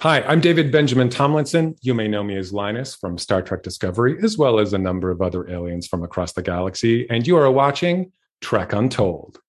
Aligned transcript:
Hi, 0.00 0.22
I'm 0.22 0.40
David 0.40 0.72
Benjamin 0.72 1.10
Tomlinson. 1.10 1.76
You 1.82 1.92
may 1.94 2.08
know 2.08 2.22
me 2.22 2.36
as 2.36 2.52
Linus 2.52 2.94
from 2.94 3.18
Star 3.18 3.42
Trek 3.42 3.62
Discovery, 3.62 4.16
as 4.22 4.38
well 4.38 4.58
as 4.58 4.72
a 4.72 4.78
number 4.78 5.10
of 5.10 5.20
other 5.20 5.48
aliens 5.50 5.86
from 5.86 6.02
across 6.02 6.32
the 6.32 6.42
galaxy. 6.42 7.06
And 7.10 7.26
you 7.26 7.36
are 7.36 7.50
watching 7.50 8.12
Trek 8.40 8.72
Untold. 8.72 9.40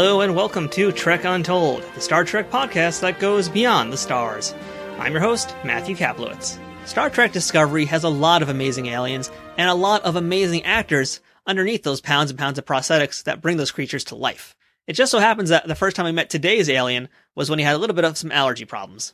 Hello 0.00 0.22
and 0.22 0.34
welcome 0.34 0.66
to 0.70 0.92
Trek 0.92 1.24
Untold, 1.24 1.84
the 1.94 2.00
Star 2.00 2.24
Trek 2.24 2.50
podcast 2.50 3.02
that 3.02 3.20
goes 3.20 3.50
beyond 3.50 3.92
the 3.92 3.98
stars. 3.98 4.54
I'm 4.98 5.12
your 5.12 5.20
host, 5.20 5.54
Matthew 5.62 5.94
Kaplowitz. 5.94 6.58
Star 6.86 7.10
Trek 7.10 7.32
Discovery 7.32 7.84
has 7.84 8.02
a 8.02 8.08
lot 8.08 8.40
of 8.40 8.48
amazing 8.48 8.86
aliens 8.86 9.30
and 9.58 9.68
a 9.68 9.74
lot 9.74 10.02
of 10.04 10.16
amazing 10.16 10.64
actors 10.64 11.20
underneath 11.46 11.82
those 11.82 12.00
pounds 12.00 12.30
and 12.30 12.38
pounds 12.38 12.58
of 12.58 12.64
prosthetics 12.64 13.24
that 13.24 13.42
bring 13.42 13.58
those 13.58 13.72
creatures 13.72 14.04
to 14.04 14.14
life. 14.14 14.56
It 14.86 14.94
just 14.94 15.12
so 15.12 15.18
happens 15.18 15.50
that 15.50 15.68
the 15.68 15.74
first 15.74 15.96
time 15.96 16.06
we 16.06 16.12
met 16.12 16.30
today's 16.30 16.70
alien 16.70 17.10
was 17.34 17.50
when 17.50 17.58
he 17.58 17.64
had 17.66 17.74
a 17.74 17.78
little 17.78 17.94
bit 17.94 18.06
of 18.06 18.16
some 18.16 18.32
allergy 18.32 18.64
problems. 18.64 19.12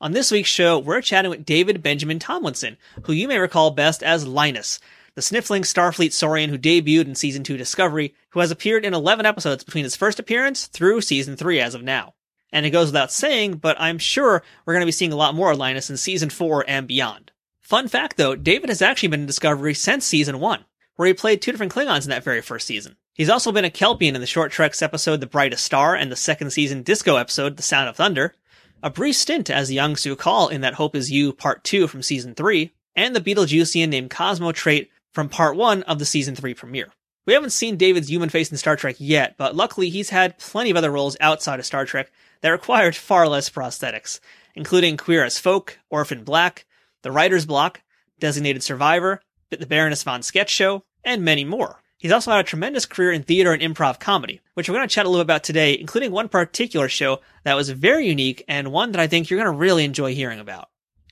On 0.00 0.12
this 0.12 0.30
week's 0.30 0.48
show, 0.48 0.78
we're 0.78 1.02
chatting 1.02 1.32
with 1.32 1.44
David 1.44 1.82
Benjamin 1.82 2.20
Tomlinson, 2.20 2.76
who 3.02 3.12
you 3.12 3.26
may 3.26 3.38
recall 3.38 3.72
best 3.72 4.00
as 4.04 4.28
Linus, 4.28 4.78
the 5.20 5.24
sniffling 5.24 5.64
Starfleet 5.64 6.14
Saurian 6.14 6.48
who 6.48 6.56
debuted 6.56 7.04
in 7.04 7.14
season 7.14 7.44
2 7.44 7.58
Discovery, 7.58 8.14
who 8.30 8.40
has 8.40 8.50
appeared 8.50 8.86
in 8.86 8.94
11 8.94 9.26
episodes 9.26 9.62
between 9.62 9.84
his 9.84 9.94
first 9.94 10.18
appearance 10.18 10.66
through 10.66 11.02
season 11.02 11.36
3 11.36 11.60
as 11.60 11.74
of 11.74 11.82
now. 11.82 12.14
And 12.50 12.64
it 12.64 12.70
goes 12.70 12.86
without 12.86 13.12
saying, 13.12 13.56
but 13.56 13.78
I'm 13.78 13.98
sure 13.98 14.42
we're 14.64 14.72
going 14.72 14.80
to 14.80 14.86
be 14.86 14.92
seeing 14.92 15.12
a 15.12 15.16
lot 15.16 15.34
more 15.34 15.54
Linus 15.54 15.90
in 15.90 15.98
season 15.98 16.30
4 16.30 16.64
and 16.66 16.88
beyond. 16.88 17.32
Fun 17.60 17.86
fact 17.86 18.16
though, 18.16 18.34
David 18.34 18.70
has 18.70 18.80
actually 18.80 19.10
been 19.10 19.20
in 19.20 19.26
Discovery 19.26 19.74
since 19.74 20.06
season 20.06 20.40
1, 20.40 20.64
where 20.96 21.08
he 21.08 21.12
played 21.12 21.42
two 21.42 21.50
different 21.52 21.74
Klingons 21.74 22.04
in 22.04 22.10
that 22.10 22.24
very 22.24 22.40
first 22.40 22.66
season. 22.66 22.96
He's 23.12 23.28
also 23.28 23.52
been 23.52 23.66
a 23.66 23.70
Kelpian 23.70 24.14
in 24.14 24.22
the 24.22 24.26
Short 24.26 24.50
Treks 24.50 24.80
episode 24.80 25.20
The 25.20 25.26
Brightest 25.26 25.62
Star 25.62 25.94
and 25.94 26.10
the 26.10 26.16
second 26.16 26.48
season 26.52 26.82
Disco 26.82 27.16
episode 27.16 27.58
The 27.58 27.62
Sound 27.62 27.90
of 27.90 27.96
Thunder, 27.96 28.34
a 28.82 28.88
brief 28.88 29.16
stint 29.16 29.50
as 29.50 29.70
young 29.70 29.96
Su'Kal 29.96 30.50
in 30.50 30.62
that 30.62 30.74
Hope 30.74 30.96
Is 30.96 31.10
You 31.10 31.34
Part 31.34 31.62
2 31.62 31.88
from 31.88 32.02
season 32.02 32.34
3, 32.34 32.72
and 32.96 33.14
the 33.14 33.20
Betelgeusian 33.20 33.90
named 33.90 34.10
Cosmo 34.10 34.52
trait 34.52 34.90
from 35.12 35.28
part 35.28 35.56
one 35.56 35.82
of 35.84 35.98
the 35.98 36.04
season 36.04 36.34
three 36.34 36.54
premiere. 36.54 36.88
We 37.26 37.34
haven't 37.34 37.50
seen 37.50 37.76
David's 37.76 38.10
human 38.10 38.28
face 38.28 38.50
in 38.50 38.56
Star 38.56 38.76
Trek 38.76 38.96
yet, 38.98 39.36
but 39.36 39.54
luckily 39.54 39.90
he's 39.90 40.10
had 40.10 40.38
plenty 40.38 40.70
of 40.70 40.76
other 40.76 40.90
roles 40.90 41.16
outside 41.20 41.60
of 41.60 41.66
Star 41.66 41.84
Trek 41.84 42.10
that 42.40 42.50
required 42.50 42.96
far 42.96 43.28
less 43.28 43.50
prosthetics, 43.50 44.20
including 44.54 44.96
Queer 44.96 45.24
as 45.24 45.38
Folk, 45.38 45.78
Orphan 45.90 46.24
Black, 46.24 46.64
The 47.02 47.12
Writer's 47.12 47.46
Block, 47.46 47.82
Designated 48.18 48.62
Survivor, 48.62 49.20
The 49.50 49.66
Baroness 49.66 50.02
von 50.02 50.22
Sketch 50.22 50.50
Show, 50.50 50.84
and 51.04 51.22
many 51.22 51.44
more. 51.44 51.82
He's 51.98 52.12
also 52.12 52.30
had 52.30 52.40
a 52.40 52.44
tremendous 52.44 52.86
career 52.86 53.12
in 53.12 53.24
theater 53.24 53.52
and 53.52 53.62
improv 53.62 54.00
comedy, 54.00 54.40
which 54.54 54.68
we're 54.68 54.76
going 54.76 54.88
to 54.88 54.94
chat 54.94 55.04
a 55.04 55.08
little 55.08 55.20
about 55.20 55.44
today, 55.44 55.78
including 55.78 56.10
one 56.10 56.30
particular 56.30 56.88
show 56.88 57.20
that 57.44 57.56
was 57.56 57.68
very 57.68 58.06
unique 58.06 58.42
and 58.48 58.72
one 58.72 58.92
that 58.92 59.00
I 59.00 59.06
think 59.06 59.28
you're 59.28 59.38
going 59.38 59.52
to 59.52 59.58
really 59.58 59.84
enjoy 59.84 60.14
hearing 60.14 60.40
about. 60.40 60.70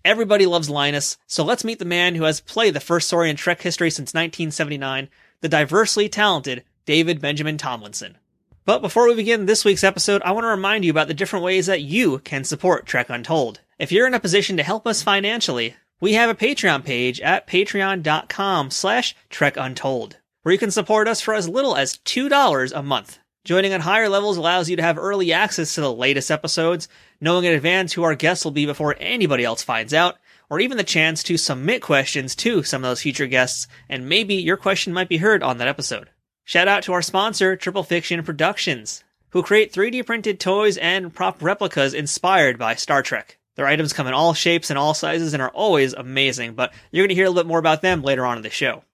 Everybody 0.09 0.47
loves 0.47 0.70
Linus, 0.70 1.19
so 1.27 1.45
let's 1.45 1.64
meet 1.64 1.78
the 1.78 1.84
man 1.84 2.14
who 2.14 2.25
has 2.25 2.41
played 2.41 2.73
the 2.73 2.81
first 2.81 3.09
Saurian 3.09 3.37
Trek 3.37 3.61
history 3.61 3.91
since 3.91 4.15
1979, 4.15 5.11
the 5.42 5.50
diversely 5.50 6.09
talented 6.09 6.65
David 6.87 7.20
Benjamin 7.20 7.59
Tomlinson. 7.59 8.17
But 8.65 8.81
before 8.81 9.06
we 9.06 9.15
begin 9.15 9.45
this 9.45 9.67
week's 9.67 9.84
episode, 9.84 10.23
I 10.23 10.33
want 10.33 10.45
to 10.45 10.48
remind 10.48 10.87
you 10.87 10.91
about 10.91 11.09
the 11.09 11.12
different 11.12 11.45
ways 11.45 11.67
that 11.67 11.83
you 11.83 12.20
can 12.20 12.45
support 12.45 12.87
Trek 12.87 13.11
Untold. 13.11 13.60
If 13.78 13.93
you're 13.93 14.06
in 14.06 14.15
a 14.15 14.19
position 14.19 14.56
to 14.56 14.62
help 14.62 14.87
us 14.87 15.03
financially, 15.03 15.77
we 16.00 16.15
have 16.15 16.31
a 16.31 16.34
Patreon 16.34 16.87
page 16.87 17.21
at 17.21 17.47
patreon.com 17.47 18.71
slash 18.71 19.15
Trek 19.28 19.59
Untold, 19.59 20.16
where 20.43 20.55
you 20.55 20.59
can 20.59 20.71
support 20.71 21.06
us 21.06 21.21
for 21.21 21.34
as 21.34 21.50
little 21.50 21.77
as 21.77 21.99
$2 21.99 22.72
a 22.75 22.82
month. 22.82 23.19
Joining 23.48 23.72
at 23.72 23.81
higher 23.81 24.10
levels 24.10 24.36
allows 24.36 24.69
you 24.69 24.76
to 24.76 24.82
have 24.82 24.98
early 24.98 25.32
access 25.32 25.75
to 25.75 25.81
the 25.81 25.91
latest 25.91 26.31
episodes, 26.31 26.86
knowing 27.19 27.47
in 27.47 27.54
advance 27.54 27.94
who 27.94 28.03
our 28.03 28.14
guests 28.14 28.44
will 28.44 28.53
be 28.53 28.66
before 28.66 28.94
anybody 29.00 29.42
else 29.42 29.62
finds 29.62 29.94
out, 29.94 30.19
or 30.50 30.60
even 30.60 30.76
the 30.76 30.84
chance 30.84 31.22
to 31.22 31.38
submit 31.38 31.81
questions 31.81 32.37
to 32.37 32.62
some 32.62 32.84
of 32.84 32.91
those 32.91 33.00
future 33.00 33.26
guests, 33.26 33.66
and 33.88 34.06
maybe 34.06 34.34
your 34.34 34.58
question 34.58 34.92
might 34.92 35.08
be 35.08 35.16
heard 35.16 35.42
on 35.42 35.56
that 35.56 35.66
episode. 35.66 36.10
Shout 36.44 36.69
out 36.69 36.82
to 36.82 36.92
our 36.92 37.00
sponsor, 37.00 37.56
Triple 37.56 37.84
Fiction 37.84 38.22
Productions, 38.22 39.03
who 39.31 39.42
create 39.42 39.72
3D 39.72 40.04
printed 40.04 40.38
toys 40.38 40.76
and 40.76 41.14
prop 41.14 41.42
replicas 41.42 41.94
inspired 41.94 42.58
by 42.58 42.75
Star 42.75 43.03
Trek. 43.03 43.38
Their 43.54 43.66
items 43.66 43.94
come 43.94 44.06
in 44.06 44.12
all 44.12 44.34
shapes 44.34 44.69
and 44.69 44.78
all 44.78 44.92
sizes 44.92 45.32
and 45.32 45.41
are 45.42 45.48
always 45.53 45.94
amazing, 45.94 46.53
but 46.53 46.75
you're 46.92 47.04
going 47.04 47.08
to 47.08 47.14
hear 47.14 47.25
a 47.25 47.31
little 47.31 47.44
bit 47.44 47.48
more 47.48 47.58
about 47.58 47.81
them 47.81 48.03
later 48.03 48.26
on 48.26 48.37
in 48.37 48.42
the 48.42 48.50
show. 48.50 48.84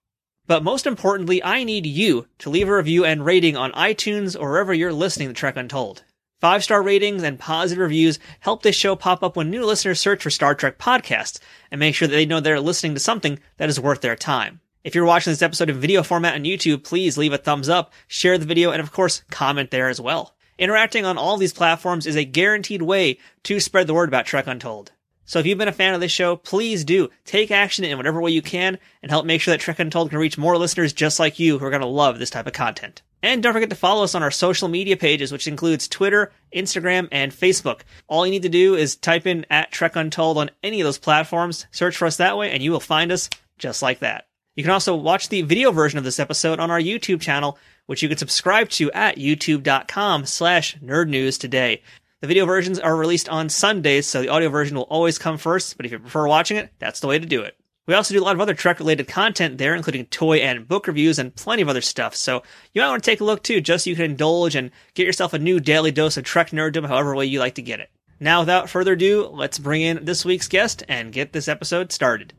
But 0.47 0.63
most 0.63 0.85
importantly, 0.85 1.43
I 1.43 1.63
need 1.63 1.85
you 1.85 2.27
to 2.39 2.49
leave 2.49 2.69
a 2.69 2.75
review 2.75 3.03
and 3.03 3.25
rating 3.25 3.57
on 3.57 3.71
iTunes 3.71 4.39
or 4.39 4.51
wherever 4.51 4.73
you're 4.73 4.93
listening 4.93 5.29
to 5.29 5.33
Trek 5.33 5.57
Untold. 5.57 6.03
Five 6.39 6.63
star 6.63 6.83
ratings 6.83 7.23
and 7.23 7.39
positive 7.39 7.81
reviews 7.81 8.19
help 8.41 8.61
this 8.61 8.75
show 8.75 8.95
pop 8.95 9.23
up 9.23 9.35
when 9.35 9.49
new 9.49 9.65
listeners 9.65 9.99
search 9.99 10.21
for 10.21 10.29
Star 10.29 10.53
Trek 10.53 10.77
podcasts 10.77 11.39
and 11.71 11.79
make 11.79 11.95
sure 11.95 12.07
that 12.07 12.15
they 12.15 12.25
know 12.25 12.39
they're 12.39 12.59
listening 12.59 12.93
to 12.93 12.99
something 12.99 13.39
that 13.57 13.69
is 13.69 13.79
worth 13.79 14.01
their 14.01 14.15
time. 14.15 14.59
If 14.83 14.93
you're 14.93 15.05
watching 15.05 15.31
this 15.31 15.41
episode 15.41 15.71
in 15.71 15.79
video 15.79 16.03
format 16.03 16.35
on 16.35 16.43
YouTube, 16.43 16.83
please 16.83 17.17
leave 17.17 17.33
a 17.33 17.39
thumbs 17.39 17.69
up, 17.69 17.91
share 18.07 18.37
the 18.37 18.45
video, 18.45 18.69
and 18.69 18.79
of 18.81 18.91
course, 18.91 19.23
comment 19.31 19.71
there 19.71 19.89
as 19.89 19.99
well. 19.99 20.35
Interacting 20.59 21.05
on 21.05 21.17
all 21.17 21.37
these 21.37 21.53
platforms 21.53 22.05
is 22.05 22.15
a 22.15 22.23
guaranteed 22.23 22.83
way 22.83 23.17
to 23.43 23.59
spread 23.59 23.87
the 23.87 23.95
word 23.95 24.09
about 24.09 24.27
Trek 24.27 24.45
Untold. 24.45 24.91
So 25.25 25.39
if 25.39 25.45
you've 25.45 25.57
been 25.57 25.67
a 25.67 25.73
fan 25.73 25.93
of 25.93 26.01
this 26.01 26.11
show, 26.11 26.35
please 26.35 26.85
do 26.85 27.09
take 27.25 27.51
action 27.51 27.83
in 27.83 27.97
whatever 27.97 28.21
way 28.21 28.31
you 28.31 28.41
can 28.41 28.77
and 29.01 29.11
help 29.11 29.25
make 29.25 29.41
sure 29.41 29.53
that 29.53 29.59
Trek 29.59 29.79
Untold 29.79 30.09
can 30.09 30.19
reach 30.19 30.37
more 30.37 30.57
listeners 30.57 30.93
just 30.93 31.19
like 31.19 31.39
you 31.39 31.57
who 31.57 31.65
are 31.65 31.71
going 31.71 31.81
to 31.81 31.87
love 31.87 32.19
this 32.19 32.29
type 32.29 32.47
of 32.47 32.53
content. 32.53 33.01
And 33.23 33.41
don't 33.41 33.53
forget 33.53 33.71
to 33.71 33.75
follow 33.75 34.03
us 34.03 34.13
on 34.13 34.21
our 34.21 34.29
social 34.29 34.67
media 34.67 34.95
pages, 34.95 35.31
which 35.31 35.47
includes 35.47 35.87
Twitter, 35.87 36.31
Instagram, 36.55 37.07
and 37.11 37.31
Facebook. 37.31 37.81
All 38.07 38.23
you 38.23 38.31
need 38.31 38.43
to 38.43 38.49
do 38.49 38.75
is 38.75 38.95
type 38.95 39.25
in 39.25 39.47
at 39.49 39.71
Trek 39.71 39.95
Untold 39.95 40.37
on 40.37 40.51
any 40.61 40.79
of 40.79 40.85
those 40.85 40.99
platforms, 40.99 41.65
search 41.71 41.97
for 41.97 42.05
us 42.05 42.17
that 42.17 42.37
way, 42.37 42.51
and 42.51 42.61
you 42.61 42.71
will 42.71 42.79
find 42.79 43.11
us 43.11 43.31
just 43.57 43.81
like 43.81 43.99
that. 43.99 44.27
You 44.55 44.63
can 44.63 44.71
also 44.71 44.95
watch 44.95 45.29
the 45.29 45.41
video 45.41 45.71
version 45.71 45.97
of 45.97 46.05
this 46.05 46.19
episode 46.19 46.59
on 46.59 46.69
our 46.69 46.79
YouTube 46.79 47.19
channel, 47.19 47.57
which 47.87 48.03
you 48.03 48.09
can 48.09 48.17
subscribe 48.17 48.69
to 48.69 48.91
at 48.91 49.17
youtube.com 49.17 50.25
slash 50.27 50.77
nerdnews 50.77 51.39
today. 51.39 51.81
The 52.21 52.27
video 52.27 52.45
versions 52.45 52.79
are 52.79 52.95
released 52.95 53.27
on 53.27 53.49
Sundays, 53.49 54.07
so 54.07 54.21
the 54.21 54.29
audio 54.29 54.47
version 54.47 54.77
will 54.77 54.83
always 54.83 55.17
come 55.17 55.37
first, 55.37 55.75
but 55.75 55.85
if 55.85 55.91
you 55.91 55.99
prefer 55.99 56.27
watching 56.27 56.55
it, 56.55 56.71
that's 56.79 57.01
the 57.01 57.07
way 57.07 57.19
to 57.19 57.25
do 57.25 57.41
it. 57.41 57.57
We 57.87 57.93
also 57.93 58.13
do 58.13 58.21
a 58.21 58.23
lot 58.23 58.35
of 58.35 58.41
other 58.41 58.53
Trek 58.53 58.79
related 58.79 59.09
content 59.09 59.57
there, 59.57 59.75
including 59.75 60.05
toy 60.05 60.37
and 60.37 60.65
book 60.67 60.87
reviews 60.87 61.19
and 61.19 61.35
plenty 61.35 61.61
of 61.61 61.67
other 61.67 61.81
stuff. 61.81 62.15
So 62.15 62.41
you 62.73 62.81
might 62.81 62.87
want 62.87 63.03
to 63.03 63.11
take 63.11 63.19
a 63.19 63.25
look 63.25 63.43
too, 63.43 63.59
just 63.59 63.83
so 63.83 63.89
you 63.89 63.97
can 63.97 64.05
indulge 64.05 64.55
and 64.55 64.71
get 64.93 65.05
yourself 65.05 65.33
a 65.33 65.39
new 65.39 65.59
daily 65.59 65.91
dose 65.91 66.15
of 66.15 66.23
Trek 66.23 66.51
nerddom, 66.51 66.87
however 66.87 67.13
way 67.15 67.25
you 67.25 67.39
like 67.39 67.55
to 67.55 67.61
get 67.61 67.81
it. 67.81 67.91
Now, 68.19 68.39
without 68.39 68.69
further 68.69 68.93
ado, 68.93 69.27
let's 69.27 69.59
bring 69.59 69.81
in 69.81 70.05
this 70.05 70.23
week's 70.23 70.47
guest 70.47 70.83
and 70.87 71.11
get 71.11 71.33
this 71.33 71.49
episode 71.49 71.91
started. 71.91 72.33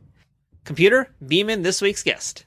Computer, 0.64 1.14
beam 1.24 1.50
in 1.50 1.62
this 1.62 1.82
week's 1.82 2.02
guest. 2.02 2.46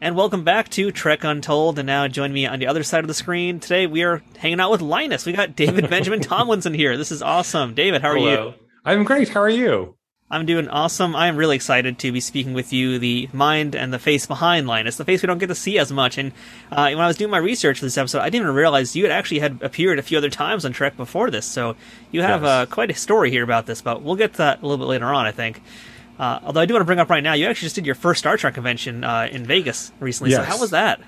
And 0.00 0.16
welcome 0.16 0.44
back 0.44 0.68
to 0.70 0.90
Trek 0.90 1.24
Untold. 1.24 1.78
And 1.78 1.86
now 1.86 2.06
join 2.08 2.32
me 2.32 2.46
on 2.46 2.58
the 2.58 2.66
other 2.66 2.82
side 2.82 3.04
of 3.04 3.08
the 3.08 3.14
screen. 3.14 3.58
Today 3.60 3.86
we 3.86 4.02
are 4.02 4.22
hanging 4.36 4.60
out 4.60 4.70
with 4.70 4.82
Linus. 4.82 5.24
We 5.24 5.32
got 5.32 5.56
David 5.56 5.88
Benjamin 5.88 6.20
Tomlinson 6.22 6.74
here. 6.74 6.96
This 6.96 7.10
is 7.10 7.22
awesome. 7.22 7.74
David, 7.74 8.02
how 8.02 8.08
are 8.10 8.16
Hello. 8.16 8.48
you? 8.48 8.54
I'm 8.84 9.04
great. 9.04 9.30
How 9.30 9.40
are 9.40 9.48
you? 9.48 9.96
I'm 10.30 10.46
doing 10.46 10.68
awesome. 10.68 11.14
I'm 11.14 11.36
really 11.36 11.54
excited 11.56 11.98
to 12.00 12.10
be 12.12 12.18
speaking 12.20 12.54
with 12.54 12.72
you, 12.72 12.98
the 12.98 13.28
mind 13.32 13.74
and 13.76 13.92
the 13.94 13.98
face 13.98 14.26
behind 14.26 14.66
Linus, 14.66 14.96
the 14.96 15.04
face 15.04 15.22
we 15.22 15.26
don't 15.26 15.38
get 15.38 15.46
to 15.46 15.54
see 15.54 15.78
as 15.78 15.92
much. 15.92 16.18
And 16.18 16.32
uh, 16.72 16.88
when 16.90 17.00
I 17.00 17.06
was 17.06 17.16
doing 17.16 17.30
my 17.30 17.38
research 17.38 17.78
for 17.78 17.84
this 17.84 17.96
episode, 17.96 18.20
I 18.20 18.30
didn't 18.30 18.46
even 18.46 18.54
realize 18.56 18.96
you 18.96 19.04
had 19.04 19.12
actually 19.12 19.38
had 19.40 19.62
appeared 19.62 19.98
a 19.98 20.02
few 20.02 20.18
other 20.18 20.30
times 20.30 20.64
on 20.64 20.72
Trek 20.72 20.96
before 20.96 21.30
this. 21.30 21.46
So 21.46 21.76
you 22.10 22.22
have 22.22 22.42
Yes. 22.42 22.48
uh, 22.50 22.66
quite 22.66 22.90
a 22.90 22.94
story 22.94 23.30
here 23.30 23.44
about 23.44 23.66
this, 23.66 23.80
but 23.80 24.02
we'll 24.02 24.16
get 24.16 24.32
to 24.32 24.38
that 24.38 24.60
a 24.62 24.66
little 24.66 24.84
bit 24.84 24.90
later 24.90 25.06
on, 25.06 25.24
I 25.26 25.30
think. 25.32 25.62
Uh, 26.18 26.38
although 26.44 26.60
I 26.60 26.66
do 26.66 26.74
want 26.74 26.82
to 26.82 26.86
bring 26.86 27.00
up 27.00 27.10
right 27.10 27.22
now, 27.22 27.32
you 27.32 27.46
actually 27.46 27.66
just 27.66 27.74
did 27.74 27.86
your 27.86 27.94
first 27.94 28.20
Star 28.20 28.36
Trek 28.36 28.54
convention 28.54 29.02
uh, 29.02 29.28
in 29.30 29.44
Vegas 29.44 29.92
recently. 30.00 30.32
So 30.32 30.42
how 30.42 30.60
was 30.60 30.70
that? 30.70 31.00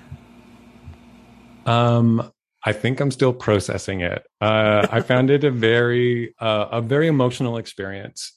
Um, 1.65 2.31
I 2.63 2.73
think 2.73 2.99
I'm 2.99 3.11
still 3.11 3.33
processing 3.33 4.01
it. 4.01 4.25
Uh, 4.41 4.87
I 4.91 5.01
found 5.01 5.29
it 5.29 5.43
a 5.43 5.51
very, 5.51 6.35
uh, 6.39 6.67
a 6.71 6.81
very 6.81 7.07
emotional 7.07 7.57
experience. 7.57 8.33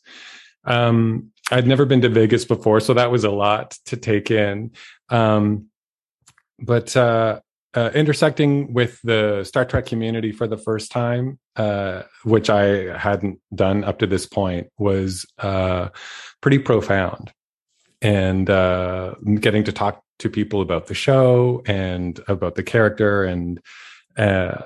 Um, 0.65 1.33
I'd 1.51 1.67
never 1.67 1.85
been 1.85 2.03
to 2.03 2.09
Vegas 2.09 2.45
before, 2.45 2.81
so 2.81 2.95
that 2.95 3.11
was 3.11 3.25
a 3.25 3.31
lot 3.31 3.77
to 3.87 3.97
take 3.97 4.31
in. 4.31 4.73
Um, 5.09 5.67
but 6.61 6.97
uh, 6.97 7.41
uh, 7.75 7.91
intersecting 7.95 8.73
with 8.73 9.01
the 9.03 9.45
Star 9.45 9.65
Trek 9.65 9.87
community 9.87 10.33
for 10.33 10.47
the 10.47 10.57
first 10.57 10.91
time, 10.91 11.39
uh, 11.57 12.03
which 12.25 12.51
I 12.51 12.97
hadn't 12.99 13.41
done 13.55 13.85
up 13.85 13.99
to 14.01 14.07
this 14.07 14.27
point, 14.27 14.69
was 14.79 15.27
uh, 15.39 15.89
pretty 16.41 16.59
profound. 16.59 17.33
and 18.03 18.49
uh, 18.49 19.15
getting 19.41 19.65
to 19.65 19.73
talk 19.73 20.03
to 20.19 20.31
people 20.31 20.61
about 20.61 20.87
the 20.87 20.95
show 20.95 21.63
and 21.67 22.21
about 22.29 22.55
the 22.55 22.63
character 22.63 23.25
and 23.25 23.61
uh, 24.17 24.63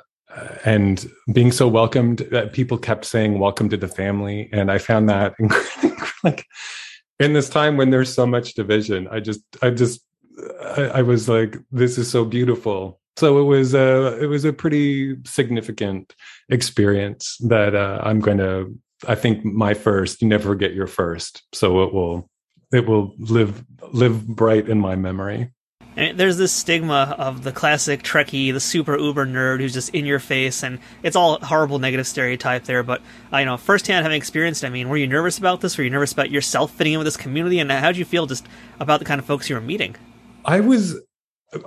and 0.65 1.11
being 1.33 1.53
so 1.53 1.69
welcomed 1.69 2.19
that 2.31 2.53
people 2.53 2.77
kept 2.77 3.05
saying 3.05 3.39
welcome 3.39 3.69
to 3.69 3.77
the 3.77 3.87
family 3.87 4.49
and 4.53 4.71
i 4.71 4.79
found 4.79 5.09
that 5.09 5.33
like 6.25 6.45
in 7.21 7.35
this 7.35 7.49
time 7.49 7.77
when 7.77 7.91
there's 7.91 8.13
so 8.13 8.27
much 8.27 8.55
division 8.55 9.07
i 9.13 9.21
just 9.21 9.43
i 9.63 9.71
just 9.71 10.01
I, 10.63 10.83
I, 10.83 11.03
was 11.03 11.29
like 11.29 11.57
this 11.71 11.99
is 11.99 12.11
so 12.11 12.25
beautiful 12.25 13.01
so 13.17 13.39
it 13.39 13.45
was 13.45 13.75
a 13.75 14.19
it 14.21 14.27
was 14.27 14.45
a 14.45 14.53
pretty 14.53 15.17
significant 15.25 16.15
experience 16.49 17.39
that 17.49 17.75
uh, 17.75 18.01
i'm 18.03 18.21
going 18.21 18.39
to 18.39 18.77
i 19.07 19.15
think 19.15 19.45
my 19.45 19.75
first 19.75 20.23
you 20.23 20.29
never 20.29 20.51
forget 20.51 20.75
your 20.75 20.87
first 20.87 21.45
so 21.53 21.85
it 21.85 21.95
will 21.95 22.29
it 22.73 22.87
will 22.87 23.15
live 23.19 23.65
live 23.93 24.27
bright 24.27 24.69
in 24.69 24.81
my 24.81 24.97
memory 24.97 25.53
and 25.97 26.19
there's 26.19 26.37
this 26.37 26.53
stigma 26.53 27.15
of 27.19 27.45
the 27.45 27.53
classic 27.53 28.03
Trekkie, 28.03 28.53
the 28.53 28.61
super 28.61 28.99
uber 28.99 29.27
nerd 29.27 29.61
who's 29.61 29.73
just 29.73 29.95
in 29.95 30.07
your 30.07 30.19
face, 30.19 30.65
and 30.65 30.81
it's 31.05 31.15
all 31.15 31.39
horrible 31.39 31.79
negative 31.79 32.07
stereotype 32.07 32.65
there. 32.65 32.83
But 32.83 33.01
uh, 33.33 33.39
you 33.39 33.45
know, 33.45 33.57
firsthand 33.57 34.03
having 34.03 34.17
experienced, 34.17 34.65
I 34.65 34.71
mean, 34.71 34.89
were 34.89 34.97
you 34.97 35.07
nervous 35.07 35.39
about 35.39 35.61
this? 35.61 35.79
Were 35.79 35.85
you 35.85 35.91
nervous 35.91 36.13
about 36.13 36.31
yourself 36.31 36.73
fitting 36.73 36.95
in 36.95 36.99
with 36.99 37.07
this 37.07 37.17
community? 37.17 37.61
And 37.61 37.71
how 37.71 37.93
did 37.93 37.97
you 37.97 38.05
feel 38.05 38.27
just 38.27 38.45
about 38.81 38.99
the 38.99 39.05
kind 39.05 39.21
of 39.21 39.25
folks 39.25 39.49
you 39.49 39.55
were 39.55 39.61
meeting? 39.61 39.95
I 40.45 40.61
was 40.61 40.97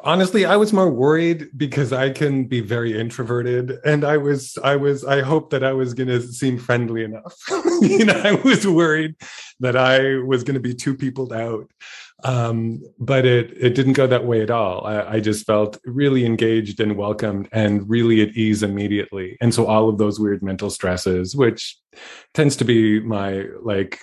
honestly 0.04 0.46
i 0.46 0.56
was 0.58 0.74
more 0.74 0.90
worried 0.90 1.48
because 1.56 1.94
i 1.94 2.10
can 2.10 2.44
be 2.44 2.60
very 2.60 3.00
introverted 3.00 3.78
and 3.86 4.04
i 4.04 4.18
was 4.18 4.58
i 4.64 4.76
was 4.76 5.06
i 5.06 5.22
hoped 5.22 5.52
that 5.52 5.64
i 5.64 5.72
was 5.72 5.94
going 5.94 6.08
to 6.08 6.22
seem 6.22 6.58
friendly 6.58 7.06
enough 7.06 7.34
you 7.82 8.04
know 8.04 8.20
i 8.24 8.34
was 8.34 8.68
worried 8.68 9.16
that 9.60 9.78
i 9.78 10.16
was 10.26 10.44
going 10.44 10.56
to 10.56 10.60
be 10.60 10.74
too 10.74 10.96
peopled 10.96 11.32
out 11.32 11.70
um, 12.24 12.82
but 12.98 13.26
it 13.26 13.52
it 13.56 13.76
didn't 13.76 13.94
go 13.94 14.08
that 14.08 14.26
way 14.26 14.42
at 14.42 14.50
all. 14.50 14.88
I, 14.88 15.02
I, 15.04 15.20
just 15.20 15.46
felt 15.46 15.78
really 15.86 16.26
engaged 16.26 16.80
and 16.80 16.98
welcomed 16.98 17.48
and 17.52 17.88
really 17.88 18.22
at 18.22 18.30
ease 18.30 18.64
immediately. 18.64 19.38
And 19.40 19.54
so 19.54 19.68
all 19.68 19.88
of 19.88 20.00
those 20.00 20.20
weird 20.20 20.42
mental 20.42 20.72
stresses, 20.72 21.36
which 21.36 21.78
tends 22.34 22.56
to 22.56 22.66
be 22.66 23.00
my 23.00 23.46
like 23.62 24.00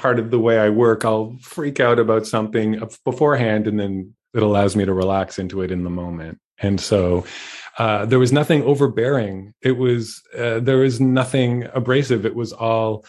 part 0.00 0.18
of 0.18 0.30
the 0.30 0.40
way 0.40 0.58
I 0.58 0.70
work, 0.70 1.04
I'll 1.04 1.36
freak 1.42 1.78
out 1.78 1.98
about 1.98 2.26
something 2.26 2.80
beforehand, 3.04 3.68
and 3.68 3.78
then 3.78 4.14
it 4.32 4.42
allows 4.42 4.74
me 4.74 4.86
to 4.86 4.94
relax 4.94 5.38
into 5.38 5.60
it 5.60 5.70
in 5.70 5.84
the 5.84 5.90
moment. 5.90 6.38
And 6.58 6.80
so 6.80 7.24
uh, 7.78 8.06
there 8.06 8.18
was 8.18 8.32
nothing 8.32 8.62
overbearing. 8.62 9.52
It 9.60 9.72
was 9.72 10.22
uh, 10.36 10.60
there 10.60 10.78
was 10.78 11.00
nothing 11.00 11.66
abrasive. 11.74 12.24
It 12.24 12.34
was 12.34 12.52
all 12.52 13.04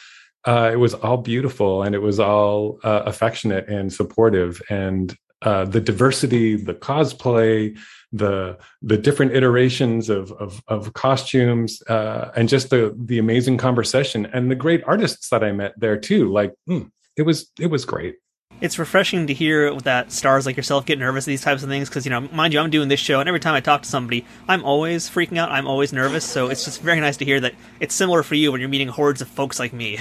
uh, 0.45 0.69
it 0.73 0.77
was 0.77 0.93
all 0.93 1.17
beautiful 1.17 1.83
and 1.83 1.95
it 1.95 2.01
was 2.01 2.19
all 2.19 2.79
uh, 2.83 3.03
affectionate 3.05 3.69
and 3.69 3.93
supportive 3.93 4.61
and 4.69 5.15
uh, 5.43 5.65
the 5.65 5.81
diversity 5.81 6.55
the 6.55 6.73
cosplay 6.73 7.77
the 8.11 8.57
the 8.81 8.97
different 8.97 9.33
iterations 9.33 10.09
of 10.09 10.31
of, 10.33 10.61
of 10.67 10.93
costumes 10.93 11.81
uh, 11.87 12.31
and 12.35 12.49
just 12.49 12.69
the 12.69 12.95
the 12.97 13.19
amazing 13.19 13.57
conversation. 13.57 14.25
And 14.27 14.51
the 14.51 14.55
great 14.55 14.83
artists 14.85 15.29
that 15.29 15.43
i 15.43 15.51
met 15.51 15.73
there 15.79 15.97
too 15.97 16.31
like 16.31 16.53
mm, 16.69 16.89
it 17.15 17.23
was 17.23 17.51
it 17.59 17.67
was 17.67 17.85
great. 17.85 18.15
It's 18.59 18.77
refreshing 18.77 19.25
to 19.25 19.33
hear 19.33 19.73
that 19.81 20.11
stars 20.11 20.45
like 20.45 20.55
yourself 20.55 20.85
get 20.85 20.99
nervous 20.99 21.23
at 21.23 21.27
these 21.27 21.41
types 21.41 21.63
of 21.63 21.69
things 21.69 21.89
because 21.89 22.05
you 22.05 22.11
know 22.11 22.21
mind 22.21 22.53
you 22.53 22.59
i'm 22.59 22.69
doing 22.69 22.89
this 22.89 22.99
show 22.99 23.19
and 23.19 23.27
every 23.27 23.39
time 23.39 23.55
i 23.55 23.59
talk 23.59 23.81
to 23.81 23.89
somebody 23.89 24.23
i'm 24.47 24.63
always 24.63 25.09
freaking 25.09 25.37
out 25.37 25.51
i'm 25.51 25.67
always 25.67 25.91
nervous. 25.91 26.25
So 26.25 26.49
it's 26.49 26.65
just 26.65 26.81
very 26.81 26.99
nice 26.99 27.17
to 27.17 27.25
hear 27.25 27.39
that 27.39 27.53
it's 27.79 27.95
similar 27.95 28.23
for 28.23 28.35
you 28.35 28.51
when 28.51 28.61
you're 28.61 28.69
meeting 28.69 28.89
hordes 28.89 29.21
of 29.21 29.27
folks 29.27 29.59
like 29.59 29.73
me. 29.73 29.99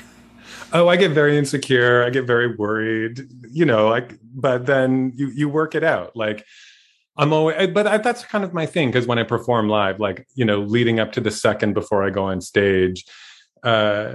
Oh 0.72 0.88
i 0.88 0.96
get 0.96 1.10
very 1.10 1.36
insecure 1.36 2.04
i 2.04 2.10
get 2.10 2.26
very 2.26 2.54
worried 2.54 3.26
you 3.50 3.64
know 3.64 3.88
like 3.88 4.20
but 4.32 4.66
then 4.66 5.12
you 5.14 5.28
you 5.28 5.48
work 5.48 5.74
it 5.74 5.84
out. 5.84 6.16
Like 6.16 6.46
i'm 7.20 7.32
always 7.32 7.68
but 7.68 7.86
I, 7.86 7.98
that's 7.98 8.24
kind 8.24 8.44
of 8.44 8.52
my 8.52 8.66
thing 8.66 8.88
because 8.88 9.06
when 9.06 9.18
i 9.18 9.22
perform 9.22 9.68
live 9.68 10.00
like 10.00 10.26
you 10.34 10.44
know 10.44 10.60
leading 10.60 10.98
up 10.98 11.12
to 11.12 11.20
the 11.20 11.30
second 11.30 11.74
before 11.74 12.02
i 12.04 12.10
go 12.10 12.24
on 12.24 12.40
stage 12.40 13.04
uh 13.62 14.14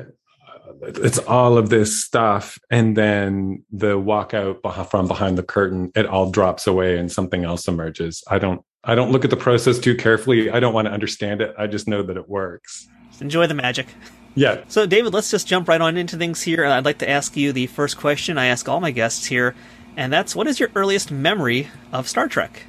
it's 0.82 1.20
all 1.20 1.58
of 1.58 1.70
this 1.70 2.04
stuff 2.04 2.58
and 2.72 2.98
then 2.98 3.64
the 3.72 3.98
walkout 3.98 4.90
from 4.90 5.08
behind 5.08 5.38
the 5.38 5.44
curtain 5.44 5.92
it 5.96 6.06
all 6.06 6.30
drops 6.32 6.68
away 6.68 6.98
and 6.98 7.12
something 7.12 7.46
else 7.46 7.68
emerges 7.68 8.24
i 8.28 8.40
don't 8.40 8.62
i 8.84 8.96
don't 8.96 9.12
look 9.12 9.24
at 9.24 9.30
the 9.30 9.38
process 9.38 9.78
too 9.78 9.96
carefully 9.96 10.50
i 10.50 10.60
don't 10.60 10.74
want 10.74 10.88
to 10.88 10.92
understand 10.92 11.40
it 11.40 11.54
i 11.58 11.68
just 11.68 11.88
know 11.88 12.02
that 12.02 12.18
it 12.18 12.28
works 12.28 12.88
enjoy 13.22 13.48
the 13.48 13.54
magic 13.54 13.88
yeah. 14.36 14.66
So, 14.68 14.86
David, 14.86 15.14
let's 15.14 15.32
just 15.32 15.48
jump 15.48 15.70
right 15.70 15.80
on 15.80 15.96
into 15.96 16.18
things 16.18 16.42
here. 16.42 16.66
I'd 16.66 16.84
like 16.84 16.98
to 16.98 17.10
ask 17.10 17.38
you 17.38 17.54
the 17.54 17.68
first 17.68 17.98
question 17.98 18.38
I 18.38 18.48
ask 18.48 18.68
all 18.68 18.82
my 18.82 18.92
guests 18.92 19.26
here, 19.26 19.56
and 19.96 20.12
that's 20.12 20.36
what 20.36 20.46
is 20.46 20.60
your 20.60 20.70
earliest 20.76 21.10
memory 21.10 21.70
of 21.94 22.10
Star 22.10 22.28
Trek? 22.28 22.64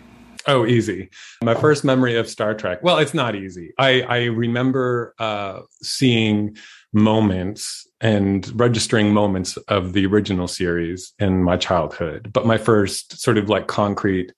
Oh, 0.46 0.64
easy. 0.64 1.10
My 1.42 1.54
first 1.54 1.84
memory 1.84 2.16
of 2.16 2.28
Star 2.28 2.54
Trek. 2.54 2.82
Well, 2.82 2.98
it's 2.98 3.14
not 3.14 3.34
easy. 3.34 3.72
I, 3.78 4.02
I 4.02 4.24
remember 4.24 5.14
uh, 5.18 5.62
seeing 5.82 6.56
moments 6.92 7.86
and 8.00 8.48
registering 8.58 9.12
moments 9.12 9.56
of 9.68 9.92
the 9.92 10.06
original 10.06 10.46
series 10.46 11.12
in 11.18 11.42
my 11.42 11.56
childhood, 11.56 12.30
but 12.32 12.46
my 12.46 12.58
first 12.58 13.20
sort 13.20 13.38
of 13.38 13.48
like 13.48 13.66
concrete 13.66 14.32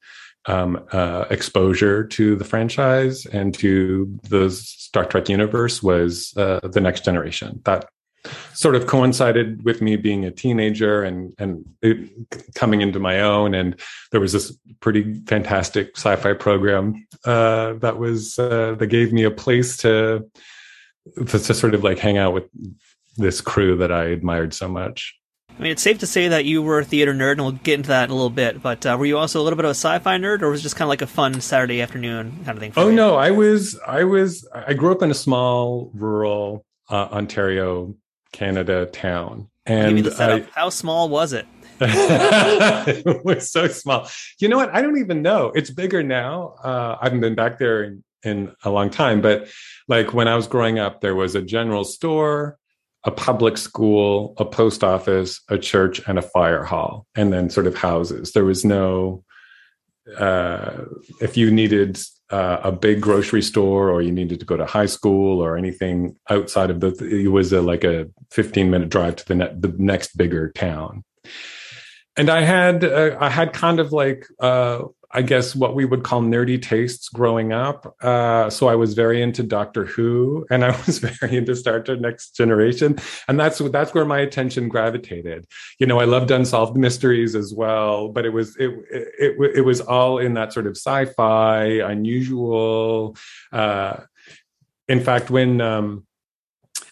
um, 0.46 0.82
uh, 0.92 1.26
exposure 1.30 2.04
to 2.04 2.36
the 2.36 2.44
franchise 2.44 3.26
and 3.26 3.52
to 3.54 4.18
the 4.30 4.50
Star 4.50 5.04
Trek 5.04 5.28
universe 5.28 5.82
was 5.82 6.32
uh, 6.36 6.60
the 6.62 6.80
Next 6.80 7.04
Generation. 7.04 7.60
That 7.64 7.86
sort 8.54 8.74
of 8.74 8.86
coincided 8.86 9.64
with 9.64 9.80
me 9.80 9.96
being 9.96 10.24
a 10.24 10.30
teenager 10.30 11.02
and 11.02 11.32
and 11.38 11.64
it, 11.82 12.10
coming 12.54 12.80
into 12.80 12.98
my 12.98 13.20
own. 13.20 13.54
And 13.54 13.78
there 14.10 14.20
was 14.20 14.32
this 14.32 14.56
pretty 14.80 15.20
fantastic 15.26 15.96
sci-fi 15.96 16.34
program 16.34 17.06
uh, 17.24 17.74
that 17.74 17.98
was 17.98 18.38
uh, 18.38 18.74
that 18.78 18.86
gave 18.88 19.12
me 19.12 19.24
a 19.24 19.30
place 19.30 19.76
to, 19.78 20.28
to 21.16 21.38
to 21.38 21.54
sort 21.54 21.74
of 21.74 21.84
like 21.84 21.98
hang 21.98 22.18
out 22.18 22.34
with 22.34 22.44
this 23.16 23.40
crew 23.40 23.76
that 23.76 23.92
I 23.92 24.04
admired 24.04 24.54
so 24.54 24.68
much. 24.68 25.14
I 25.58 25.62
mean, 25.62 25.72
it's 25.72 25.82
safe 25.82 25.98
to 25.98 26.06
say 26.06 26.28
that 26.28 26.44
you 26.44 26.62
were 26.62 26.78
a 26.78 26.84
theater 26.84 27.12
nerd, 27.12 27.32
and 27.32 27.40
we'll 27.40 27.52
get 27.52 27.74
into 27.74 27.88
that 27.88 28.04
in 28.04 28.10
a 28.10 28.14
little 28.14 28.30
bit. 28.30 28.62
But 28.62 28.86
uh, 28.86 28.96
were 28.98 29.06
you 29.06 29.18
also 29.18 29.40
a 29.40 29.42
little 29.42 29.56
bit 29.56 29.64
of 29.64 29.72
a 29.72 29.74
sci-fi 29.74 30.16
nerd, 30.16 30.42
or 30.42 30.50
was 30.50 30.60
it 30.60 30.62
just 30.62 30.76
kind 30.76 30.86
of 30.86 30.90
like 30.90 31.02
a 31.02 31.06
fun 31.08 31.40
Saturday 31.40 31.82
afternoon 31.82 32.44
kind 32.44 32.56
of 32.56 32.58
thing? 32.60 32.72
oh 32.76 32.88
you? 32.88 32.94
no, 32.94 33.16
I 33.16 33.32
was, 33.32 33.78
I 33.84 34.04
was, 34.04 34.48
I 34.54 34.74
grew 34.74 34.92
up 34.92 35.02
in 35.02 35.10
a 35.10 35.14
small 35.14 35.90
rural 35.94 36.64
uh, 36.88 37.08
Ontario, 37.10 37.96
Canada 38.32 38.86
town, 38.86 39.48
and 39.66 40.06
I, 40.18 40.46
how 40.54 40.70
small 40.70 41.08
was 41.08 41.32
it? 41.32 41.46
it 41.80 43.24
was 43.24 43.50
so 43.50 43.68
small. 43.68 44.08
You 44.40 44.48
know 44.48 44.56
what? 44.56 44.74
I 44.74 44.82
don't 44.82 44.98
even 44.98 45.22
know. 45.22 45.52
It's 45.54 45.70
bigger 45.70 46.02
now. 46.02 46.54
Uh, 46.62 46.96
I 47.00 47.04
haven't 47.04 47.20
been 47.20 47.36
back 47.36 47.58
there 47.58 47.84
in, 47.84 48.04
in 48.24 48.52
a 48.64 48.70
long 48.70 48.90
time, 48.90 49.20
but 49.20 49.48
like 49.86 50.12
when 50.12 50.26
I 50.26 50.34
was 50.34 50.48
growing 50.48 50.78
up, 50.78 51.00
there 51.00 51.14
was 51.14 51.34
a 51.34 51.42
general 51.42 51.84
store 51.84 52.58
a 53.04 53.10
public 53.10 53.56
school, 53.56 54.34
a 54.38 54.44
post 54.44 54.82
office, 54.82 55.40
a 55.48 55.58
church, 55.58 56.00
and 56.06 56.18
a 56.18 56.22
fire 56.22 56.64
hall, 56.64 57.06
and 57.14 57.32
then 57.32 57.48
sort 57.48 57.66
of 57.66 57.74
houses. 57.74 58.32
There 58.32 58.44
was 58.44 58.64
no, 58.64 59.24
uh, 60.16 60.84
if 61.20 61.36
you 61.36 61.50
needed 61.50 61.98
uh, 62.30 62.60
a 62.62 62.72
big 62.72 63.00
grocery 63.00 63.42
store 63.42 63.90
or 63.90 64.02
you 64.02 64.12
needed 64.12 64.40
to 64.40 64.46
go 64.46 64.56
to 64.56 64.66
high 64.66 64.86
school 64.86 65.40
or 65.40 65.56
anything 65.56 66.16
outside 66.30 66.70
of 66.70 66.80
the, 66.80 66.92
it 67.04 67.28
was 67.28 67.52
a, 67.52 67.62
like 67.62 67.84
a 67.84 68.06
15 68.30 68.70
minute 68.70 68.88
drive 68.88 69.16
to 69.16 69.26
the, 69.26 69.34
ne- 69.34 69.54
the 69.58 69.74
next 69.78 70.16
bigger 70.16 70.50
town. 70.50 71.04
And 72.16 72.30
I 72.30 72.42
had, 72.42 72.84
uh, 72.84 73.16
I 73.20 73.30
had 73.30 73.52
kind 73.52 73.80
of 73.80 73.92
like, 73.92 74.26
uh, 74.40 74.84
I 75.10 75.22
guess 75.22 75.56
what 75.56 75.74
we 75.74 75.86
would 75.86 76.02
call 76.02 76.20
nerdy 76.20 76.60
tastes 76.60 77.08
growing 77.08 77.52
up. 77.52 77.96
Uh, 78.02 78.50
so 78.50 78.68
I 78.68 78.74
was 78.74 78.92
very 78.92 79.22
into 79.22 79.42
Doctor 79.42 79.86
Who, 79.86 80.46
and 80.50 80.64
I 80.64 80.70
was 80.86 80.98
very 80.98 81.36
into 81.36 81.56
Star 81.56 81.80
Trek 81.80 82.00
Next 82.00 82.36
Generation, 82.36 82.98
and 83.26 83.40
that's 83.40 83.58
that's 83.58 83.94
where 83.94 84.04
my 84.04 84.18
attention 84.18 84.68
gravitated. 84.68 85.46
You 85.78 85.86
know, 85.86 85.98
I 85.98 86.04
loved 86.04 86.30
unsolved 86.30 86.76
mysteries 86.76 87.34
as 87.34 87.54
well, 87.54 88.08
but 88.08 88.26
it 88.26 88.30
was 88.30 88.56
it 88.56 88.70
it, 88.90 89.08
it, 89.18 89.56
it 89.56 89.60
was 89.62 89.80
all 89.80 90.18
in 90.18 90.34
that 90.34 90.52
sort 90.52 90.66
of 90.66 90.76
sci-fi, 90.76 91.64
unusual. 91.64 93.16
Uh, 93.50 94.00
in 94.88 95.00
fact, 95.00 95.30
when 95.30 95.60
um, 95.60 96.06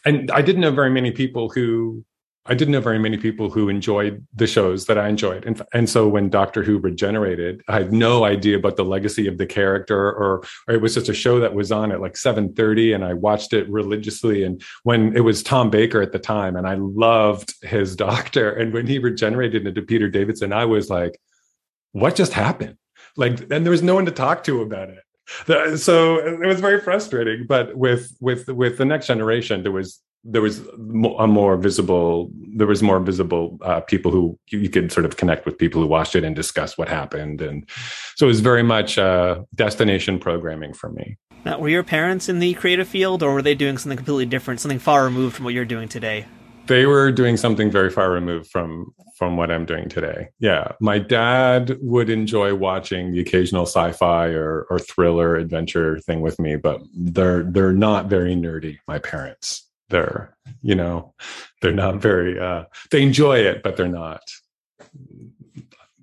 and 0.06 0.30
I 0.30 0.40
didn't 0.40 0.62
know 0.62 0.70
very 0.70 0.90
many 0.90 1.10
people 1.10 1.50
who 1.50 2.04
I 2.48 2.54
didn't 2.54 2.72
know 2.72 2.80
very 2.80 2.98
many 2.98 3.16
people 3.16 3.50
who 3.50 3.68
enjoyed 3.68 4.26
the 4.34 4.46
shows 4.46 4.86
that 4.86 4.98
I 4.98 5.08
enjoyed. 5.08 5.44
And, 5.44 5.60
and 5.74 5.88
so 5.88 6.08
when 6.08 6.30
Doctor 6.30 6.62
Who 6.62 6.78
regenerated, 6.78 7.62
I 7.68 7.74
had 7.78 7.92
no 7.92 8.24
idea 8.24 8.56
about 8.56 8.76
the 8.76 8.84
legacy 8.84 9.26
of 9.26 9.38
the 9.38 9.46
character 9.46 9.98
or, 9.98 10.44
or 10.68 10.74
it 10.74 10.80
was 10.80 10.94
just 10.94 11.08
a 11.08 11.14
show 11.14 11.40
that 11.40 11.54
was 11.54 11.72
on 11.72 11.90
at 11.90 12.00
like 12.00 12.16
730 12.16 12.92
and 12.92 13.04
I 13.04 13.14
watched 13.14 13.52
it 13.52 13.68
religiously. 13.68 14.44
And 14.44 14.62
when 14.84 15.16
it 15.16 15.20
was 15.20 15.42
Tom 15.42 15.70
Baker 15.70 16.00
at 16.00 16.12
the 16.12 16.18
time 16.18 16.56
and 16.56 16.66
I 16.66 16.74
loved 16.74 17.54
his 17.62 17.96
doctor. 18.06 18.50
And 18.52 18.72
when 18.72 18.86
he 18.86 18.98
regenerated 18.98 19.66
into 19.66 19.82
Peter 19.82 20.08
Davison 20.08 20.52
I 20.52 20.64
was 20.64 20.88
like, 20.88 21.18
what 21.92 22.14
just 22.14 22.32
happened? 22.32 22.76
Like, 23.16 23.40
and 23.50 23.64
there 23.64 23.70
was 23.70 23.82
no 23.82 23.94
one 23.94 24.06
to 24.06 24.12
talk 24.12 24.44
to 24.44 24.62
about 24.62 24.90
it 24.90 24.98
so 25.76 26.18
it 26.18 26.46
was 26.46 26.60
very 26.60 26.80
frustrating 26.80 27.46
but 27.48 27.76
with 27.76 28.16
with 28.20 28.46
with 28.46 28.78
the 28.78 28.84
next 28.84 29.08
generation 29.08 29.64
there 29.64 29.72
was 29.72 30.00
there 30.28 30.42
was 30.42 30.60
a 30.66 31.26
more 31.26 31.56
visible 31.56 32.30
there 32.56 32.66
was 32.66 32.82
more 32.82 33.00
visible 33.00 33.58
uh, 33.62 33.80
people 33.80 34.10
who 34.10 34.38
you 34.48 34.68
could 34.68 34.90
sort 34.90 35.06
of 35.06 35.16
connect 35.16 35.46
with 35.46 35.56
people 35.58 35.80
who 35.80 35.86
watched 35.86 36.16
it 36.16 36.24
and 36.24 36.34
discuss 36.34 36.76
what 36.76 36.88
happened 36.88 37.40
and 37.40 37.68
so 38.16 38.26
it 38.26 38.28
was 38.28 38.40
very 38.40 38.62
much 38.62 38.98
uh, 38.98 39.40
destination 39.54 40.18
programming 40.18 40.74
for 40.74 40.90
me 40.90 41.16
now 41.44 41.58
were 41.58 41.68
your 41.68 41.84
parents 41.84 42.28
in 42.28 42.38
the 42.38 42.54
creative 42.54 42.88
field 42.88 43.22
or 43.22 43.32
were 43.32 43.42
they 43.42 43.54
doing 43.54 43.78
something 43.78 43.96
completely 43.96 44.26
different 44.26 44.60
something 44.60 44.78
far 44.78 45.04
removed 45.04 45.36
from 45.36 45.44
what 45.44 45.54
you're 45.54 45.64
doing 45.64 45.88
today 45.88 46.26
they 46.66 46.86
were 46.86 47.12
doing 47.12 47.36
something 47.36 47.70
very 47.70 47.90
far 47.90 48.10
removed 48.10 48.50
from 48.50 48.92
from 49.16 49.36
what 49.36 49.50
I'm 49.50 49.64
doing 49.64 49.88
today. 49.88 50.28
Yeah, 50.40 50.72
my 50.80 50.98
dad 50.98 51.78
would 51.80 52.10
enjoy 52.10 52.54
watching 52.54 53.12
the 53.12 53.20
occasional 53.20 53.62
sci-fi 53.62 54.26
or 54.28 54.66
or 54.68 54.78
thriller 54.78 55.36
adventure 55.36 55.98
thing 56.00 56.20
with 56.20 56.38
me, 56.38 56.56
but 56.56 56.80
they're 56.94 57.44
they're 57.44 57.72
not 57.72 58.06
very 58.06 58.34
nerdy. 58.34 58.78
My 58.88 58.98
parents, 58.98 59.65
they're 59.88 60.36
you 60.62 60.74
know, 60.74 61.14
they're 61.62 61.72
not 61.72 61.96
very. 61.96 62.38
uh 62.38 62.64
They 62.90 63.02
enjoy 63.02 63.38
it, 63.38 63.62
but 63.62 63.76
they're 63.76 63.88
not. 63.88 64.22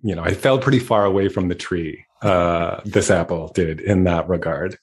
You 0.02 0.16
know, 0.16 0.24
I 0.24 0.34
fell 0.34 0.60
pretty 0.60 0.80
far 0.80 1.06
away 1.06 1.30
from 1.30 1.48
the 1.48 1.56
tree. 1.56 2.06
Uh 2.22 2.82
This 2.86 3.10
apple 3.10 3.50
did 3.50 3.80
in 3.80 4.04
that 4.06 4.28
regard. 4.30 4.78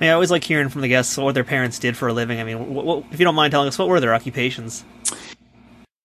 I 0.00 0.10
always 0.10 0.30
like 0.30 0.44
hearing 0.44 0.68
from 0.68 0.82
the 0.82 0.88
guests 0.88 1.16
what 1.16 1.34
their 1.34 1.44
parents 1.44 1.78
did 1.78 1.96
for 1.96 2.08
a 2.08 2.12
living. 2.12 2.40
I 2.40 2.44
mean, 2.44 2.72
what, 2.72 2.84
what, 2.84 3.04
if 3.10 3.18
you 3.18 3.24
don't 3.24 3.34
mind 3.34 3.50
telling 3.50 3.66
us, 3.66 3.78
what 3.78 3.88
were 3.88 3.98
their 3.98 4.14
occupations? 4.14 4.84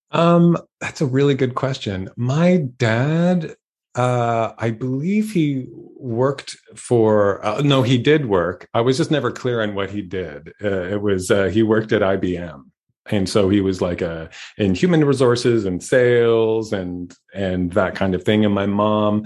Um, 0.09 0.57
that's 0.79 1.01
a 1.01 1.05
really 1.05 1.35
good 1.35 1.53
question. 1.53 2.09
My 2.15 2.57
dad, 2.77 3.55
uh, 3.95 4.53
I 4.57 4.71
believe 4.71 5.31
he 5.31 5.67
worked 5.97 6.57
for. 6.75 7.45
Uh, 7.45 7.61
no, 7.61 7.83
he 7.83 7.97
did 7.97 8.25
work. 8.25 8.67
I 8.73 8.81
was 8.81 8.97
just 8.97 9.11
never 9.11 9.31
clear 9.31 9.61
on 9.61 9.75
what 9.75 9.91
he 9.91 10.01
did. 10.01 10.53
Uh, 10.63 10.83
it 10.83 11.01
was 11.01 11.29
uh, 11.29 11.45
he 11.45 11.63
worked 11.63 11.91
at 11.91 12.01
IBM 12.01 12.63
and 13.07 13.27
so 13.27 13.49
he 13.49 13.59
was 13.59 13.81
like 13.81 14.01
a 14.01 14.29
in 14.57 14.73
human 14.73 15.03
resources 15.03 15.65
and 15.65 15.83
sales 15.83 16.71
and 16.71 17.13
and 17.33 17.73
that 17.73 17.95
kind 17.95 18.15
of 18.15 18.23
thing 18.23 18.45
and 18.45 18.53
my 18.53 18.65
mom 18.65 19.25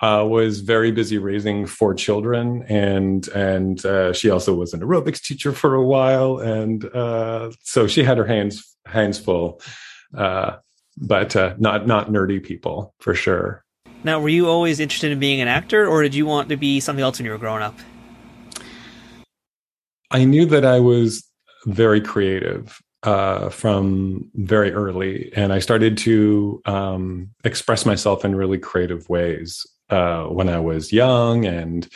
uh, 0.00 0.24
was 0.26 0.60
very 0.60 0.92
busy 0.92 1.18
raising 1.18 1.66
four 1.66 1.94
children 1.94 2.62
and 2.68 3.26
and 3.28 3.84
uh, 3.84 4.12
she 4.12 4.30
also 4.30 4.54
was 4.54 4.72
an 4.72 4.80
aerobics 4.80 5.20
teacher 5.20 5.50
for 5.50 5.74
a 5.74 5.84
while 5.84 6.38
and 6.38 6.88
so 7.62 7.88
she 7.88 8.04
had 8.04 8.18
her 8.18 8.26
hands 8.26 8.76
hands 8.86 9.18
full 9.18 9.60
but 10.12 11.34
not 11.60 11.88
not 11.88 12.10
nerdy 12.10 12.40
people 12.40 12.94
for 13.00 13.14
sure 13.14 13.64
now 14.04 14.20
were 14.20 14.28
you 14.28 14.48
always 14.48 14.80
interested 14.80 15.12
in 15.12 15.18
being 15.18 15.40
an 15.40 15.48
actor 15.48 15.86
or 15.86 16.02
did 16.02 16.14
you 16.14 16.26
want 16.26 16.48
to 16.48 16.56
be 16.56 16.80
something 16.80 17.02
else 17.02 17.18
when 17.18 17.26
you 17.26 17.32
were 17.32 17.38
growing 17.38 17.62
up? 17.62 17.76
I 20.10 20.24
knew 20.24 20.46
that 20.46 20.64
i 20.64 20.80
was 20.80 21.28
very 21.66 22.00
creative 22.00 22.80
uh, 23.02 23.48
from 23.48 24.30
very 24.34 24.72
early, 24.72 25.32
and 25.36 25.52
I 25.52 25.60
started 25.60 25.96
to 25.98 26.60
um, 26.64 27.30
express 27.44 27.86
myself 27.86 28.24
in 28.24 28.34
really 28.34 28.58
creative 28.58 29.08
ways 29.08 29.66
uh, 29.90 30.24
when 30.24 30.48
I 30.48 30.58
was 30.58 30.92
young, 30.92 31.44
and 31.44 31.88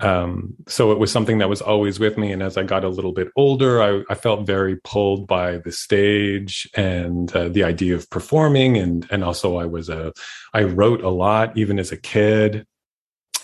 um, 0.00 0.54
so 0.68 0.92
it 0.92 0.98
was 0.98 1.10
something 1.10 1.38
that 1.38 1.48
was 1.48 1.60
always 1.60 1.98
with 1.98 2.16
me. 2.16 2.32
And 2.32 2.42
as 2.42 2.56
I 2.56 2.62
got 2.62 2.84
a 2.84 2.88
little 2.88 3.12
bit 3.12 3.28
older, 3.36 3.82
I, 3.82 4.02
I 4.10 4.14
felt 4.14 4.46
very 4.46 4.76
pulled 4.76 5.26
by 5.26 5.58
the 5.58 5.72
stage 5.72 6.68
and 6.76 7.34
uh, 7.34 7.48
the 7.48 7.64
idea 7.64 7.94
of 7.94 8.08
performing, 8.10 8.76
and 8.76 9.06
and 9.10 9.24
also 9.24 9.56
I 9.56 9.66
was 9.66 9.88
a 9.88 10.12
I 10.54 10.62
wrote 10.62 11.02
a 11.02 11.10
lot 11.10 11.56
even 11.56 11.78
as 11.78 11.92
a 11.92 11.96
kid 11.96 12.66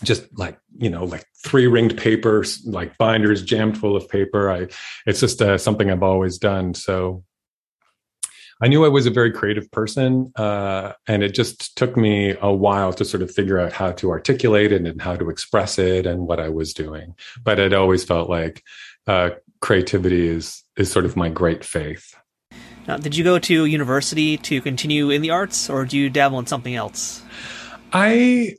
just 0.02 0.26
like 0.38 0.58
you 0.76 0.90
know 0.90 1.04
like 1.04 1.24
three 1.44 1.66
ringed 1.66 1.96
papers 1.96 2.60
like 2.66 2.98
binders 2.98 3.42
jammed 3.42 3.78
full 3.78 3.94
of 3.96 4.08
paper 4.08 4.50
i 4.50 4.66
it's 5.06 5.20
just 5.20 5.40
uh, 5.40 5.56
something 5.56 5.88
i've 5.88 6.02
always 6.02 6.36
done 6.36 6.74
so 6.74 7.22
i 8.64 8.66
knew 8.66 8.84
i 8.84 8.88
was 8.88 9.04
a 9.04 9.10
very 9.10 9.30
creative 9.30 9.70
person 9.70 10.32
uh, 10.36 10.92
and 11.06 11.22
it 11.22 11.34
just 11.34 11.76
took 11.76 11.96
me 11.96 12.34
a 12.40 12.52
while 12.52 12.92
to 12.94 13.04
sort 13.04 13.22
of 13.22 13.30
figure 13.30 13.58
out 13.58 13.72
how 13.72 13.92
to 13.92 14.10
articulate 14.10 14.72
it 14.72 14.86
and 14.86 15.02
how 15.02 15.14
to 15.14 15.28
express 15.28 15.78
it 15.78 16.06
and 16.06 16.26
what 16.26 16.40
i 16.40 16.48
was 16.48 16.72
doing 16.72 17.14
but 17.42 17.58
it 17.58 17.74
always 17.74 18.02
felt 18.02 18.30
like 18.30 18.62
uh, 19.06 19.30
creativity 19.60 20.26
is 20.26 20.64
is 20.76 20.90
sort 20.90 21.04
of 21.04 21.14
my 21.14 21.28
great 21.28 21.62
faith 21.62 22.14
now 22.88 22.96
did 22.96 23.14
you 23.14 23.22
go 23.22 23.38
to 23.38 23.66
university 23.66 24.38
to 24.38 24.62
continue 24.62 25.10
in 25.10 25.20
the 25.20 25.30
arts 25.30 25.68
or 25.68 25.84
do 25.84 25.98
you 25.98 26.08
dabble 26.08 26.38
in 26.38 26.46
something 26.46 26.74
else 26.74 27.22
i 27.92 28.54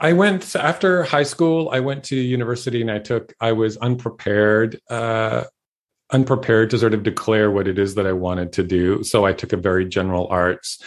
I 0.00 0.12
went 0.12 0.56
after 0.56 1.02
high 1.02 1.24
school. 1.24 1.68
I 1.70 1.80
went 1.80 2.04
to 2.04 2.16
university 2.16 2.80
and 2.80 2.90
I 2.90 2.98
took. 2.98 3.34
I 3.40 3.52
was 3.52 3.76
unprepared, 3.76 4.80
uh, 4.88 5.44
unprepared 6.12 6.70
to 6.70 6.78
sort 6.78 6.94
of 6.94 7.02
declare 7.02 7.50
what 7.50 7.68
it 7.68 7.78
is 7.78 7.94
that 7.94 8.06
I 8.06 8.12
wanted 8.12 8.52
to 8.54 8.62
do. 8.62 9.02
So 9.04 9.24
I 9.24 9.32
took 9.32 9.52
a 9.52 9.56
very 9.56 9.84
general 9.84 10.26
arts 10.28 10.82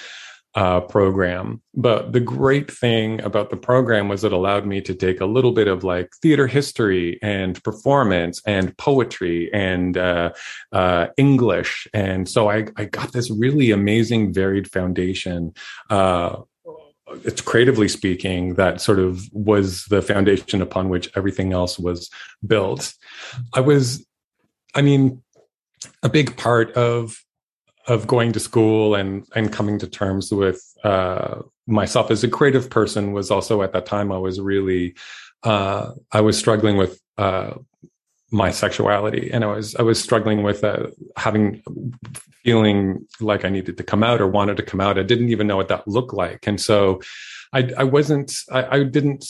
uh, 0.56 0.82
program. 0.82 1.62
But 1.74 2.14
the 2.14 2.20
great 2.20 2.70
thing 2.70 3.22
about 3.22 3.50
the 3.50 3.58
program 3.58 4.08
was 4.08 4.24
it 4.24 4.32
allowed 4.32 4.68
me 4.68 4.82
to 4.82 4.94
take 4.94 5.20
a 5.20 5.26
little 5.26 5.52
bit 5.52 5.68
of 5.68 5.84
like 5.84 6.12
theater 6.22 6.46
history 6.46 7.18
and 7.24 7.62
performance 7.64 8.42
and 8.46 8.78
poetry 8.78 9.52
and 9.52 9.98
uh, 9.98 10.32
uh, 10.72 11.08
English. 11.18 11.88
And 11.94 12.30
so 12.30 12.50
I, 12.50 12.68
I 12.78 12.86
got 12.86 13.14
this 13.14 13.32
really 13.32 13.72
amazing, 13.72 14.34
varied 14.34 14.70
foundation 14.70 15.54
uh, 15.90 16.38
it's 17.24 17.42
creatively 17.42 17.88
speaking 17.88 18.56
that 18.56 18.82
sort 18.82 18.98
of 18.98 19.22
was 19.34 19.86
the 19.86 20.02
foundation 20.02 20.62
upon 20.62 20.90
which 20.90 21.10
everything 21.16 21.54
else 21.54 21.78
was 21.78 22.10
built 22.48 22.94
i 23.54 23.60
was 23.60 24.04
i 24.76 24.82
mean 24.82 25.22
a 26.02 26.10
big 26.10 26.36
part 26.38 26.72
of 26.74 27.24
of 27.88 28.08
going 28.08 28.32
to 28.32 28.40
school 28.40 28.96
and 28.96 29.26
and 29.36 29.52
coming 29.52 29.78
to 29.78 29.88
terms 29.88 30.32
with 30.32 30.62
uh, 30.84 31.42
myself 31.68 32.12
as 32.12 32.24
a 32.24 32.30
creative 32.30 32.70
person 32.70 33.12
was 33.12 33.30
also 33.30 33.62
at 33.62 33.74
that 33.74 33.86
time 33.86 34.12
i 34.12 34.18
was 34.18 34.40
really 34.40 34.96
uh, 35.44 35.92
i 36.12 36.22
was 36.22 36.38
struggling 36.38 36.78
with 36.78 37.00
uh, 37.18 37.54
my 38.34 38.50
sexuality. 38.50 39.30
And 39.32 39.44
i 39.44 39.48
was 39.48 39.76
i 39.76 39.84
was 39.84 40.02
struggling 40.02 40.42
with 40.44 40.64
uh, 40.64 40.88
having 41.16 41.62
feeling 42.44 43.08
like 43.22 43.46
i 43.46 43.50
needed 43.50 43.78
to 43.78 43.84
come 43.84 44.04
out 44.04 44.20
or 44.20 44.28
wanted 44.28 44.58
to 44.58 44.64
come 44.64 44.82
out. 44.82 44.98
I 44.98 45.04
didn't 45.04 45.30
even 45.30 45.48
know 45.48 45.56
what 45.56 45.70
that 45.70 45.88
looked 45.88 46.14
like. 46.14 46.48
And 46.48 46.60
so 46.60 47.02
i 47.54 47.70
i 47.78 47.84
wasn't 47.84 48.34
i, 48.52 48.78
I 48.78 48.84
didn't 48.84 49.24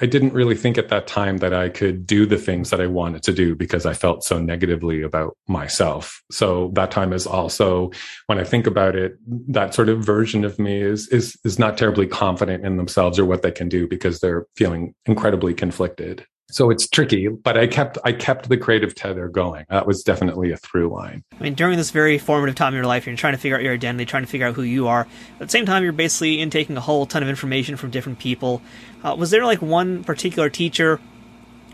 I 0.00 0.06
didn't 0.06 0.34
really 0.34 0.54
think 0.54 0.76
at 0.76 0.88
that 0.90 1.06
time 1.06 1.38
that 1.38 1.54
I 1.54 1.70
could 1.70 2.06
do 2.06 2.26
the 2.26 2.36
things 2.36 2.70
that 2.70 2.80
I 2.80 2.86
wanted 2.86 3.22
to 3.24 3.32
do 3.32 3.54
because 3.54 3.86
I 3.86 3.94
felt 3.94 4.24
so 4.24 4.38
negatively 4.38 5.02
about 5.02 5.36
myself. 5.48 6.22
So 6.30 6.70
that 6.74 6.90
time 6.90 7.12
is 7.12 7.26
also 7.26 7.90
when 8.26 8.38
I 8.38 8.44
think 8.44 8.66
about 8.66 8.94
it, 8.94 9.16
that 9.26 9.74
sort 9.74 9.88
of 9.88 10.04
version 10.04 10.44
of 10.44 10.58
me 10.58 10.82
is 10.82 11.08
is 11.08 11.38
is 11.44 11.58
not 11.58 11.78
terribly 11.78 12.06
confident 12.06 12.64
in 12.64 12.76
themselves 12.76 13.18
or 13.18 13.24
what 13.24 13.42
they 13.42 13.52
can 13.52 13.68
do 13.68 13.88
because 13.88 14.20
they're 14.20 14.46
feeling 14.54 14.94
incredibly 15.06 15.54
conflicted 15.54 16.26
so 16.48 16.70
it's 16.70 16.88
tricky 16.88 17.28
but 17.28 17.58
i 17.58 17.66
kept 17.66 17.98
i 18.04 18.12
kept 18.12 18.48
the 18.48 18.56
creative 18.56 18.94
tether 18.94 19.28
going. 19.28 19.64
That 19.68 19.86
was 19.86 20.02
definitely 20.02 20.52
a 20.52 20.56
through 20.56 20.88
line. 20.92 21.24
I 21.38 21.42
mean 21.42 21.54
during 21.54 21.76
this 21.76 21.90
very 21.90 22.18
formative 22.18 22.54
time 22.54 22.72
in 22.72 22.76
your 22.76 22.86
life 22.86 23.06
you're 23.06 23.16
trying 23.16 23.34
to 23.34 23.38
figure 23.38 23.56
out 23.56 23.62
your 23.62 23.74
identity 23.74 24.04
trying 24.04 24.22
to 24.22 24.28
figure 24.28 24.46
out 24.46 24.54
who 24.54 24.62
you 24.62 24.88
are. 24.88 25.06
At 25.40 25.46
the 25.46 25.48
same 25.48 25.66
time 25.66 25.82
you're 25.82 25.92
basically 25.92 26.40
intaking 26.40 26.76
a 26.76 26.80
whole 26.80 27.06
ton 27.06 27.22
of 27.22 27.28
information 27.28 27.76
from 27.76 27.90
different 27.90 28.18
people. 28.18 28.62
Uh, 29.02 29.14
was 29.18 29.30
there 29.30 29.44
like 29.44 29.62
one 29.62 30.04
particular 30.04 30.50
teacher 30.50 31.00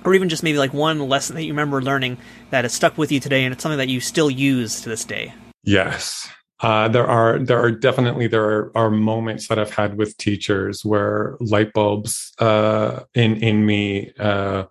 or 0.04 0.14
even 0.14 0.28
just 0.28 0.42
maybe 0.42 0.58
like 0.58 0.72
one 0.72 0.98
lesson 0.98 1.36
that 1.36 1.44
you 1.44 1.52
remember 1.52 1.80
learning 1.80 2.18
that 2.50 2.64
has 2.64 2.72
stuck 2.72 2.98
with 2.98 3.12
you 3.12 3.20
today 3.20 3.44
and 3.44 3.52
it's 3.52 3.62
something 3.62 3.78
that 3.78 3.88
you 3.88 4.00
still 4.00 4.30
use 4.30 4.80
to 4.80 4.88
this 4.88 5.04
day? 5.04 5.32
Yes 5.64 6.28
uh, 6.62 6.86
there 6.88 7.06
are 7.06 7.40
there 7.40 7.60
are 7.60 7.72
definitely 7.72 8.28
there 8.28 8.44
are, 8.44 8.72
are, 8.76 8.90
moments 8.90 9.48
that 9.48 9.58
I've 9.58 9.74
had 9.74 9.98
with 9.98 10.16
teachers 10.16 10.84
where 10.84 11.36
light 11.40 11.72
bulbs 11.72 12.32
uh, 12.38 13.00
in 13.14 13.36
in 13.42 13.66
me 13.66 14.12
uh, 14.18 14.64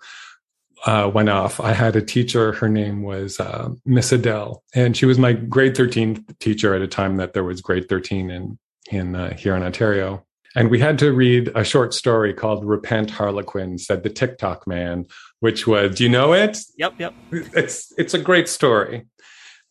uh 0.86 1.12
went 1.14 1.30
off. 1.30 1.60
I 1.60 1.74
had 1.74 1.98
a 1.98 2.02
teacher. 2.02 2.54
Her 2.54 2.70
name 2.70 3.04
was 3.04 3.40
uh, 3.42 3.70
Miss 3.86 4.14
Adele, 4.14 4.64
and 4.74 4.96
she 4.96 5.06
was 5.06 5.20
my 5.20 5.34
grade 5.34 5.76
thirteen 5.76 6.26
teacher 6.40 6.74
at 6.74 6.82
a 6.82 6.88
time 6.88 7.18
that 7.18 7.34
there 7.34 7.44
was 7.44 7.60
grade 7.60 7.90
thirteen 7.90 8.32
in 8.32 8.58
in 8.90 9.16
uh, 9.16 9.36
here 9.36 9.56
in 9.56 9.64
Ontario. 9.64 10.26
And 10.54 10.70
we 10.70 10.80
had 10.80 11.00
to 11.00 11.14
read 11.14 11.50
a 11.56 11.64
short 11.64 11.94
story 11.94 12.34
called 12.34 12.66
"Repent, 12.66 13.12
Harlequin," 13.12 13.78
said 13.78 14.04
the 14.04 14.10
Ticktockman, 14.10 15.10
which 15.40 15.66
was, 15.66 15.96
do 15.96 16.04
you 16.04 16.10
know 16.10 16.34
it? 16.34 16.58
Yep, 16.78 16.94
yep. 17.00 17.14
It's 17.32 17.94
it's 17.98 18.14
a 18.14 18.20
great 18.20 18.48
story 18.48 19.08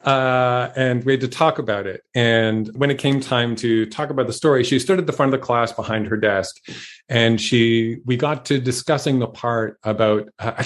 uh, 0.04 0.71
and 0.76 1.04
we 1.04 1.12
had 1.12 1.21
to 1.21 1.28
talk 1.28 1.59
about 1.59 1.87
it. 1.87 2.02
And 2.14 2.69
when 2.75 2.90
it 2.90 2.99
came 2.99 3.21
time 3.21 3.54
to 3.57 3.85
talk 3.87 4.09
about 4.09 4.26
the 4.26 4.33
story, 4.33 4.64
she 4.64 4.78
stood 4.78 4.99
at 4.99 5.07
the 5.07 5.12
front 5.12 5.35
of 5.35 5.38
the 5.38 5.45
class 5.45 5.73
behind 5.73 6.07
her 6.07 6.16
desk, 6.16 6.57
and 7.09 7.40
she 7.40 7.99
we 8.07 8.16
got 8.16 8.47
to 8.47 8.59
discussing 8.61 9.19
the 9.19 9.26
part 9.26 9.78
about. 9.83 10.28
Uh, 10.38 10.64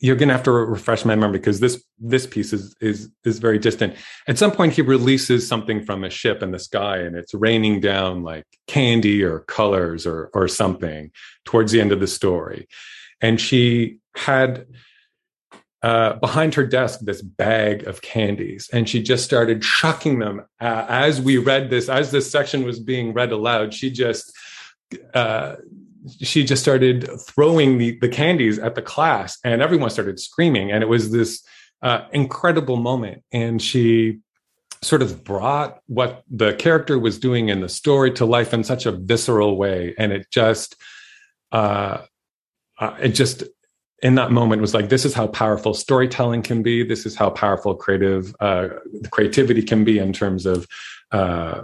you're 0.00 0.16
going 0.16 0.28
to 0.28 0.34
have 0.34 0.42
to 0.42 0.50
refresh 0.50 1.04
my 1.04 1.14
memory 1.14 1.38
because 1.38 1.60
this 1.60 1.84
this 1.98 2.26
piece 2.26 2.52
is 2.52 2.74
is 2.80 3.08
is 3.24 3.38
very 3.38 3.58
distant. 3.58 3.94
At 4.26 4.38
some 4.38 4.50
point, 4.50 4.72
he 4.72 4.82
releases 4.82 5.46
something 5.46 5.84
from 5.84 6.02
a 6.02 6.10
ship 6.10 6.42
in 6.42 6.50
the 6.50 6.58
sky, 6.58 6.98
and 6.98 7.14
it's 7.14 7.34
raining 7.34 7.80
down 7.80 8.22
like 8.22 8.44
candy 8.66 9.22
or 9.22 9.40
colors 9.40 10.06
or 10.06 10.30
or 10.34 10.48
something 10.48 11.10
towards 11.44 11.72
the 11.72 11.80
end 11.80 11.92
of 11.92 12.00
the 12.00 12.06
story. 12.06 12.68
And 13.20 13.40
she 13.40 13.98
had 14.16 14.66
uh, 15.82 16.14
behind 16.14 16.54
her 16.54 16.64
desk 16.64 17.00
this 17.00 17.22
bag 17.22 17.86
of 17.88 18.02
candies, 18.02 18.70
and 18.72 18.88
she 18.88 19.02
just 19.02 19.24
started 19.24 19.62
chucking 19.62 20.20
them 20.20 20.40
uh, 20.60 20.86
as 20.88 21.20
we 21.20 21.38
read 21.38 21.70
this. 21.70 21.88
As 21.88 22.12
this 22.12 22.30
section 22.30 22.64
was 22.64 22.78
being 22.78 23.12
read 23.12 23.32
aloud, 23.32 23.74
she 23.74 23.90
just 23.90 24.32
uh, 25.12 25.56
she 26.20 26.44
just 26.44 26.62
started 26.62 27.08
throwing 27.20 27.78
the, 27.78 27.98
the 28.00 28.08
candies 28.08 28.60
at 28.60 28.76
the 28.76 28.82
class, 28.82 29.38
and 29.44 29.60
everyone 29.60 29.90
started 29.90 30.20
screaming, 30.20 30.70
and 30.70 30.84
it 30.84 30.88
was 30.88 31.10
this 31.10 31.44
uh, 31.82 32.06
incredible 32.12 32.76
moment. 32.76 33.24
And 33.32 33.60
she 33.60 34.20
sort 34.82 35.02
of 35.02 35.24
brought 35.24 35.80
what 35.86 36.22
the 36.30 36.54
character 36.54 36.98
was 36.98 37.18
doing 37.18 37.48
in 37.48 37.60
the 37.60 37.68
story 37.68 38.12
to 38.12 38.24
life 38.24 38.54
in 38.54 38.62
such 38.62 38.86
a 38.86 38.92
visceral 38.92 39.56
way, 39.56 39.96
and 39.98 40.12
it 40.12 40.28
just 40.30 40.76
uh, 41.50 42.02
uh 42.78 42.96
it 43.00 43.10
just 43.10 43.42
in 44.02 44.16
that 44.16 44.32
moment 44.32 44.60
was 44.60 44.74
like 44.74 44.88
this 44.88 45.04
is 45.04 45.14
how 45.14 45.28
powerful 45.28 45.74
storytelling 45.74 46.42
can 46.42 46.62
be. 46.62 46.84
This 46.84 47.06
is 47.06 47.14
how 47.14 47.30
powerful 47.30 47.74
creative 47.74 48.34
uh, 48.40 48.68
creativity 49.10 49.62
can 49.62 49.84
be 49.84 49.98
in 49.98 50.12
terms 50.12 50.44
of 50.44 50.66
uh, 51.12 51.62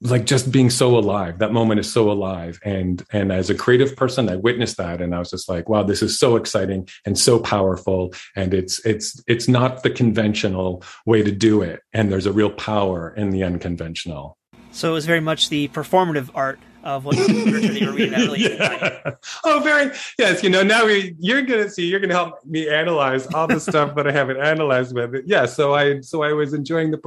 like 0.00 0.24
just 0.24 0.50
being 0.50 0.70
so 0.70 0.96
alive. 0.98 1.38
That 1.38 1.52
moment 1.52 1.78
is 1.78 1.92
so 1.92 2.10
alive. 2.10 2.58
And 2.64 3.04
and 3.12 3.30
as 3.30 3.50
a 3.50 3.54
creative 3.54 3.94
person 3.94 4.30
i 4.30 4.36
witnessed 4.36 4.78
that 4.78 5.00
and 5.00 5.14
i 5.14 5.18
was 5.18 5.30
just 5.30 5.48
like 5.48 5.68
wow 5.68 5.82
this 5.82 6.02
is 6.02 6.18
so 6.18 6.36
exciting 6.36 6.88
and 7.04 7.18
so 7.18 7.38
powerful. 7.38 8.14
And 8.34 8.54
it's 8.54 8.84
it's 8.86 9.22
it's 9.26 9.46
not 9.46 9.82
the 9.82 9.90
conventional 9.90 10.82
way 11.04 11.22
to 11.22 11.30
do 11.30 11.60
it. 11.60 11.80
And 11.92 12.10
there's 12.10 12.26
a 12.26 12.32
real 12.32 12.50
power 12.50 13.14
in 13.14 13.30
the 13.30 13.44
unconventional. 13.44 14.38
So 14.70 14.90
it 14.90 14.94
was 14.94 15.04
very 15.04 15.20
much 15.20 15.50
the 15.50 15.68
performative 15.68 16.30
art 16.34 16.58
of 16.82 17.04
what 17.04 17.16
literature 17.16 17.86
were 17.86 17.92
reading 17.92 18.10
that 18.12 18.18
really 18.18 18.40
yeah. 18.40 19.14
Oh, 19.44 19.60
very 19.60 19.92
yes. 20.18 20.42
You 20.42 20.50
know, 20.50 20.62
now 20.62 20.86
we, 20.86 21.14
you're 21.18 21.42
gonna 21.42 21.68
see, 21.68 21.86
you're 21.86 22.00
gonna 22.00 22.14
help 22.14 22.44
me 22.44 22.68
analyze 22.68 23.26
all 23.34 23.46
the 23.46 23.60
stuff 23.60 23.94
that 23.96 24.06
I 24.06 24.12
haven't 24.12 24.38
analyzed 24.38 24.94
with 24.94 25.14
it. 25.14 25.24
Yeah. 25.26 25.46
So 25.46 25.74
I, 25.74 26.00
so 26.00 26.22
I 26.22 26.32
was 26.32 26.54
enjoying 26.54 26.90
the 26.90 27.00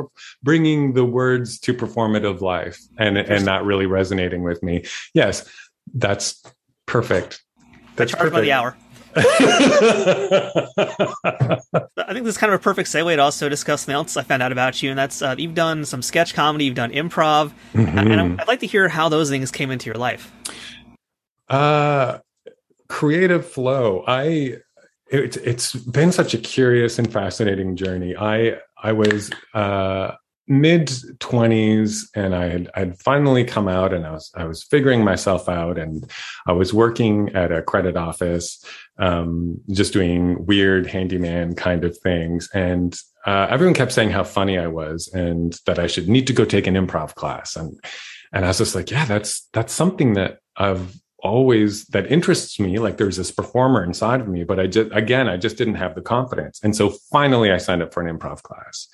bringing 0.43 0.93
the 0.93 1.05
words 1.05 1.59
to 1.59 1.73
performative 1.73 2.41
life, 2.41 2.79
and 2.97 3.17
and 3.17 3.45
not 3.45 3.65
really 3.65 3.85
resonating 3.85 4.43
with 4.43 4.63
me. 4.63 4.85
Yes, 5.13 5.49
that's 5.93 6.41
perfect. 6.85 7.43
That's 7.95 8.13
I 8.13 8.17
charge 8.17 8.31
perfect. 8.31 8.33
by 8.33 8.41
the 8.41 8.51
hour. 8.51 8.77
I 9.15 9.21
think 12.13 12.25
this 12.25 12.35
is 12.35 12.37
kind 12.37 12.51
of 12.53 12.59
a 12.59 12.63
perfect 12.63 12.89
segue 12.89 13.15
to 13.15 13.21
also 13.21 13.47
discuss 13.47 13.81
something 13.81 13.95
else 13.95 14.17
I 14.17 14.23
found 14.23 14.43
out 14.43 14.51
about 14.51 14.83
you, 14.83 14.89
and 14.89 14.99
that's 14.99 15.21
uh, 15.21 15.35
you've 15.37 15.55
done 15.55 15.85
some 15.85 16.01
sketch 16.01 16.33
comedy, 16.33 16.65
you've 16.65 16.75
done 16.75 16.91
improv, 16.91 17.53
mm-hmm. 17.73 17.97
and 17.97 18.41
I'd 18.41 18.47
like 18.47 18.59
to 18.59 18.67
hear 18.67 18.89
how 18.89 19.09
those 19.09 19.29
things 19.29 19.51
came 19.51 19.71
into 19.71 19.85
your 19.85 19.95
life. 19.95 20.31
Uh, 21.49 22.19
creative 22.89 23.47
flow. 23.47 24.03
I 24.07 24.57
it, 25.07 25.37
it's 25.37 25.73
been 25.73 26.11
such 26.11 26.33
a 26.33 26.37
curious 26.37 26.99
and 26.99 27.11
fascinating 27.11 27.75
journey. 27.75 28.15
I 28.17 28.57
I 28.81 28.91
was 28.91 29.31
uh, 29.53 30.11
mid 30.47 30.87
20s 30.87 32.07
and 32.15 32.35
I 32.35 32.45
had 32.47 32.69
I'd 32.75 32.99
finally 32.99 33.43
come 33.43 33.67
out 33.67 33.93
and 33.93 34.05
I 34.05 34.11
was 34.11 34.31
I 34.35 34.45
was 34.45 34.63
figuring 34.63 35.03
myself 35.03 35.49
out 35.49 35.77
and 35.77 36.09
I 36.45 36.51
was 36.51 36.73
working 36.73 37.35
at 37.35 37.51
a 37.51 37.61
credit 37.61 37.97
office 37.97 38.63
um, 38.97 39.59
just 39.69 39.93
doing 39.93 40.45
weird 40.45 40.87
handyman 40.87 41.55
kind 41.55 41.83
of 41.83 41.97
things. 41.97 42.49
And 42.53 42.97
uh, 43.25 43.47
everyone 43.49 43.73
kept 43.73 43.91
saying 43.91 44.11
how 44.11 44.23
funny 44.23 44.57
I 44.57 44.67
was 44.67 45.09
and 45.13 45.57
that 45.65 45.79
I 45.79 45.87
should 45.87 46.07
need 46.07 46.27
to 46.27 46.33
go 46.33 46.45
take 46.45 46.67
an 46.67 46.75
improv 46.75 47.15
class. 47.15 47.55
And 47.55 47.79
and 48.31 48.45
I 48.45 48.49
was 48.49 48.57
just 48.57 48.75
like 48.75 48.91
yeah 48.91 49.05
that's 49.05 49.47
that's 49.53 49.73
something 49.73 50.13
that 50.13 50.39
I've 50.57 50.95
always 51.19 51.85
that 51.87 52.11
interests 52.11 52.59
me. 52.59 52.77
Like 52.77 52.97
there's 52.97 53.17
this 53.17 53.31
performer 53.31 53.83
inside 53.83 54.21
of 54.21 54.27
me 54.27 54.43
but 54.43 54.59
I 54.59 54.67
just 54.67 54.91
again 54.93 55.27
I 55.27 55.37
just 55.37 55.57
didn't 55.57 55.75
have 55.75 55.95
the 55.95 56.01
confidence. 56.01 56.59
And 56.63 56.75
so 56.75 56.91
finally 57.11 57.51
I 57.51 57.57
signed 57.57 57.81
up 57.81 57.93
for 57.93 58.05
an 58.05 58.17
improv 58.17 58.43
class. 58.43 58.87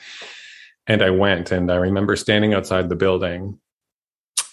And 0.88 1.03
I 1.03 1.12
went 1.12 1.51
and 1.51 1.72
I 1.72 1.75
remember 1.75 2.15
standing 2.15 2.53
outside 2.53 2.89
the 2.89 2.96
building 2.96 3.60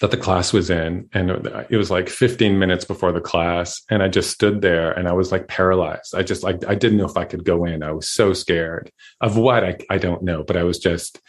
that 0.00 0.10
the 0.10 0.16
class 0.16 0.52
was 0.52 0.70
in 0.70 1.08
and 1.12 1.30
it 1.70 1.76
was 1.76 1.90
like 1.90 2.08
15 2.08 2.58
minutes 2.58 2.84
before 2.84 3.10
the 3.10 3.20
class 3.20 3.82
and 3.90 4.02
I 4.02 4.08
just 4.08 4.30
stood 4.30 4.62
there 4.62 4.92
and 4.92 5.08
I 5.08 5.12
was 5.12 5.32
like 5.32 5.48
paralyzed. 5.48 6.14
I 6.14 6.22
just 6.22 6.42
like 6.42 6.64
I 6.66 6.74
didn't 6.74 6.98
know 6.98 7.06
if 7.06 7.16
I 7.16 7.24
could 7.24 7.44
go 7.44 7.64
in. 7.64 7.82
I 7.82 7.92
was 7.92 8.08
so 8.08 8.32
scared 8.32 8.92
of 9.20 9.36
what 9.36 9.64
I 9.64 9.76
I 9.90 9.98
don't 9.98 10.22
know, 10.22 10.44
but 10.44 10.56
I 10.56 10.62
was 10.62 10.78
just 10.78 11.20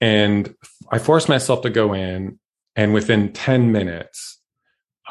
and 0.00 0.54
I 0.90 0.98
forced 0.98 1.28
myself 1.28 1.62
to 1.62 1.70
go 1.70 1.94
in 1.94 2.38
and 2.76 2.92
within 2.92 3.32
10 3.32 3.72
minutes 3.72 4.40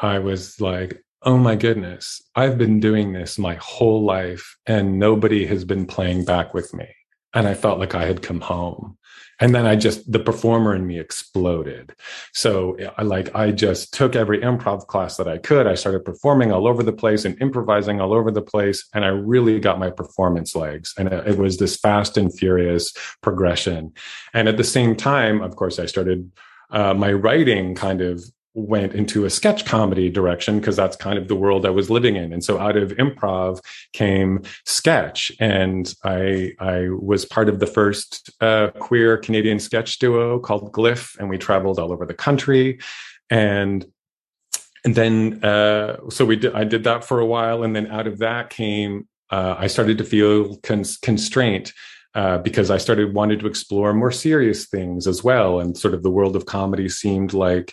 I 0.00 0.18
was 0.20 0.60
like 0.60 1.00
oh 1.26 1.38
my 1.38 1.56
goodness, 1.56 2.20
I've 2.36 2.58
been 2.58 2.80
doing 2.80 3.14
this 3.14 3.38
my 3.38 3.54
whole 3.54 4.04
life 4.04 4.58
and 4.66 4.98
nobody 4.98 5.46
has 5.46 5.64
been 5.64 5.86
playing 5.86 6.26
back 6.26 6.52
with 6.52 6.74
me 6.74 6.86
and 7.34 7.46
I 7.46 7.54
felt 7.54 7.78
like 7.78 7.94
I 7.94 8.06
had 8.06 8.22
come 8.22 8.40
home. 8.40 8.96
And 9.40 9.54
then 9.54 9.66
I 9.66 9.74
just, 9.74 10.10
the 10.10 10.20
performer 10.20 10.74
in 10.74 10.86
me 10.86 10.98
exploded. 10.98 11.92
So 12.32 12.76
I 12.96 13.02
like, 13.02 13.34
I 13.34 13.50
just 13.50 13.92
took 13.92 14.14
every 14.14 14.38
improv 14.38 14.86
class 14.86 15.16
that 15.16 15.26
I 15.26 15.38
could. 15.38 15.66
I 15.66 15.74
started 15.74 16.04
performing 16.04 16.52
all 16.52 16.68
over 16.68 16.82
the 16.82 16.92
place 16.92 17.24
and 17.24 17.40
improvising 17.42 18.00
all 18.00 18.12
over 18.12 18.30
the 18.30 18.42
place. 18.42 18.88
And 18.94 19.04
I 19.04 19.08
really 19.08 19.58
got 19.58 19.80
my 19.80 19.90
performance 19.90 20.54
legs. 20.54 20.94
And 20.96 21.08
it, 21.08 21.36
was 21.36 21.58
this 21.58 21.76
fast 21.76 22.16
and 22.16 22.32
furious 22.32 22.92
progression. 23.22 23.92
And 24.32 24.48
at 24.48 24.56
the 24.56 24.64
same 24.64 24.94
time, 24.94 25.42
of 25.42 25.56
course, 25.56 25.80
I 25.80 25.86
started 25.86 26.30
uh, 26.70 26.94
my 26.94 27.12
writing 27.12 27.74
kind 27.74 28.00
of 28.00 28.22
went 28.54 28.94
into 28.94 29.24
a 29.24 29.30
sketch 29.30 29.64
comedy 29.64 30.08
direction 30.08 30.60
because 30.60 30.76
that's 30.76 30.96
kind 30.96 31.18
of 31.18 31.26
the 31.26 31.34
world 31.34 31.66
I 31.66 31.70
was 31.70 31.90
living 31.90 32.14
in. 32.14 32.32
And 32.32 32.42
so 32.42 32.58
out 32.58 32.76
of 32.76 32.92
improv 32.92 33.60
came 33.92 34.42
sketch. 34.64 35.32
And 35.40 35.92
I, 36.04 36.52
I 36.60 36.88
was 36.88 37.24
part 37.24 37.48
of 37.48 37.58
the 37.58 37.66
first 37.66 38.30
uh, 38.40 38.68
queer 38.78 39.18
Canadian 39.18 39.58
sketch 39.58 39.98
duo 39.98 40.38
called 40.38 40.72
Glyph. 40.72 41.18
And 41.18 41.28
we 41.28 41.36
traveled 41.36 41.78
all 41.78 41.92
over 41.92 42.06
the 42.06 42.14
country. 42.14 42.78
And 43.28 43.84
and 44.84 44.94
then 44.94 45.42
uh, 45.42 46.10
so 46.10 46.26
we 46.26 46.36
did, 46.36 46.54
I 46.54 46.64
did 46.64 46.84
that 46.84 47.04
for 47.04 47.18
a 47.18 47.26
while. 47.26 47.62
And 47.62 47.74
then 47.74 47.86
out 47.86 48.06
of 48.06 48.18
that 48.18 48.50
came, 48.50 49.08
uh, 49.30 49.56
I 49.58 49.66
started 49.66 49.96
to 49.98 50.04
feel 50.04 50.58
cons- 50.58 50.98
constraint 50.98 51.72
uh, 52.14 52.38
because 52.38 52.70
I 52.70 52.76
started 52.76 53.14
wanting 53.14 53.38
to 53.38 53.46
explore 53.46 53.94
more 53.94 54.12
serious 54.12 54.66
things 54.66 55.06
as 55.06 55.24
well. 55.24 55.58
And 55.58 55.76
sort 55.76 55.94
of 55.94 56.02
the 56.02 56.10
world 56.10 56.36
of 56.36 56.44
comedy 56.44 56.88
seemed 56.90 57.32
like 57.32 57.72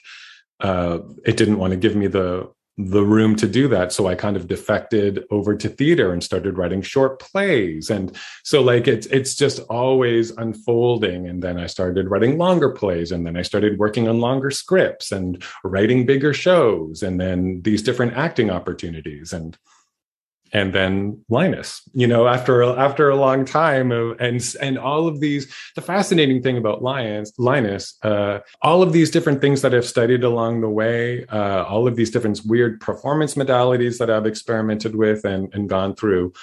uh, 0.61 0.99
it 1.25 1.37
didn't 1.37 1.57
want 1.57 1.71
to 1.71 1.77
give 1.77 1.95
me 1.95 2.07
the 2.07 2.49
the 2.77 3.03
room 3.03 3.35
to 3.35 3.47
do 3.47 3.67
that. 3.67 3.91
So 3.91 4.07
i 4.07 4.15
kind 4.15 4.35
of 4.37 4.47
defected 4.47 5.25
over 5.29 5.55
to 5.55 5.69
theater 5.69 6.13
and 6.13 6.23
started 6.23 6.57
writing 6.57 6.81
short 6.81 7.19
plays. 7.19 7.89
And 7.89 8.15
so 8.43 8.61
like 8.61 8.87
it's 8.87 9.07
it's 9.07 9.35
just 9.35 9.59
always 9.69 10.31
unfolding. 10.31 11.27
And 11.27 11.43
then 11.43 11.59
i 11.59 11.67
started 11.67 12.09
writing 12.09 12.37
longer 12.37 12.69
plays. 12.69 13.11
And 13.11 13.25
then 13.25 13.35
i 13.35 13.41
started 13.41 13.77
working 13.77 14.07
on 14.07 14.19
longer 14.19 14.51
scripts 14.51 15.11
and 15.11 15.43
writing 15.63 16.05
bigger 16.05 16.33
shows 16.33 17.03
and 17.03 17.19
then 17.19 17.61
these 17.63 17.83
different 17.83 18.13
acting 18.13 18.49
opportunities. 18.49 19.33
And 19.33 19.57
and 20.53 20.73
then 20.73 21.23
Linus, 21.29 21.81
you 21.93 22.07
know, 22.07 22.27
after 22.27 22.61
after 22.63 23.09
a 23.09 23.15
long 23.15 23.45
time 23.45 23.91
of 23.91 24.19
and 24.19 24.41
and 24.61 24.77
all 24.77 25.07
of 25.07 25.19
these, 25.19 25.53
the 25.75 25.81
fascinating 25.81 26.41
thing 26.41 26.57
about 26.57 26.81
Linus, 26.81 27.31
Linus, 27.37 27.97
uh, 28.03 28.39
all 28.61 28.83
of 28.83 28.91
these 28.91 29.09
different 29.09 29.39
things 29.41 29.61
that 29.61 29.73
I've 29.73 29.85
studied 29.85 30.23
along 30.23 30.61
the 30.61 30.69
way, 30.69 31.25
uh, 31.27 31.63
all 31.63 31.87
of 31.87 31.95
these 31.95 32.11
different 32.11 32.41
weird 32.45 32.81
performance 32.81 33.35
modalities 33.35 33.97
that 33.99 34.09
I've 34.09 34.25
experimented 34.25 34.95
with 34.95 35.23
and 35.23 35.53
and 35.53 35.69
gone 35.69 35.95
through, 35.95 36.33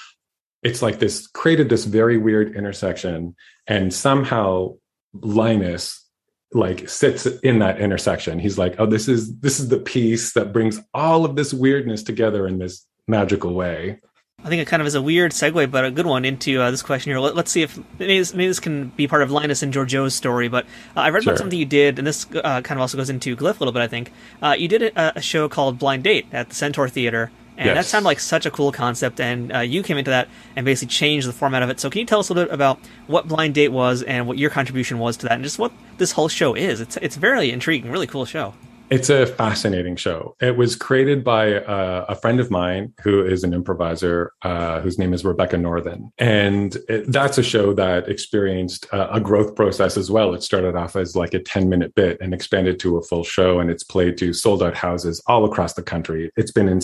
it's 0.62 0.81
like 0.81 0.99
this 0.99 1.27
created 1.27 1.68
this 1.68 1.85
very 1.85 2.16
weird 2.16 2.57
intersection, 2.57 3.37
and 3.66 3.92
somehow 3.92 4.77
Linus 5.12 6.05
like 6.53 6.88
sits 6.88 7.27
in 7.27 7.59
that 7.59 7.79
intersection. 7.79 8.38
He's 8.38 8.57
like, 8.57 8.77
oh, 8.79 8.87
this 8.87 9.07
is 9.07 9.38
this 9.40 9.61
is 9.61 9.68
the 9.68 9.81
piece 9.81 10.33
that 10.33 10.53
brings 10.53 10.81
all 10.94 11.27
of 11.27 11.37
this 11.37 11.53
weirdness 11.53 12.03
together 12.03 12.47
in 12.47 12.59
this 12.59 12.87
magical 13.09 13.55
way. 13.55 13.99
I 14.44 14.49
think 14.49 14.62
it 14.62 14.68
kind 14.68 14.81
of 14.81 14.87
is 14.87 14.94
a 14.94 15.03
weird 15.03 15.33
segue, 15.33 15.68
but 15.68 15.85
a 15.85 15.90
good 15.90 16.07
one 16.07 16.25
into 16.25 16.61
uh, 16.62 16.71
this 16.71 16.81
question 16.81 17.11
here. 17.11 17.18
Let, 17.18 17.37
us 17.37 17.51
see 17.51 17.62
if 17.62 17.77
maybe 17.99 18.18
this, 18.18 18.33
maybe 18.33 18.47
this, 18.47 18.61
can 18.61 18.88
be 18.90 19.09
part 19.09 19.23
of 19.23 19.33
Linus 19.33 19.64
and 19.64 19.75
Georgiou's 19.75 20.14
story. 20.14 20.47
But 20.47 20.64
uh, 20.97 21.01
I 21.01 21.11
read 21.11 21.25
sure. 21.25 21.33
about 21.33 21.38
something 21.38 21.59
you 21.59 21.66
did, 21.66 21.99
and 21.99 22.07
this 22.07 22.25
uh, 22.33 22.61
kind 22.62 22.79
of 22.79 22.81
also 22.81 22.97
goes 22.97 23.11
into 23.11 23.37
Glyph 23.37 23.57
a 23.57 23.59
little 23.59 23.73
bit. 23.73 23.83
I 23.83 23.88
think 23.88 24.12
uh, 24.40 24.55
you 24.57 24.68
did 24.68 24.83
a, 24.83 25.18
a, 25.18 25.21
show 25.21 25.49
called 25.49 25.81
Blind 25.81 26.05
Date 26.05 26.27
at 26.33 26.51
the 26.51 26.55
Centaur 26.55 26.88
Theater, 26.88 27.33
and 27.57 27.66
yes. 27.66 27.77
that 27.77 27.85
sounded 27.87 28.07
like 28.07 28.21
such 28.21 28.47
a 28.47 28.51
cool 28.53 28.71
concept. 28.71 29.21
And 29.21 29.53
uh, 29.53 29.59
you 29.59 29.83
came 29.83 29.99
into 29.99 30.12
that 30.12 30.29
and 30.55 30.64
basically 30.64 30.92
changed 30.92 31.27
the 31.27 31.33
format 31.33 31.64
of 31.64 31.71
it. 31.71 31.81
So 31.81 31.90
can 31.90 31.99
you 31.99 32.07
tell 32.07 32.21
us 32.21 32.29
a 32.29 32.33
little 32.33 32.47
bit 32.47 32.55
about 32.55 32.79
what 33.09 33.27
Blind 33.27 33.55
Date 33.55 33.73
was 33.73 34.05
and 34.05 34.29
what 34.29 34.38
your 34.38 34.51
contribution 34.51 35.01
was 35.01 35.16
to 35.16 35.27
that, 35.27 35.33
and 35.33 35.42
just 35.42 35.59
what 35.59 35.73
this 35.97 36.12
whole 36.12 36.29
show 36.29 36.55
is? 36.55 36.81
It's 36.81 36.97
it's 36.99 37.16
very 37.16 37.51
intriguing, 37.51 37.90
really 37.90 38.07
cool 38.07 38.25
show. 38.25 38.55
It's 38.90 39.11
a 39.11 39.27
fascinating 39.27 39.96
show. 39.96 40.35
It 40.40 40.57
was 40.57 40.74
created 40.74 41.22
by 41.22 41.57
uh, 41.57 42.07
a 42.09 42.14
friend 42.14 42.40
of 42.40 42.51
mine 42.51 42.94
who 43.03 43.22
is 43.22 43.44
an 43.44 43.53
improviser, 43.53 44.33
uh, 44.40 44.81
whose 44.81 44.98
name 44.98 45.12
is 45.12 45.27
Rebecca 45.27 45.57
Northan. 45.57 46.11
And 46.16 46.74
it, 46.88 47.12
that's 47.12 47.37
a 47.37 47.42
show 47.42 47.74
that 47.74 48.09
experienced 48.09 48.87
uh, 48.90 49.09
a 49.12 49.20
growth 49.20 49.55
process 49.55 49.98
as 49.98 50.11
well. 50.11 50.33
It 50.33 50.42
started 50.42 50.74
off 50.74 50.96
as 50.96 51.14
like 51.14 51.35
a 51.35 51.38
10 51.38 51.68
minute 51.68 51.94
bit 51.94 52.16
and 52.22 52.33
expanded 52.33 52.81
to 52.81 52.96
a 52.96 53.03
full 53.03 53.24
show, 53.24 53.61
and 53.61 53.70
it's 53.70 53.85
played 53.85 54.16
to 54.18 54.33
sold 54.33 54.62
out 54.62 54.74
houses 54.74 55.22
all 55.27 55.44
across 55.44 55.74
the 55.74 55.83
country. 55.83 56.31
It's 56.38 56.53
been 56.53 56.68
in, 56.68 56.81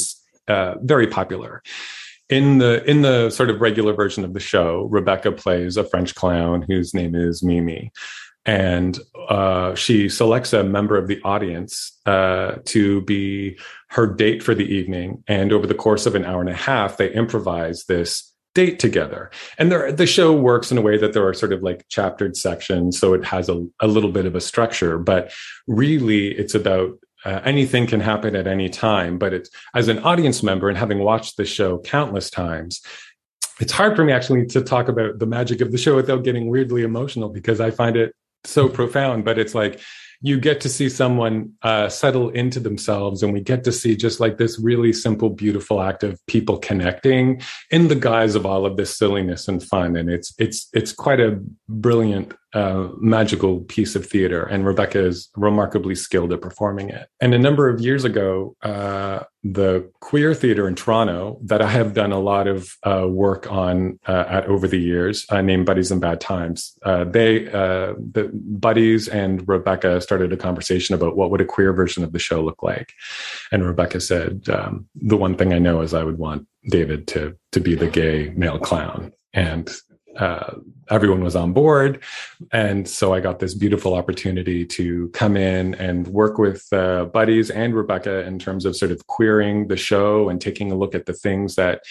uh, 0.47 0.75
very 0.83 1.07
popular. 1.07 1.62
in 2.29 2.59
the 2.59 2.85
in 2.85 3.01
the 3.03 3.31
sort 3.31 3.49
of 3.49 3.62
regular 3.62 3.95
version 3.95 4.25
of 4.25 4.35
the 4.35 4.40
show, 4.40 4.88
Rebecca 4.90 5.33
plays 5.33 5.79
a 5.79 5.85
French 5.85 6.14
clown 6.14 6.62
whose 6.69 6.93
name 6.93 7.14
is 7.14 7.43
Mimi, 7.43 7.93
and 8.46 8.98
uh, 9.28 9.74
she 9.74 10.09
selects 10.09 10.52
a 10.52 10.62
member 10.62 10.96
of 10.96 11.09
the 11.09 11.20
audience 11.22 11.98
uh, 12.07 12.57
to 12.66 13.00
be 13.02 13.59
her 13.88 14.07
date 14.07 14.42
for 14.42 14.54
the 14.54 14.66
evening. 14.66 15.22
And 15.26 15.52
over 15.52 15.66
the 15.66 15.74
course 15.74 16.04
of 16.07 16.14
an 16.14 16.24
hour 16.24 16.40
and 16.40 16.50
a 16.50 16.54
half, 16.54 16.96
they 16.96 17.11
improvise 17.12 17.85
this 17.85 18.33
date 18.54 18.78
together. 18.78 19.30
And 19.59 19.72
there, 19.72 19.90
the 19.90 20.07
show 20.07 20.33
works 20.33 20.70
in 20.70 20.78
a 20.78 20.83
way 20.83 20.98
that 20.98 21.12
there 21.12 21.26
are 21.26 21.35
sort 21.35 21.52
of 21.52 21.62
like 21.62 21.88
chaptered 21.88 22.37
sections, 22.37 22.98
so 22.98 23.14
it 23.14 23.24
has 23.24 23.48
a, 23.48 23.66
a 23.80 23.87
little 23.87 24.12
bit 24.12 24.26
of 24.26 24.35
a 24.35 24.40
structure. 24.40 24.98
But 24.98 25.33
really, 25.66 26.28
it's 26.28 26.54
about 26.54 26.98
uh, 27.24 27.40
anything 27.44 27.87
can 27.87 28.00
happen 28.00 28.37
at 28.37 28.46
any 28.46 28.68
time. 28.68 29.18
But 29.18 29.33
it's 29.33 29.50
as 29.74 29.88
an 29.88 30.00
audience 30.00 30.42
member 30.42 30.68
and 30.68 30.76
having 30.76 30.98
watched 30.98 31.37
the 31.37 31.46
show 31.46 31.78
countless 31.78 32.30
times, 32.30 32.83
it's 33.61 33.72
hard 33.72 33.96
for 33.96 34.04
me 34.04 34.12
actually 34.12 34.46
to 34.46 34.61
talk 34.61 34.88
about 34.88 35.18
the 35.18 35.26
magic 35.26 35.61
of 35.61 35.72
the 35.72 35.78
show 35.78 35.96
without 35.96 36.24
getting 36.24 36.48
weirdly 36.48 36.83
emotional 36.83 37.28
because 37.28 37.61
I 37.61 37.70
find 37.70 37.96
it 37.96 38.14
so 38.44 38.68
profound. 38.68 39.24
But 39.24 39.38
it's 39.38 39.54
like 39.54 39.80
you 40.24 40.40
get 40.40 40.59
to 40.62 40.70
see 40.70 40.88
someone 40.88 41.52
uh, 41.62 41.88
settle 41.90 42.30
into 42.30 42.59
themselves 42.59 43.22
and 43.22 43.30
we 43.33 43.40
get 43.40 43.62
to 43.64 43.70
see 43.70 43.94
just 43.94 44.20
like 44.20 44.38
this 44.38 44.59
really 44.59 44.90
simple 44.90 45.28
beautiful 45.28 45.83
act 45.83 46.02
of 46.02 46.18
people 46.26 46.57
connecting 46.57 47.42
in 47.70 47.88
the 47.88 47.94
guise 47.94 48.35
of 48.35 48.46
all 48.46 48.64
of 48.64 48.78
this 48.78 48.96
silliness 48.96 49.48
and 49.48 49.62
fun 49.62 49.96
and 49.96 50.09
it's 50.09 50.33
it's 50.38 50.68
it's 50.72 50.94
quite 50.94 51.20
a 51.20 51.38
brilliant 51.68 52.33
magical 52.99 53.61
piece 53.61 53.97
of 53.97 54.07
theater, 54.07 54.45
and 54.45 54.67
Rebecca 54.67 55.05
is 55.05 55.29
remarkably 55.37 55.95
skilled 55.95 56.33
at 56.33 56.40
performing 56.40 56.88
it. 56.90 57.09
And 57.21 57.35
a 57.35 57.38
number 57.38 57.69
of 57.69 57.81
years 57.81 58.05
ago, 58.05 58.57
uh, 58.62 59.21
the 59.43 59.90
queer 60.01 60.35
theater 60.35 60.67
in 60.67 60.75
Toronto 60.75 61.38
that 61.43 61.61
I 61.61 61.71
have 61.71 61.93
done 61.93 62.12
a 62.12 62.19
lot 62.19 62.47
of 62.47 62.77
uh, 62.83 63.07
work 63.09 63.51
on 63.51 63.99
uh, 64.07 64.25
at 64.29 64.47
over 64.47 64.67
the 64.67 64.79
years, 64.79 65.27
uh, 65.29 65.43
named 65.43 65.67
Buddies 65.67 65.90
in 65.90 66.01
Bad 66.01 66.21
Times. 66.21 66.77
Uh, 66.83 67.05
they, 67.05 67.45
the 67.45 68.31
Buddies 68.33 69.09
and 69.09 69.47
Rebecca 69.47 70.01
started 70.01 70.33
a 70.33 70.37
conversation 70.37 70.95
about 70.95 71.17
what 71.17 71.31
would 71.31 71.40
a 71.40 71.45
queer 71.45 71.73
version 71.73 72.05
of 72.05 72.12
the 72.12 72.19
show 72.19 72.43
look 72.43 72.62
like, 72.62 72.93
and 73.53 73.64
Rebecca 73.64 74.01
said, 74.01 74.49
um, 74.49 74.87
"The 74.95 75.17
one 75.17 75.37
thing 75.37 75.53
I 75.53 75.59
know 75.59 75.83
is 75.83 75.93
I 75.93 76.05
would 76.05 76.19
want 76.19 76.47
David 76.69 77.07
to 77.09 77.37
to 77.53 77.61
be 77.61 77.75
the 77.75 77.88
gay 77.88 78.33
male 78.37 78.59
clown." 78.59 79.12
And 79.33 79.69
uh, 80.16 80.55
everyone 80.90 81.22
was 81.22 81.37
on 81.37 81.53
board. 81.53 82.03
And 82.53 82.88
so 82.88 83.14
I 83.14 83.20
got 83.20 83.38
this 83.38 83.55
beautiful 83.55 83.94
opportunity 83.94 84.64
to 84.66 85.09
come 85.11 85.37
in 85.37 85.74
and 85.77 86.07
work 86.09 86.38
with 86.38 86.70
uh, 86.72 87.07
buddies 87.07 87.50
and 87.50 87.74
Rebecca 87.74 88.24
in 88.27 88.38
terms 88.38 88.64
of 88.64 88.77
sort 88.77 88.90
of 88.90 89.07
queering 89.07 89.68
the 89.68 89.77
show 89.77 90.29
and 90.29 90.40
taking 90.40 90.70
a 90.70 90.77
look 90.77 90.94
at 90.94 91.07
the 91.07 91.12
things 91.12 91.55
that 91.57 91.83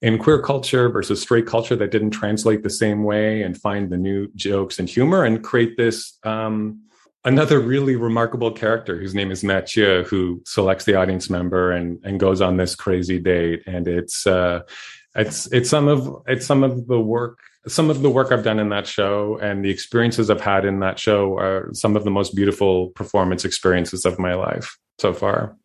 in 0.00 0.18
queer 0.18 0.42
culture 0.42 0.88
versus 0.88 1.22
straight 1.22 1.46
culture 1.46 1.76
that 1.76 1.92
didn't 1.92 2.10
translate 2.10 2.64
the 2.64 2.70
same 2.70 3.04
way 3.04 3.42
and 3.42 3.56
find 3.56 3.90
the 3.90 3.96
new 3.96 4.28
jokes 4.34 4.78
and 4.78 4.88
humor 4.88 5.24
and 5.24 5.44
create 5.44 5.76
this 5.76 6.18
um, 6.24 6.82
another 7.24 7.60
really 7.60 7.96
remarkable 7.96 8.50
character 8.50 8.98
whose 8.98 9.14
name 9.14 9.30
is 9.30 9.44
Mathieu, 9.44 10.04
who 10.04 10.42
selects 10.44 10.84
the 10.84 10.94
audience 10.94 11.30
member 11.30 11.72
and 11.72 12.00
and 12.04 12.18
goes 12.18 12.40
on 12.40 12.56
this 12.56 12.74
crazy 12.74 13.18
date. 13.18 13.62
And 13.66 13.86
it's 13.86 14.26
uh, 14.26 14.62
it's 15.14 15.50
it's 15.52 15.70
some 15.70 15.88
of 15.88 16.22
it's 16.26 16.46
some 16.46 16.62
of 16.62 16.86
the 16.86 17.00
work 17.00 17.38
some 17.66 17.90
of 17.90 18.02
the 18.02 18.10
work 18.10 18.32
I've 18.32 18.42
done 18.42 18.58
in 18.58 18.70
that 18.70 18.86
show 18.86 19.38
and 19.40 19.64
the 19.64 19.70
experiences 19.70 20.30
I've 20.30 20.40
had 20.40 20.64
in 20.64 20.80
that 20.80 20.98
show 20.98 21.38
are 21.38 21.70
some 21.72 21.96
of 21.96 22.04
the 22.04 22.10
most 22.10 22.34
beautiful 22.34 22.88
performance 22.88 23.44
experiences 23.44 24.04
of 24.04 24.18
my 24.18 24.34
life 24.34 24.76
so 24.98 25.12
far. 25.12 25.56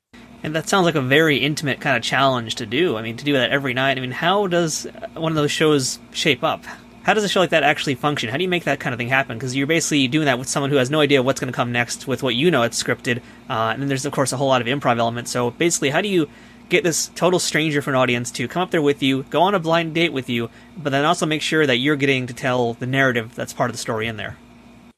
And 0.44 0.56
that 0.56 0.70
sounds 0.70 0.86
like 0.86 0.96
a 0.96 1.02
very 1.02 1.38
intimate 1.38 1.82
kind 1.82 1.98
of 1.98 2.04
challenge 2.04 2.56
to 2.56 2.66
do. 2.66 2.96
I 2.96 3.02
mean, 3.02 3.18
to 3.18 3.26
do 3.26 3.34
that 3.34 3.50
every 3.50 3.74
night. 3.74 3.98
I 3.98 4.02
mean, 4.02 4.12
how 4.12 4.48
does 4.48 4.86
one 5.16 5.32
of 5.32 5.36
those 5.36 5.52
shows 5.52 6.00
shape 6.12 6.44
up? 6.44 6.64
How 7.02 7.14
does 7.14 7.24
a 7.24 7.30
show 7.30 7.40
like 7.40 7.50
that 7.52 7.64
actually 7.64 7.96
function? 7.96 8.30
How 8.30 8.38
do 8.38 8.44
you 8.44 8.50
make 8.50 8.66
that 8.66 8.80
kind 8.80 8.94
of 8.94 8.98
thing 8.98 9.08
happen? 9.08 9.38
Because 9.38 9.56
you're 9.56 9.66
basically 9.66 10.08
doing 10.08 10.26
that 10.26 10.38
with 10.38 10.48
someone 10.48 10.70
who 10.70 10.76
has 10.76 10.92
no 10.92 11.00
idea 11.00 11.24
what's 11.24 11.40
going 11.40 11.52
to 11.52 11.56
come 11.56 11.72
next 11.72 12.06
with 12.06 12.22
what 12.22 12.36
you 12.36 12.52
know 12.52 12.64
it's 12.64 12.82
scripted. 12.82 13.22
Uh, 13.50 13.72
and 13.72 13.82
then 13.82 13.88
there's, 13.88 14.06
of 14.06 14.12
course, 14.12 14.32
a 14.34 14.38
whole 14.38 14.48
lot 14.48 14.62
of 14.62 14.68
improv 14.68 15.00
elements. 15.00 15.32
So 15.32 15.52
basically, 15.52 15.90
how 15.90 16.02
do 16.02 16.10
you 16.10 16.30
get 16.70 16.84
this 16.84 17.08
total 17.16 17.40
stranger 17.40 17.82
for 17.82 17.92
an 17.92 17.96
audience 17.96 18.32
to 18.32 18.48
come 18.48 18.62
up 18.62 18.72
there 18.72 18.82
with 18.82 19.02
you, 19.02 19.24
go 19.24 19.42
on 19.42 19.56
a 19.56 19.60
blind 19.60 19.94
date 19.94 20.14
with 20.14 20.30
you, 20.30 20.50
but 20.78 20.90
then 20.90 21.06
also 21.06 21.26
make 21.26 21.42
sure 21.42 21.66
that 21.66 21.78
you're 21.78 21.96
getting 21.96 22.28
to 22.28 22.34
tell 22.34 22.74
the 22.74 22.88
narrative 22.88 23.36
that's 23.36 23.54
part 23.54 23.70
of 23.70 23.74
the 23.74 23.80
story 23.80 24.08
in 24.08 24.18
there. 24.18 24.38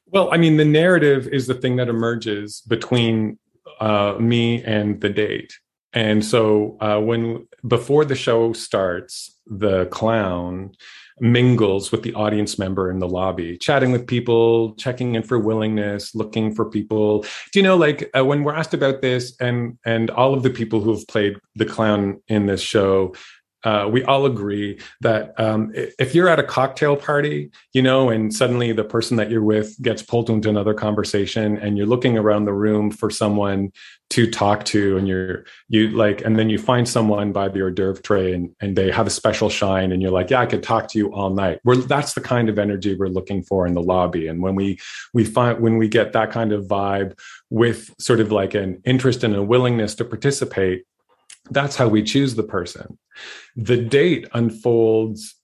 Well, 0.06 0.28
I 0.32 0.38
mean, 0.38 0.56
the 0.56 0.64
narrative 0.64 1.28
is 1.28 1.46
the 1.46 1.54
thing 1.54 1.76
that 1.76 1.88
emerges 1.88 2.62
between 2.62 3.38
uh, 3.80 4.16
me 4.18 4.62
and 4.64 5.00
the 5.00 5.08
date. 5.08 5.52
And 5.92 6.24
so 6.24 6.76
uh, 6.80 7.00
when 7.00 7.48
before 7.66 8.04
the 8.04 8.14
show 8.14 8.52
starts, 8.52 9.36
the 9.46 9.86
clown 9.86 10.72
mingles 11.20 11.92
with 11.92 12.02
the 12.02 12.14
audience 12.14 12.58
member 12.58 12.90
in 12.90 12.98
the 12.98 13.08
lobby, 13.08 13.56
chatting 13.58 13.92
with 13.92 14.06
people, 14.06 14.74
checking 14.76 15.14
in 15.14 15.22
for 15.22 15.38
willingness, 15.38 16.14
looking 16.14 16.54
for 16.54 16.68
people. 16.68 17.22
Do 17.52 17.58
you 17.58 17.62
know, 17.62 17.76
like 17.76 18.10
uh, 18.16 18.24
when 18.24 18.44
we're 18.44 18.54
asked 18.54 18.74
about 18.74 19.02
this, 19.02 19.34
and 19.40 19.78
and 19.84 20.10
all 20.10 20.34
of 20.34 20.42
the 20.42 20.50
people 20.50 20.80
who 20.80 20.94
have 20.94 21.06
played 21.08 21.36
the 21.54 21.66
clown 21.66 22.20
in 22.28 22.46
this 22.46 22.60
show 22.60 23.14
uh, 23.64 23.88
we 23.90 24.02
all 24.04 24.24
agree 24.24 24.80
that 25.00 25.38
um, 25.38 25.70
if 25.74 26.14
you're 26.14 26.28
at 26.28 26.38
a 26.38 26.42
cocktail 26.42 26.96
party, 26.96 27.50
you 27.74 27.82
know, 27.82 28.08
and 28.08 28.34
suddenly 28.34 28.72
the 28.72 28.84
person 28.84 29.16
that 29.18 29.30
you're 29.30 29.44
with 29.44 29.80
gets 29.82 30.02
pulled 30.02 30.30
into 30.30 30.48
another 30.48 30.72
conversation, 30.72 31.58
and 31.58 31.76
you're 31.76 31.86
looking 31.86 32.16
around 32.16 32.46
the 32.46 32.54
room 32.54 32.90
for 32.90 33.10
someone 33.10 33.70
to 34.10 34.28
talk 34.30 34.64
to, 34.64 34.96
and 34.96 35.06
you're 35.06 35.44
you 35.68 35.88
like, 35.90 36.24
and 36.24 36.38
then 36.38 36.48
you 36.48 36.58
find 36.58 36.88
someone 36.88 37.32
by 37.32 37.48
the 37.48 37.60
hors 37.60 37.70
d'oeuvre 37.70 38.02
tray, 38.02 38.32
and 38.32 38.54
and 38.60 38.76
they 38.76 38.90
have 38.90 39.06
a 39.06 39.10
special 39.10 39.50
shine, 39.50 39.92
and 39.92 40.00
you're 40.00 40.10
like, 40.10 40.30
yeah, 40.30 40.40
I 40.40 40.46
could 40.46 40.62
talk 40.62 40.88
to 40.88 40.98
you 40.98 41.12
all 41.12 41.30
night. 41.30 41.60
We're 41.62 41.76
that's 41.76 42.14
the 42.14 42.22
kind 42.22 42.48
of 42.48 42.58
energy 42.58 42.94
we're 42.94 43.08
looking 43.08 43.42
for 43.42 43.66
in 43.66 43.74
the 43.74 43.82
lobby, 43.82 44.26
and 44.26 44.42
when 44.42 44.54
we 44.54 44.78
we 45.12 45.24
find 45.24 45.60
when 45.60 45.76
we 45.76 45.88
get 45.88 46.14
that 46.14 46.30
kind 46.30 46.52
of 46.52 46.64
vibe 46.64 47.18
with 47.50 47.94
sort 47.98 48.20
of 48.20 48.32
like 48.32 48.54
an 48.54 48.80
interest 48.84 49.22
and 49.22 49.34
a 49.36 49.42
willingness 49.42 49.94
to 49.96 50.04
participate 50.04 50.84
that's 51.50 51.76
how 51.76 51.88
we 51.88 52.02
choose 52.02 52.34
the 52.34 52.42
person. 52.42 52.98
The 53.56 53.76
date 53.76 54.28
unfolds 54.32 55.36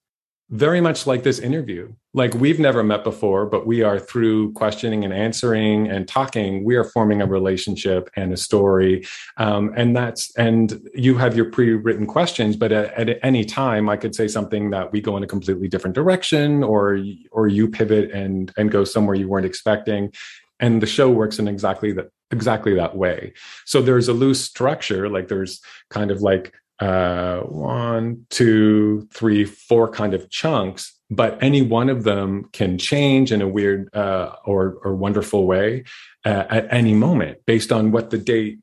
very 0.51 0.81
much 0.81 1.07
like 1.07 1.25
this 1.25 1.41
interview. 1.41 1.93
Like 2.15 2.33
we've 2.35 2.61
never 2.61 2.85
met 2.85 3.03
before, 3.03 3.47
but 3.47 3.67
we 3.67 3.83
are 3.83 3.99
through 3.99 4.53
questioning 4.53 5.05
and 5.05 5.13
answering 5.13 5.89
and 5.89 6.07
talking, 6.07 6.65
we 6.65 6.77
are 6.77 6.85
forming 6.85 7.21
a 7.21 7.27
relationship 7.27 8.09
and 8.15 8.33
a 8.33 8.37
story. 8.37 9.05
Um, 9.39 9.73
and 9.77 9.95
that's, 9.97 10.35
and 10.37 10.81
you 10.95 11.17
have 11.17 11.37
your 11.37 11.47
pre 11.47 11.73
written 11.73 12.07
questions, 12.07 12.55
but 12.55 12.71
at, 12.71 12.95
at, 12.95 13.19
any 13.25 13.45
time 13.45 13.89
I 13.89 13.97
could 13.97 14.15
say 14.15 14.29
something 14.29 14.71
that 14.71 14.93
we 14.93 15.01
go 15.01 15.17
in 15.17 15.25
a 15.25 15.27
completely 15.27 15.69
different 15.69 15.95
direction 15.95 16.63
or, 16.63 17.03
or 17.33 17.49
you 17.49 17.69
pivot 17.69 18.13
and, 18.13 18.53
and 18.57 18.71
go 18.71 18.85
somewhere 18.85 19.17
you 19.17 19.29
weren't 19.29 19.47
expecting 19.47 20.13
and 20.61 20.83
the 20.83 20.87
show 20.87 21.11
works 21.11 21.39
in 21.39 21.49
exactly 21.49 21.93
that 21.93 22.11
exactly 22.31 22.75
that 22.75 22.97
way. 22.97 23.33
So 23.65 23.83
there's 23.83 24.09
a 24.09 24.13
loose 24.13 24.45
structure 24.45 25.09
like 25.09 25.29
there's 25.29 25.61
kind 25.91 26.11
of 26.11 26.23
like 26.23 26.55
uh 26.81 27.41
one 27.41 28.27
two 28.29 29.09
three 29.13 29.45
four 29.45 29.89
kind 29.89 30.13
of 30.13 30.29
chunks 30.29 30.97
but 31.11 31.43
any 31.43 31.63
one 31.63 31.89
of 31.89 32.05
them 32.05 32.49
can 32.53 32.79
change 32.79 33.33
in 33.33 33.41
a 33.41 33.49
weird 33.49 33.95
uh, 33.95 34.35
or 34.45 34.79
or 34.83 34.95
wonderful 34.95 35.47
way 35.47 35.85
uh, 36.25 36.45
at 36.51 36.73
any 36.73 36.95
moment 36.95 37.39
based 37.47 37.71
on 37.71 37.93
what 37.93 38.11
the 38.11 38.19
date 38.19 38.59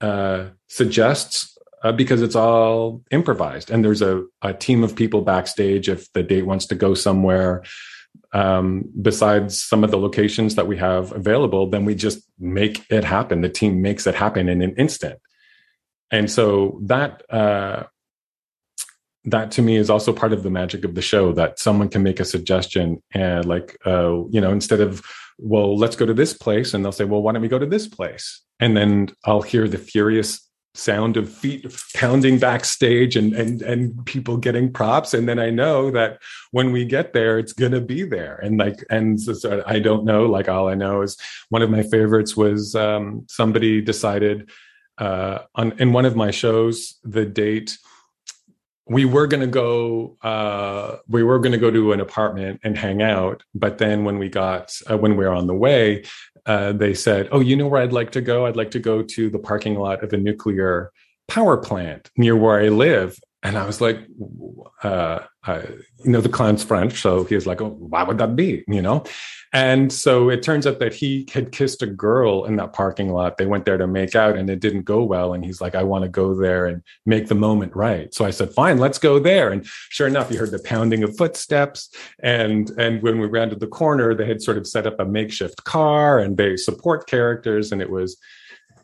uh, 0.00 0.46
suggests 0.68 1.56
uh, 1.82 1.92
because 1.92 2.22
it's 2.22 2.34
all 2.34 3.02
improvised. 3.10 3.70
And 3.70 3.84
there's 3.84 4.02
a, 4.02 4.24
a 4.42 4.52
team 4.52 4.82
of 4.82 4.96
people 4.96 5.22
backstage 5.22 5.88
if 5.88 6.12
the 6.12 6.22
date 6.22 6.46
wants 6.46 6.66
to 6.66 6.74
go 6.74 6.94
somewhere 6.94 7.62
um, 8.32 8.84
besides 9.00 9.62
some 9.62 9.84
of 9.84 9.90
the 9.90 9.98
locations 9.98 10.54
that 10.54 10.66
we 10.66 10.76
have 10.76 11.12
available, 11.12 11.68
then 11.68 11.84
we 11.84 11.94
just 11.94 12.20
make 12.38 12.84
it 12.90 13.04
happen. 13.04 13.40
The 13.40 13.48
team 13.48 13.82
makes 13.82 14.06
it 14.06 14.14
happen 14.14 14.48
in 14.48 14.62
an 14.62 14.74
instant. 14.76 15.18
And 16.10 16.30
so 16.30 16.80
that 16.84 17.22
uh, 17.30 17.84
that 19.24 19.50
to 19.52 19.62
me 19.62 19.76
is 19.76 19.90
also 19.90 20.12
part 20.12 20.32
of 20.32 20.42
the 20.42 20.50
magic 20.50 20.84
of 20.84 20.94
the 20.94 21.02
show 21.02 21.32
that 21.32 21.58
someone 21.58 21.88
can 21.88 22.02
make 22.02 22.20
a 22.20 22.24
suggestion 22.24 23.02
and 23.12 23.44
like 23.44 23.76
uh, 23.84 24.24
you 24.30 24.40
know 24.40 24.52
instead 24.52 24.80
of 24.80 25.02
well 25.38 25.76
let's 25.76 25.96
go 25.96 26.06
to 26.06 26.14
this 26.14 26.32
place 26.32 26.72
and 26.72 26.84
they'll 26.84 26.92
say 26.92 27.04
well 27.04 27.22
why 27.22 27.32
don't 27.32 27.42
we 27.42 27.48
go 27.48 27.58
to 27.58 27.66
this 27.66 27.88
place 27.88 28.42
and 28.60 28.76
then 28.76 29.08
I'll 29.24 29.42
hear 29.42 29.68
the 29.68 29.78
furious 29.78 30.45
sound 30.76 31.16
of 31.16 31.32
feet 31.32 31.66
pounding 31.94 32.38
backstage 32.38 33.16
and 33.16 33.32
and 33.32 33.62
and 33.62 34.04
people 34.06 34.36
getting 34.36 34.72
props. 34.72 35.14
And 35.14 35.28
then 35.28 35.38
i 35.38 35.50
know 35.50 35.90
that 35.90 36.20
when 36.50 36.72
we 36.72 36.84
get 36.84 37.12
there 37.12 37.38
it's 37.38 37.52
going 37.52 37.72
to 37.72 37.80
be 37.80 38.02
there. 38.04 38.36
And 38.36 38.58
like 38.58 38.84
and 38.90 39.20
so 39.20 39.62
i 39.66 39.78
don't 39.78 40.04
know 40.04 40.26
like 40.26 40.48
all 40.48 40.68
i 40.68 40.74
know 40.74 41.02
is 41.02 41.16
one 41.48 41.62
of 41.62 41.70
my 41.70 41.82
favorites 41.82 42.36
was 42.36 42.74
um, 42.74 43.26
somebody 43.28 43.80
decided 43.80 44.50
uh, 44.98 45.40
on 45.54 45.72
in 45.78 45.92
one 45.92 46.06
of 46.06 46.16
my 46.16 46.30
shows 46.30 46.98
the 47.04 47.26
date 47.26 47.76
we 48.88 49.04
were 49.04 49.26
going 49.26 49.40
to 49.40 49.46
go 49.46 50.16
uh, 50.22 50.96
we 51.08 51.22
were 51.22 51.38
going 51.38 51.52
to 51.52 51.58
go 51.58 51.70
to 51.70 51.92
an 51.92 52.00
apartment 52.00 52.60
and 52.62 52.78
hang 52.78 53.02
out. 53.02 53.42
But 53.54 53.78
then 53.78 54.04
when 54.04 54.18
we 54.18 54.28
got 54.28 54.76
uh, 54.88 54.96
when 54.96 55.16
we 55.16 55.24
were 55.24 55.34
on 55.34 55.46
the 55.46 55.54
way 55.54 56.04
uh, 56.46 56.72
they 56.72 56.94
said, 56.94 57.28
"Oh, 57.32 57.40
you 57.40 57.56
know 57.56 57.66
where 57.66 57.82
I'd 57.82 57.92
like 57.92 58.12
to 58.12 58.20
go? 58.20 58.46
I'd 58.46 58.56
like 58.56 58.70
to 58.72 58.78
go 58.78 59.02
to 59.02 59.30
the 59.30 59.38
parking 59.38 59.74
lot 59.76 60.02
of 60.02 60.12
a 60.12 60.16
nuclear 60.16 60.92
power 61.28 61.56
plant 61.56 62.10
near 62.16 62.36
where 62.36 62.60
I 62.60 62.68
live." 62.68 63.18
And 63.46 63.56
I 63.56 63.64
was 63.64 63.80
like, 63.80 64.00
uh, 64.82 65.20
I, 65.44 65.58
you 66.04 66.10
know, 66.10 66.20
the 66.20 66.28
clown's 66.28 66.64
French. 66.64 67.00
So 67.00 67.22
he 67.22 67.36
was 67.36 67.46
like, 67.46 67.60
oh, 67.60 67.76
why 67.78 68.02
would 68.02 68.18
that 68.18 68.34
be? 68.34 68.64
You 68.66 68.82
know? 68.82 69.04
And 69.52 69.92
so 69.92 70.28
it 70.30 70.42
turns 70.42 70.66
out 70.66 70.80
that 70.80 70.92
he 70.92 71.28
had 71.32 71.52
kissed 71.52 71.80
a 71.80 71.86
girl 71.86 72.44
in 72.44 72.56
that 72.56 72.72
parking 72.72 73.12
lot. 73.12 73.36
They 73.36 73.46
went 73.46 73.64
there 73.64 73.78
to 73.78 73.86
make 73.86 74.16
out 74.16 74.36
and 74.36 74.50
it 74.50 74.58
didn't 74.58 74.82
go 74.82 75.04
well. 75.04 75.32
And 75.32 75.44
he's 75.44 75.60
like, 75.60 75.76
I 75.76 75.84
want 75.84 76.02
to 76.02 76.08
go 76.08 76.34
there 76.34 76.66
and 76.66 76.82
make 77.06 77.28
the 77.28 77.36
moment 77.36 77.76
right. 77.76 78.12
So 78.12 78.24
I 78.24 78.30
said, 78.30 78.52
fine, 78.52 78.78
let's 78.78 78.98
go 78.98 79.20
there. 79.20 79.52
And 79.52 79.64
sure 79.90 80.08
enough, 80.08 80.32
you 80.32 80.38
heard 80.38 80.50
the 80.50 80.58
pounding 80.58 81.04
of 81.04 81.16
footsteps. 81.16 81.88
And, 82.24 82.70
and 82.78 83.00
when 83.00 83.20
we 83.20 83.28
rounded 83.28 83.60
the 83.60 83.68
corner, 83.68 84.12
they 84.12 84.26
had 84.26 84.42
sort 84.42 84.58
of 84.58 84.66
set 84.66 84.88
up 84.88 84.98
a 84.98 85.04
makeshift 85.04 85.62
car 85.62 86.18
and 86.18 86.36
they 86.36 86.56
support 86.56 87.06
characters. 87.06 87.70
And 87.70 87.80
it 87.80 87.90
was, 87.90 88.16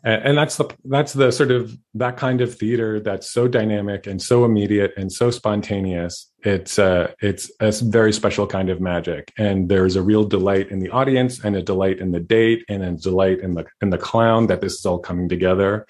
and 0.03 0.37
that's 0.37 0.57
the 0.57 0.69
that's 0.85 1.13
the 1.13 1.31
sort 1.31 1.51
of 1.51 1.77
that 1.93 2.17
kind 2.17 2.41
of 2.41 2.53
theater 2.53 2.99
that's 2.99 3.31
so 3.31 3.47
dynamic 3.47 4.05
and 4.05 4.21
so 4.21 4.43
immediate 4.43 4.93
and 4.97 5.11
so 5.11 5.31
spontaneous. 5.31 6.29
It's 6.43 6.77
uh 6.77 7.13
it's 7.21 7.49
a 7.61 7.71
very 7.71 8.11
special 8.11 8.45
kind 8.45 8.69
of 8.69 8.81
magic. 8.81 9.31
And 9.37 9.69
there's 9.69 9.95
a 9.95 10.01
real 10.01 10.25
delight 10.25 10.71
in 10.71 10.79
the 10.79 10.89
audience 10.89 11.43
and 11.43 11.55
a 11.55 11.61
delight 11.61 11.99
in 11.99 12.11
the 12.11 12.19
date 12.19 12.65
and 12.67 12.83
a 12.83 12.91
delight 12.91 13.39
in 13.39 13.53
the 13.53 13.65
in 13.81 13.91
the 13.91 13.97
clown 13.97 14.47
that 14.47 14.59
this 14.59 14.73
is 14.73 14.85
all 14.85 14.99
coming 14.99 15.29
together. 15.29 15.87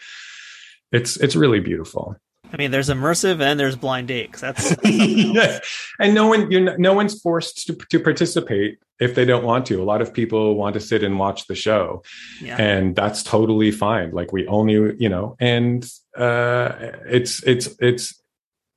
It's 0.91 1.17
it's 1.17 1.36
really 1.36 1.60
beautiful 1.60 2.15
I 2.53 2.57
mean, 2.57 2.69
there's 2.69 2.89
immersive 2.89 3.41
and 3.41 3.59
there's 3.59 3.75
blind 3.75 4.09
date. 4.09 4.33
That's 4.37 4.75
yeah. 4.83 5.59
and 5.99 6.13
no 6.13 6.27
one, 6.27 6.51
you're 6.51 6.77
no 6.77 6.93
one's 6.93 7.19
forced 7.19 7.65
to, 7.65 7.73
to 7.73 7.99
participate 7.99 8.77
if 8.99 9.15
they 9.15 9.25
don't 9.25 9.43
want 9.43 9.65
to. 9.67 9.81
A 9.81 9.83
lot 9.83 10.01
of 10.01 10.13
people 10.13 10.55
want 10.55 10.75
to 10.75 10.79
sit 10.79 11.03
and 11.03 11.17
watch 11.17 11.47
the 11.47 11.55
show, 11.55 12.03
yeah. 12.39 12.55
and 12.57 12.95
that's 12.95 13.23
totally 13.23 13.71
fine. 13.71 14.11
Like 14.11 14.31
we 14.31 14.45
only, 14.45 14.95
you 14.99 15.09
know, 15.09 15.35
and 15.39 15.83
uh, 16.15 16.73
it's 17.07 17.41
it's 17.43 17.69
it's 17.79 18.21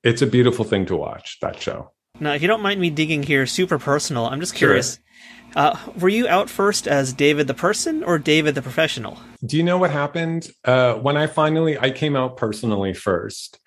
it's 0.03 0.23
a 0.23 0.27
beautiful 0.27 0.65
thing 0.65 0.87
to 0.87 0.97
watch 0.97 1.39
that 1.43 1.61
show. 1.61 1.93
Now, 2.19 2.33
if 2.33 2.43
you 2.43 2.49
don't 2.49 2.63
mind 2.63 2.81
me 2.81 2.91
digging 2.91 3.23
here, 3.23 3.47
super 3.47 3.79
personal. 3.79 4.27
I'm 4.27 4.41
just 4.41 4.55
curious. 4.55 4.95
Sure. 4.95 5.03
Uh, 5.55 5.79
were 6.01 6.09
you 6.09 6.29
out 6.29 6.51
first 6.51 6.87
as 6.87 7.13
David 7.13 7.47
the 7.47 7.55
person 7.55 8.05
or 8.05 8.19
David 8.19 8.55
the 8.55 8.63
professional? 8.63 9.19
Do 9.45 9.57
you 9.57 9.63
know 9.63 9.79
what 9.79 9.91
happened 9.91 10.49
uh, 10.65 10.95
when 10.95 11.17
I 11.17 11.27
finally 11.27 11.79
I 11.79 11.91
came 11.91 12.17
out 12.17 12.37
personally 12.37 12.93
first? 12.93 13.59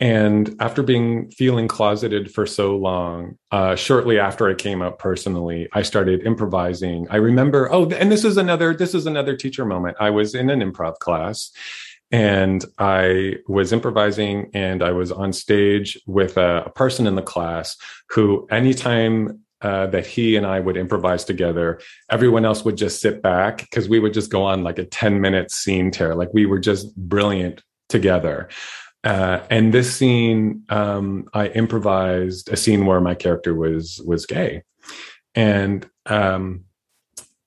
And 0.00 0.56
after 0.60 0.82
being 0.82 1.30
feeling 1.30 1.68
closeted 1.68 2.32
for 2.32 2.46
so 2.46 2.76
long, 2.76 3.38
uh, 3.52 3.76
shortly 3.76 4.18
after 4.18 4.48
I 4.48 4.54
came 4.54 4.82
out 4.82 4.98
personally, 4.98 5.68
I 5.72 5.82
started 5.82 6.26
improvising. 6.26 7.06
I 7.10 7.16
remember, 7.16 7.72
oh, 7.72 7.88
and 7.90 8.10
this 8.10 8.24
is 8.24 8.36
another 8.36 8.74
this 8.74 8.94
is 8.94 9.06
another 9.06 9.36
teacher 9.36 9.64
moment. 9.64 9.96
I 10.00 10.10
was 10.10 10.34
in 10.34 10.50
an 10.50 10.60
improv 10.60 10.98
class, 10.98 11.52
and 12.14 12.64
I 12.78 13.38
was 13.48 13.72
improvising, 13.72 14.48
and 14.54 14.84
I 14.84 14.92
was 14.92 15.10
on 15.10 15.32
stage 15.32 16.00
with 16.06 16.36
a, 16.36 16.62
a 16.66 16.70
person 16.70 17.08
in 17.08 17.16
the 17.16 17.22
class 17.22 17.76
who, 18.10 18.46
anytime 18.52 19.40
uh, 19.62 19.88
that 19.88 20.06
he 20.06 20.36
and 20.36 20.46
I 20.46 20.60
would 20.60 20.76
improvise 20.76 21.24
together. 21.24 21.80
Everyone 22.10 22.44
else 22.44 22.64
would 22.64 22.76
just 22.76 23.00
sit 23.00 23.20
back 23.20 23.62
because 23.62 23.88
we 23.88 23.98
would 23.98 24.12
just 24.12 24.30
go 24.30 24.44
on 24.44 24.62
like 24.62 24.78
a 24.78 24.84
10 24.84 25.20
minute 25.22 25.50
scene 25.50 25.90
tear. 25.90 26.14
Like 26.14 26.28
we 26.34 26.44
were 26.44 26.58
just 26.58 26.94
brilliant 26.96 27.62
together. 27.88 28.50
Uh, 29.02 29.40
and 29.50 29.72
this 29.72 29.92
scene, 29.92 30.64
um, 30.68 31.28
I 31.32 31.48
improvised 31.48 32.52
a 32.52 32.56
scene 32.56 32.86
where 32.86 33.00
my 33.00 33.14
character 33.14 33.54
was 33.54 34.00
was 34.06 34.24
gay, 34.24 34.62
and 35.34 35.88
um, 36.06 36.64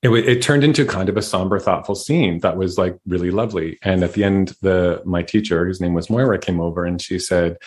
it, 0.02 0.10
it 0.10 0.42
turned 0.42 0.64
into 0.64 0.86
kind 0.86 1.10
of 1.10 1.18
a 1.18 1.22
somber, 1.22 1.60
thoughtful 1.60 1.96
scene 1.96 2.40
that 2.40 2.58
was 2.58 2.78
like 2.78 2.98
really 3.08 3.32
lovely. 3.32 3.80
And 3.82 4.04
at 4.04 4.14
the 4.14 4.24
end, 4.24 4.56
the 4.62 5.02
my 5.06 5.24
teacher, 5.24 5.66
whose 5.66 5.82
name 5.82 5.94
was 5.94 6.10
Moira, 6.10 6.38
came 6.38 6.60
over 6.60 6.86
and 6.86 7.02
she 7.02 7.20
said, 7.20 7.58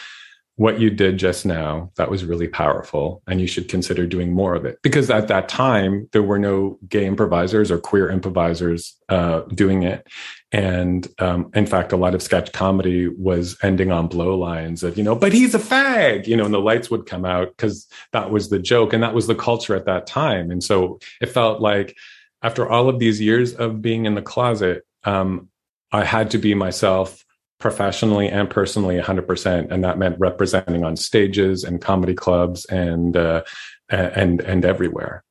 what 0.61 0.79
you 0.79 0.91
did 0.91 1.17
just 1.17 1.47
now 1.47 1.91
that 1.97 2.11
was 2.11 2.23
really 2.23 2.47
powerful 2.47 3.23
and 3.27 3.41
you 3.41 3.47
should 3.47 3.67
consider 3.67 4.07
doing 4.07 4.31
more 4.31 4.55
of 4.55 4.67
it. 4.67 4.79
Because 4.83 5.09
at 5.09 5.27
that 5.29 5.49
time 5.49 6.07
there 6.13 6.23
were 6.23 6.39
no 6.39 6.79
gay 6.87 7.07
improvisers 7.07 7.71
or 7.71 7.79
queer 7.79 8.11
improvisers 8.11 8.95
uh, 9.09 9.41
doing 9.55 9.85
it. 9.85 10.07
And 10.53 11.09
um, 11.19 11.51
in 11.55 11.65
fact 11.65 11.93
a 11.93 11.97
lot 11.97 12.15
of 12.15 12.21
sketch 12.21 12.53
comedy 12.53 13.09
was 13.09 13.57
ending 13.63 13.91
on 13.91 14.09
blow 14.09 14.37
lines 14.37 14.83
of 14.83 14.99
you 14.99 15.03
know 15.03 15.15
but 15.15 15.33
he's 15.33 15.55
a 15.55 15.59
fag 15.59 16.27
you 16.27 16.37
know 16.37 16.45
and 16.45 16.53
the 16.53 16.61
lights 16.61 16.91
would 16.91 17.07
come 17.07 17.25
out 17.25 17.57
because 17.57 17.87
that 18.13 18.31
was 18.31 18.51
the 18.51 18.59
joke 18.59 18.93
and 18.93 19.03
that 19.03 19.15
was 19.15 19.29
the 19.29 19.35
culture 19.35 19.75
at 19.75 19.87
that 19.87 20.07
time. 20.07 20.51
And 20.51 20.63
so 20.63 21.01
it 21.23 21.31
felt 21.31 21.63
like 21.63 21.97
after 22.43 22.69
all 22.69 22.89
of 22.89 22.99
these 22.99 23.21
years 23.21 23.55
of 23.55 23.83
being 23.83 24.07
in 24.07 24.15
the 24.15 24.23
closet 24.23 24.87
um, 25.05 25.49
i 25.93 26.05
had 26.05 26.31
to 26.31 26.39
be 26.39 26.55
myself 26.55 27.25
professionally 27.61 28.29
and 28.29 28.51
personally 28.51 28.99
100% 28.99 29.71
and 29.71 29.85
that 29.85 29.99
meant 29.99 30.19
representing 30.19 30.83
on 30.83 30.97
stages 30.97 31.63
and 31.63 31.81
comedy 31.81 32.15
clubs 32.15 32.65
and 32.65 33.17
uh, 33.17 33.43
and 33.91 34.41
and 34.41 34.65
everywhere. 34.65 35.23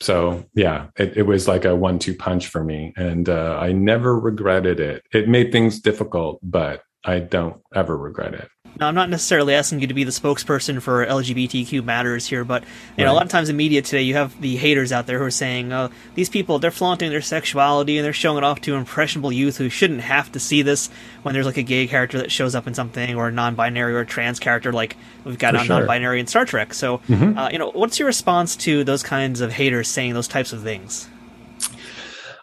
So 0.00 0.44
yeah 0.54 0.88
it, 0.96 1.16
it 1.16 1.22
was 1.22 1.48
like 1.48 1.64
a 1.64 1.76
one-two 1.76 2.14
punch 2.14 2.48
for 2.48 2.62
me. 2.62 2.92
And 2.96 3.28
uh, 3.28 3.58
i 3.60 3.72
never 3.72 4.18
regretted 4.18 4.80
it. 4.80 5.04
It 5.12 5.28
made 5.28 5.52
things 5.52 5.80
difficult 5.80 6.40
but 6.42 6.82
i 7.04 7.20
don't 7.20 7.62
ever 7.74 7.96
regret 7.96 8.34
it 8.34 8.48
now, 8.80 8.88
I'm 8.88 8.94
not 8.94 9.10
necessarily 9.10 9.54
asking 9.54 9.80
you 9.80 9.88
to 9.88 9.94
be 9.94 10.04
the 10.04 10.12
spokesperson 10.12 10.80
for 10.80 11.04
LGBTQ 11.04 11.84
matters 11.84 12.26
here, 12.26 12.44
but 12.44 12.62
you 12.96 13.04
know, 13.04 13.12
a 13.12 13.14
lot 13.14 13.24
of 13.24 13.30
times 13.30 13.48
in 13.48 13.56
media 13.56 13.82
today, 13.82 14.02
you 14.02 14.14
have 14.14 14.40
the 14.40 14.56
haters 14.56 14.92
out 14.92 15.06
there 15.06 15.18
who 15.18 15.24
are 15.24 15.30
saying, 15.30 15.72
"Oh, 15.72 15.90
these 16.14 16.28
people 16.28 16.60
they're 16.60 16.70
flaunting 16.70 17.10
their 17.10 17.20
sexuality 17.20 17.98
and 17.98 18.04
they're 18.04 18.12
showing 18.12 18.38
it 18.38 18.44
off 18.44 18.60
to 18.62 18.76
impressionable 18.76 19.32
youth 19.32 19.56
who 19.56 19.68
shouldn't 19.68 20.02
have 20.02 20.30
to 20.32 20.40
see 20.40 20.62
this." 20.62 20.90
When 21.22 21.34
there's 21.34 21.46
like 21.46 21.56
a 21.56 21.62
gay 21.62 21.88
character 21.88 22.18
that 22.18 22.30
shows 22.30 22.54
up 22.54 22.68
in 22.68 22.74
something, 22.74 23.16
or 23.16 23.28
a 23.28 23.32
non-binary 23.32 23.94
or 23.94 24.00
a 24.00 24.06
trans 24.06 24.38
character, 24.38 24.72
like 24.72 24.96
we've 25.24 25.38
got 25.38 25.56
a 25.56 25.58
sure. 25.58 25.78
non-binary 25.78 26.20
in 26.20 26.28
Star 26.28 26.44
Trek. 26.44 26.72
So, 26.72 26.98
mm-hmm. 26.98 27.36
uh, 27.36 27.50
you 27.50 27.58
know, 27.58 27.70
what's 27.70 27.98
your 27.98 28.06
response 28.06 28.54
to 28.56 28.84
those 28.84 29.02
kinds 29.02 29.40
of 29.40 29.52
haters 29.52 29.88
saying 29.88 30.14
those 30.14 30.28
types 30.28 30.52
of 30.52 30.62
things? 30.62 31.08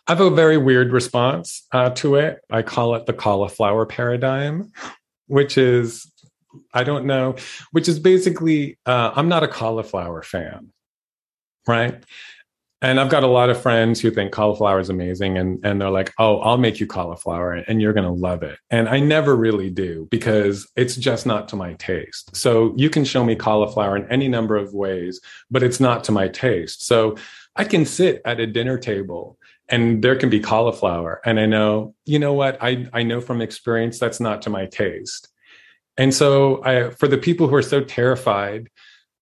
I 0.08 0.12
have 0.12 0.22
a 0.22 0.30
very 0.30 0.58
weird 0.58 0.92
response 0.92 1.66
uh, 1.72 1.92
to 1.92 2.16
it. 2.16 2.40
I 2.52 2.62
call 2.62 2.96
it 2.96 3.06
the 3.06 3.14
cauliflower 3.14 3.86
paradigm, 3.86 4.72
which 5.28 5.58
is 5.58 6.12
I 6.74 6.84
don't 6.84 7.06
know, 7.06 7.36
which 7.72 7.88
is 7.88 8.00
basically, 8.00 8.78
uh, 8.86 9.12
I'm 9.16 9.30
not 9.30 9.44
a 9.44 9.48
cauliflower 9.48 10.22
fan, 10.22 10.72
right? 11.68 12.04
And 12.82 13.00
I've 13.00 13.10
got 13.10 13.24
a 13.24 13.28
lot 13.28 13.50
of 13.50 13.60
friends 13.60 14.02
who 14.02 14.12
think 14.12 14.32
cauliflower 14.32 14.80
is 14.80 14.90
amazing, 14.90 15.38
and 15.38 15.60
and 15.66 15.82
they're 15.82 15.90
like, 15.90 16.14
"Oh, 16.20 16.40
I'll 16.40 16.58
make 16.58 16.80
you 16.80 16.86
cauliflower, 16.86 17.54
and 17.54 17.82
you're 17.82 17.94
gonna 17.94 18.14
love 18.14 18.44
it." 18.44 18.60
And 18.70 18.88
I 18.90 19.00
never 19.00 19.36
really 19.36 19.70
do 19.70 20.08
because 20.12 20.68
it's 20.76 20.96
just 20.96 21.26
not 21.26 21.48
to 21.50 21.56
my 21.56 21.74
taste. 21.76 22.36
So 22.36 22.74
you 22.78 22.90
can 22.90 23.06
show 23.06 23.24
me 23.24 23.36
cauliflower 23.36 23.96
in 23.98 24.06
any 24.12 24.28
number 24.28 24.56
of 24.56 24.74
ways, 24.74 25.20
but 25.50 25.64
it's 25.64 25.80
not 25.80 26.04
to 26.06 26.12
my 26.12 26.28
taste. 26.28 26.86
So 26.86 27.16
I 27.56 27.64
can 27.64 27.86
sit 27.86 28.22
at 28.26 28.40
a 28.40 28.46
dinner 28.46 28.78
table 28.78 29.40
and 29.70 30.04
there 30.04 30.16
can 30.16 30.30
be 30.30 30.40
cauliflower, 30.40 31.22
and 31.26 31.40
I 31.40 31.48
know, 31.48 31.96
you 32.06 32.20
know 32.20 32.34
what? 32.34 32.58
I 32.62 32.88
I 32.94 33.04
know 33.04 33.22
from 33.22 33.42
experience 33.42 33.98
that's 34.00 34.20
not 34.20 34.42
to 34.44 34.50
my 34.50 34.66
taste. 34.68 35.30
And 35.98 36.14
so, 36.14 36.64
I, 36.64 36.90
for 36.90 37.08
the 37.08 37.18
people 37.18 37.48
who 37.48 37.56
are 37.56 37.62
so 37.62 37.82
terrified 37.82 38.70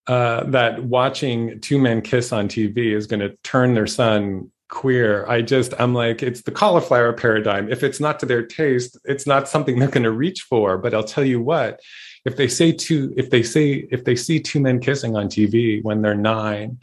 uh, 0.08 0.44
that 0.46 0.84
watching 0.84 1.60
two 1.62 1.80
men 1.80 2.02
kiss 2.02 2.32
on 2.32 2.48
TV 2.48 2.96
is 2.96 3.08
going 3.08 3.20
to 3.20 3.38
turn 3.44 3.74
their 3.74 3.88
son 3.88 4.52
queer, 4.70 5.26
I 5.28 5.44
just, 5.44 5.74
I'm 5.80 5.94
like, 5.94 6.24
it's 6.24 6.42
the 6.42 6.52
cauliflower 6.52 7.14
paradigm. 7.14 7.72
If 7.72 7.84
it's 7.84 8.00
not 8.00 8.20
to 8.20 8.26
their 8.26 8.46
taste, 8.46 8.98
it's 9.06 9.28
not 9.28 9.48
something 9.48 9.78
they're 9.78 9.88
going 9.88 10.04
to 10.04 10.12
reach 10.12 10.42
for. 10.42 10.78
But 10.78 10.94
I'll 10.94 11.04
tell 11.04 11.24
you 11.24 11.40
what, 11.40 11.80
if 12.26 12.38
they 12.38 12.48
say 12.48 12.72
two, 12.72 13.14
if 13.16 13.30
they 13.30 13.44
say, 13.44 13.88
if 13.92 14.04
they 14.04 14.16
see 14.16 14.40
two 14.40 14.60
men 14.60 14.80
kissing 14.80 15.16
on 15.16 15.28
TV 15.28 15.84
when 15.84 16.02
they're 16.02 16.16
nine, 16.16 16.80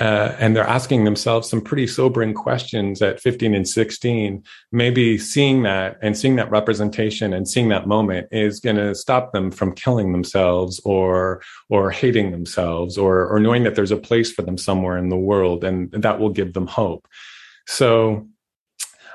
uh, 0.00 0.34
and 0.38 0.56
they're 0.56 0.64
asking 0.64 1.04
themselves 1.04 1.48
some 1.48 1.60
pretty 1.60 1.86
sobering 1.86 2.32
questions 2.32 3.02
at 3.02 3.20
15 3.20 3.54
and 3.54 3.68
16 3.68 4.42
maybe 4.72 5.18
seeing 5.18 5.62
that 5.62 5.98
and 6.00 6.16
seeing 6.16 6.36
that 6.36 6.50
representation 6.50 7.34
and 7.34 7.46
seeing 7.46 7.68
that 7.68 7.86
moment 7.86 8.26
is 8.32 8.58
going 8.58 8.76
to 8.76 8.94
stop 8.94 9.32
them 9.32 9.50
from 9.50 9.74
killing 9.74 10.12
themselves 10.12 10.80
or 10.84 11.42
or 11.68 11.90
hating 11.90 12.30
themselves 12.30 12.96
or 12.96 13.26
or 13.28 13.38
knowing 13.38 13.64
that 13.64 13.74
there's 13.74 13.90
a 13.90 13.96
place 13.96 14.32
for 14.32 14.42
them 14.42 14.56
somewhere 14.56 14.96
in 14.96 15.10
the 15.10 15.16
world 15.16 15.62
and 15.62 15.90
that 15.92 16.18
will 16.18 16.30
give 16.30 16.54
them 16.54 16.66
hope. 16.66 17.06
So 17.66 18.28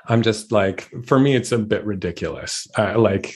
i'm 0.09 0.21
just 0.21 0.53
like 0.53 0.89
for 1.05 1.19
me 1.19 1.35
it's 1.35 1.51
a 1.51 1.57
bit 1.57 1.83
ridiculous. 1.85 2.67
Uh, 2.77 2.99
like 2.99 3.35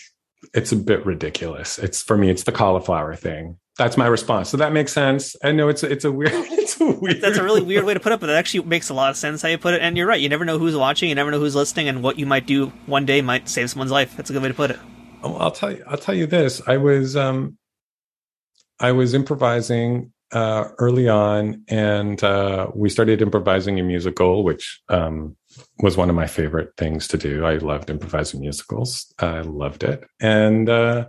it's 0.54 0.72
a 0.72 0.76
bit 0.76 1.06
ridiculous. 1.06 1.80
It's 1.80 2.04
for 2.04 2.18
me 2.18 2.30
it's 2.30 2.44
the 2.44 2.52
cauliflower 2.52 3.16
thing 3.16 3.58
that's 3.78 3.98
my 3.98 4.08
response. 4.08 4.50
So 4.50 4.58
that 4.58 4.74
makes 4.74 4.92
sense. 4.92 5.36
I 5.44 5.52
know 5.52 5.70
it's 5.70 5.84
it's 5.84 6.04
a 6.06 6.12
weird 6.12 6.32
it's 6.34 6.80
a 6.80 6.86
weird. 6.86 7.22
That's 7.22 7.38
a 7.38 7.44
really 7.44 7.62
weird 7.62 7.86
way 7.86 7.94
to 7.94 8.00
put 8.00 8.12
it, 8.12 8.20
but 8.20 8.30
it 8.30 8.34
actually 8.34 8.66
makes 8.66 8.90
a 8.90 8.94
lot 8.94 9.10
of 9.10 9.18
sense 9.18 9.42
how 9.42 9.48
you 9.48 9.58
put 9.58 9.74
it. 9.74 9.82
And 9.82 9.98
you're 9.98 10.08
right. 10.08 10.20
You 10.20 10.30
never 10.30 10.46
know 10.46 10.60
who's 10.60 10.76
watching. 10.76 11.10
You 11.10 11.16
never 11.16 11.32
know 11.32 11.40
who's 11.40 11.56
listening, 11.56 11.88
and 11.88 12.04
what 12.04 12.20
you 12.20 12.26
might 12.26 12.46
do 12.46 12.68
one 12.86 13.06
day 13.06 13.22
might 13.22 13.48
save 13.48 13.70
someone's 13.70 13.92
life. 13.92 14.16
That's 14.18 14.30
a 14.30 14.34
good 14.34 14.42
way 14.42 14.50
to 14.50 14.54
put 14.54 14.72
it. 14.72 14.80
Oh, 15.24 15.36
I'll 15.36 15.52
tell 15.52 15.72
you. 15.72 15.84
I'll 15.88 15.98
tell 15.98 16.16
you 16.16 16.28
this. 16.28 16.62
I 16.68 16.78
was 16.78 17.16
um, 17.16 17.58
I 18.80 18.92
was 18.92 19.14
improvising 19.14 20.12
uh, 20.34 20.70
early 20.78 21.08
on, 21.08 21.64
and 21.70 22.22
uh, 22.24 22.70
we 22.76 22.90
started 22.90 23.22
improvising 23.22 23.80
a 23.80 23.84
musical, 23.84 24.44
which 24.44 24.82
um, 24.90 25.38
was 25.80 25.96
one 25.96 26.10
of 26.10 26.16
my 26.16 26.28
favorite 26.28 26.72
things 26.78 27.08
to 27.10 27.18
do. 27.18 27.46
I 27.46 27.56
loved 27.56 27.90
improvising 27.90 28.42
musicals. 28.42 29.14
I 29.18 29.42
loved 29.42 29.84
it, 29.84 30.04
and. 30.20 30.68
Uh, 30.70 31.06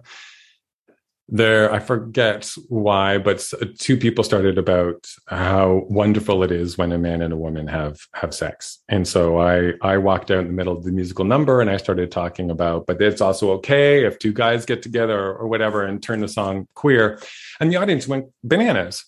there 1.35 1.73
i 1.73 1.79
forget 1.79 2.53
why 2.68 3.16
but 3.16 3.51
two 3.79 3.97
people 3.97 4.23
started 4.23 4.59
about 4.59 5.11
how 5.29 5.87
wonderful 5.88 6.42
it 6.42 6.53
is 6.53 6.77
when 6.77 6.92
a 6.92 6.99
man 6.99 7.23
and 7.23 7.33
a 7.33 7.37
woman 7.37 7.66
have 7.66 7.99
have 8.12 8.35
sex 8.35 8.81
and 8.90 9.09
so 9.09 9.40
i 9.40 9.73
i 9.81 9.97
walked 9.97 10.31
out 10.31 10.40
in 10.40 10.47
the 10.47 10.53
middle 10.53 10.77
of 10.77 10.85
the 10.85 10.92
musical 10.92 11.25
number 11.25 11.62
and 11.62 11.71
i 11.71 11.79
started 11.79 12.11
talking 12.11 12.51
about 12.51 12.87
but 12.87 13.01
it's 13.01 13.23
also 13.23 13.51
okay 13.51 14.05
if 14.05 14.18
two 14.18 14.33
guys 14.33 14.66
get 14.66 14.83
together 14.83 15.33
or 15.33 15.49
whatever 15.49 15.83
and 15.83 16.03
turn 16.03 16.21
the 16.21 16.29
song 16.29 16.68
queer 16.75 17.18
and 17.61 17.73
the 17.73 17.77
audience 17.77 18.07
went 18.07 18.27
bananas 18.45 19.07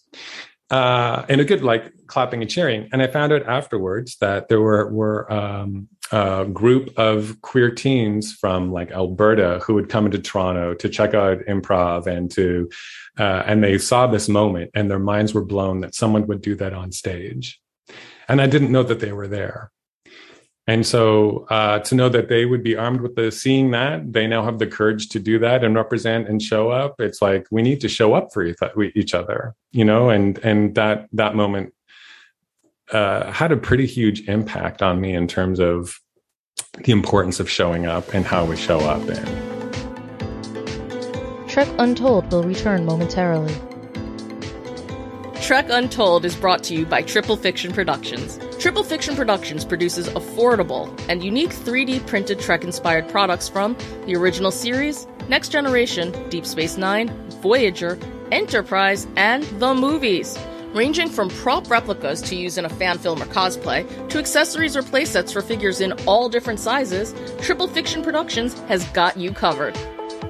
uh, 0.71 1.25
and 1.29 1.41
a 1.41 1.45
good 1.45 1.63
like 1.63 1.93
clapping 2.07 2.41
and 2.41 2.51
cheering. 2.51 2.89
And 2.91 3.03
I 3.03 3.07
found 3.07 3.33
out 3.33 3.47
afterwards 3.47 4.17
that 4.21 4.49
there 4.49 4.61
were 4.61 4.91
were 4.91 5.31
um, 5.33 5.89
a 6.14 6.44
group 6.44 6.96
of 6.96 7.40
queer 7.42 7.72
teens 7.72 8.33
from 8.33 8.70
like 8.70 8.92
Alberta 8.92 9.61
who 9.64 9.74
would 9.74 9.88
come 9.88 10.07
into 10.07 10.20
Toronto 10.20 10.72
to 10.74 10.88
check 10.88 11.12
out 11.12 11.38
improv 11.48 12.07
and 12.07 12.31
to 12.31 12.70
uh, 13.18 13.42
and 13.46 13.64
they 13.64 13.79
saw 13.79 14.07
this 14.07 14.29
moment 14.29 14.70
and 14.74 14.88
their 14.88 15.00
minds 15.00 15.35
were 15.35 15.44
blown 15.44 15.81
that 15.81 15.94
someone 15.94 16.27
would 16.29 16.40
do 16.40 16.55
that 16.55 16.72
on 16.72 16.92
stage. 16.92 17.61
And 18.29 18.40
I 18.40 18.46
didn't 18.46 18.70
know 18.70 18.85
that 18.85 19.00
they 19.00 19.12
were 19.12 19.27
there. 19.27 19.72
And 20.68 20.87
so 20.87 21.46
uh, 21.50 21.81
to 21.81 21.94
know 21.96 22.09
that 22.09 22.29
they 22.29 22.46
would 22.46 22.62
be 22.62 22.77
armed 22.77 23.00
with 23.00 23.16
the 23.16 23.33
seeing 23.33 23.72
that 23.72 24.12
they 24.12 24.29
now 24.29 24.44
have 24.44 24.61
the 24.61 24.68
courage 24.68 25.09
to 25.11 25.18
do 25.18 25.40
that 25.40 25.64
and 25.64 25.74
represent 25.74 26.29
and 26.29 26.40
show 26.40 26.70
up, 26.70 26.94
it's 27.00 27.20
like 27.20 27.46
we 27.50 27.61
need 27.61 27.81
to 27.81 27.88
show 27.88 28.14
up 28.14 28.33
for 28.33 28.44
each 28.94 29.14
other, 29.14 29.55
you 29.72 29.85
know. 29.85 30.11
And 30.11 30.38
and 30.38 30.74
that 30.77 31.09
that 31.12 31.35
moment 31.35 31.74
uh, 32.92 33.31
had 33.33 33.53
a 33.53 33.57
pretty 33.57 33.85
huge 33.85 34.29
impact 34.29 34.81
on 34.81 35.00
me 35.00 35.12
in 35.12 35.27
terms 35.27 35.61
of 35.61 36.00
the 36.79 36.93
importance 36.93 37.41
of 37.41 37.49
showing 37.49 37.87
up 37.87 38.15
and 38.15 38.25
how 38.25 38.45
we 38.45 38.57
show 38.57 38.81
up 38.81 39.03
in. 39.09 39.55
Trek 41.49 41.69
Untold 41.79 42.31
will 42.33 42.43
return 42.43 42.85
momentarily. 42.85 43.55
Trek 45.41 45.67
Untold 45.69 46.25
is 46.25 46.35
brought 46.35 46.65
to 46.65 46.75
you 46.75 46.87
by 46.87 47.03
Triple 47.03 47.37
Fiction 47.37 47.73
Productions. 47.73 48.41
Triple 48.59 48.83
Fiction 48.83 49.15
Productions 49.15 49.65
produces 49.65 50.09
affordable 50.09 50.89
and 51.09 51.23
unique 51.23 51.51
3D 51.51 52.07
printed 52.07 52.41
Trek 52.41 52.65
inspired 52.65 53.09
products 53.09 53.49
from 53.49 53.77
the 54.07 54.17
original 54.17 54.51
series, 54.51 55.07
Next 55.29 55.51
Generation, 55.51 56.13
Deep 56.31 56.47
Space 56.47 56.77
Nine, 56.77 57.09
Voyager, 57.43 57.99
Enterprise, 58.33 59.07
and 59.17 59.45
the 59.61 59.75
movies. 59.75 60.39
Ranging 60.75 61.09
from 61.09 61.29
prop 61.29 61.71
replicas 61.71 62.21
to 62.23 62.35
use 62.35 62.59
in 62.59 62.65
a 62.65 62.69
fan 62.69 62.99
film 62.99 63.23
or 63.23 63.27
cosplay, 63.27 63.87
to 64.09 64.19
accessories 64.19 64.77
or 64.77 64.83
playsets 64.83 65.33
for 65.33 65.41
figures 65.41 65.81
in 65.81 65.93
all 66.05 66.29
different 66.29 66.59
sizes, 66.59 67.15
Triple 67.41 67.69
Fiction 67.69 68.03
Productions 68.03 68.59
has 68.63 68.85
got 68.89 69.17
you 69.17 69.31
covered. 69.31 69.75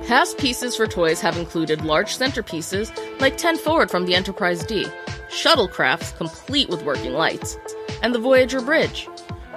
Past 0.06 0.36
pieces 0.36 0.76
for 0.76 0.86
toys 0.86 1.22
have 1.22 1.38
included 1.38 1.86
large 1.86 2.18
centerpieces 2.18 2.94
like 3.20 3.38
10 3.38 3.56
Forward 3.56 3.90
from 3.90 4.04
the 4.04 4.14
Enterprise 4.14 4.66
D, 4.66 4.84
shuttlecrafts 5.30 6.14
complete 6.14 6.68
with 6.68 6.84
working 6.84 7.14
lights, 7.14 7.56
and 8.02 8.14
the 8.14 8.18
Voyager 8.18 8.60
Bridge, 8.60 9.08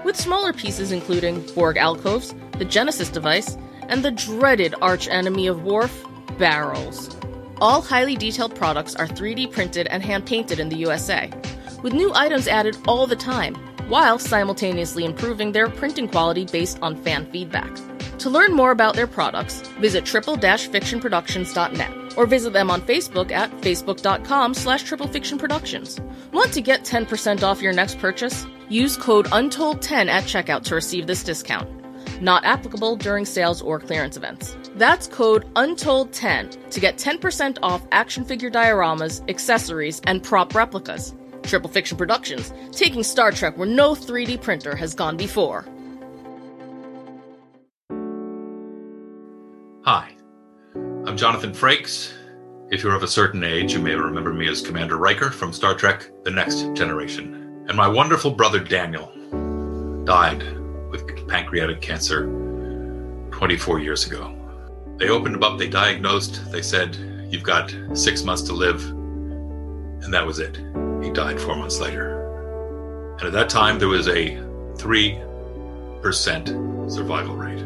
with 0.06 0.15
smaller 0.15 0.54
pieces 0.54 0.93
including 0.93 1.45
Borg 1.47 1.76
alcoves, 1.76 2.34
the 2.60 2.65
Genesis 2.65 3.10
device, 3.10 3.58
and 3.89 4.06
the 4.06 4.12
dreaded 4.12 4.73
arch 4.82 5.10
enemy 5.10 5.47
of 5.47 5.63
Worf, 5.63 6.02
barrels. 6.38 7.13
All 7.60 7.82
highly 7.82 8.15
detailed 8.15 8.56
products 8.56 8.96
are 8.96 9.08
3D 9.08 9.52
printed 9.52 9.88
and 9.88 10.04
hand 10.04 10.28
painted 10.28 10.60
in 10.60 10.70
the 10.70 10.78
USA, 10.78 11.32
with 11.82 11.93
new 11.93 12.13
items 12.13 12.48
added 12.48 12.78
all 12.88 13.08
the 13.08 13.15
time, 13.15 13.56
while 13.88 14.20
simultaneously 14.20 15.06
improving 15.06 15.52
their 15.52 15.67
printing 15.70 16.08
quality 16.08 16.46
based 16.46 16.78
on 16.84 17.02
fan 17.04 17.26
feedback. 17.32 17.76
To 18.20 18.30
learn 18.30 18.54
more 18.54 18.70
about 18.72 18.96
their 18.96 19.08
products, 19.08 19.62
visit 19.80 20.06
triple-fictionproductions.net 20.06 22.17
or 22.17 22.26
visit 22.26 22.54
them 22.54 22.70
on 22.70 22.82
Facebook 22.82 23.32
at 23.32 23.50
facebook.com 23.62 24.54
slash 24.54 24.84
triplefictionproductions. 24.84 26.00
Want 26.32 26.54
to 26.54 26.62
get 26.62 26.84
10% 26.84 27.43
off 27.43 27.62
your 27.62 27.74
next 27.74 28.00
purchase? 28.00 28.46
Use 28.70 28.98
code 28.98 29.28
UNTOLD10 29.28 30.08
at 30.08 30.26
checkout 30.26 30.63
to 30.63 30.76
receive 30.76 31.08
this 31.08 31.24
discount. 31.24 31.70
Not 32.21 32.45
applicable 32.45 32.95
during 32.95 33.25
sales 33.25 33.62
or 33.62 33.80
clearance 33.80 34.17
events. 34.17 34.56
That's 34.75 35.08
code 35.08 35.53
UNTOLD10 35.53 36.71
to 36.71 36.80
get 36.80 36.97
10% 36.97 37.58
off 37.62 37.86
action 37.91 38.25
figure 38.25 38.49
dioramas, 38.49 39.27
accessories, 39.30 40.01
and 40.06 40.23
prop 40.23 40.56
replicas. 40.56 41.13
Triple 41.43 41.69
Fiction 41.69 41.97
Productions, 41.97 42.51
taking 42.71 43.03
Star 43.03 43.32
Trek 43.32 43.58
where 43.58 43.67
no 43.67 43.95
3D 43.95 44.41
printer 44.41 44.75
has 44.75 44.93
gone 44.93 45.15
before. 45.17 45.65
Hi, 49.84 50.12
I'm 50.75 51.15
Jonathan 51.15 51.51
Frakes. 51.51 52.12
If 52.69 52.84
you're 52.84 52.95
of 52.95 53.03
a 53.03 53.08
certain 53.08 53.45
age, 53.45 53.71
you 53.71 53.80
may 53.80 53.95
remember 53.95 54.34
me 54.34 54.49
as 54.49 54.62
Commander 54.62 54.97
Riker 54.97 55.32
from 55.32 55.53
Star 55.53 55.73
Trek 55.73 56.10
The 56.25 56.32
Next 56.32 56.73
Generation. 56.73 57.65
And 57.69 57.77
my 57.77 57.88
wonderful 57.88 58.32
brother 58.32 58.60
Daniel 58.60 59.13
died 60.03 60.43
with 60.89 61.28
pancreatic 61.28 61.82
cancer 61.82 62.26
24 63.32 63.80
years 63.80 64.06
ago. 64.06 64.34
They 64.97 65.10
opened 65.10 65.36
him 65.36 65.43
up, 65.43 65.60
they 65.60 65.69
diagnosed, 65.69 66.52
they 66.52 66.62
said, 66.62 66.95
You've 67.30 67.43
got 67.43 67.76
six 67.93 68.23
months 68.23 68.41
to 68.43 68.54
live. 68.54 68.86
And 68.86 70.13
that 70.13 70.26
was 70.26 70.39
it. 70.39 70.56
He 71.04 71.12
died 71.12 71.39
four 71.39 71.56
months 71.56 71.80
later. 71.80 73.15
And 73.17 73.23
at 73.23 73.34
that 73.34 73.50
time, 73.50 73.80
there 73.80 73.89
was 73.89 74.08
a 74.08 74.38
3% 74.76 76.91
survival 76.91 77.36
rate. 77.36 77.65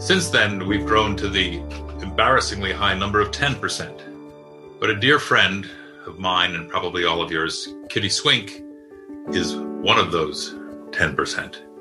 Since 0.00 0.30
then, 0.30 0.66
we've 0.66 0.86
grown 0.86 1.14
to 1.16 1.28
the 1.28 1.58
embarrassingly 2.00 2.72
high 2.72 2.94
number 2.94 3.20
of 3.20 3.30
10%. 3.30 4.80
But 4.80 4.88
a 4.90 4.96
dear 4.96 5.18
friend 5.18 5.68
of 6.06 6.18
mine, 6.18 6.54
and 6.54 6.70
probably 6.70 7.04
all 7.04 7.20
of 7.22 7.30
yours, 7.30 7.68
Kitty 7.88 8.08
Swink, 8.08 8.62
is 9.28 9.56
one 9.56 9.98
of 9.98 10.12
those 10.12 10.54
10%. 10.90 11.73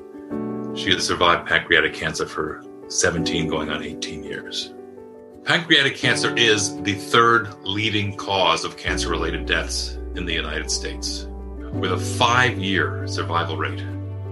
She 0.75 0.91
has 0.91 1.05
survived 1.05 1.47
pancreatic 1.47 1.93
cancer 1.93 2.25
for 2.25 2.63
17 2.87 3.47
going 3.47 3.69
on 3.69 3.83
18 3.83 4.23
years. 4.23 4.73
Pancreatic 5.45 5.95
cancer 5.95 6.35
is 6.35 6.81
the 6.81 6.95
third 6.95 7.53
leading 7.63 8.15
cause 8.15 8.63
of 8.63 8.75
cancer 8.75 9.09
related 9.09 9.45
deaths 9.45 9.99
in 10.15 10.25
the 10.25 10.33
United 10.33 10.71
States, 10.71 11.27
with 11.73 11.91
a 11.91 11.97
five 11.97 12.57
year 12.57 13.05
survival 13.07 13.55
rate. 13.55 13.83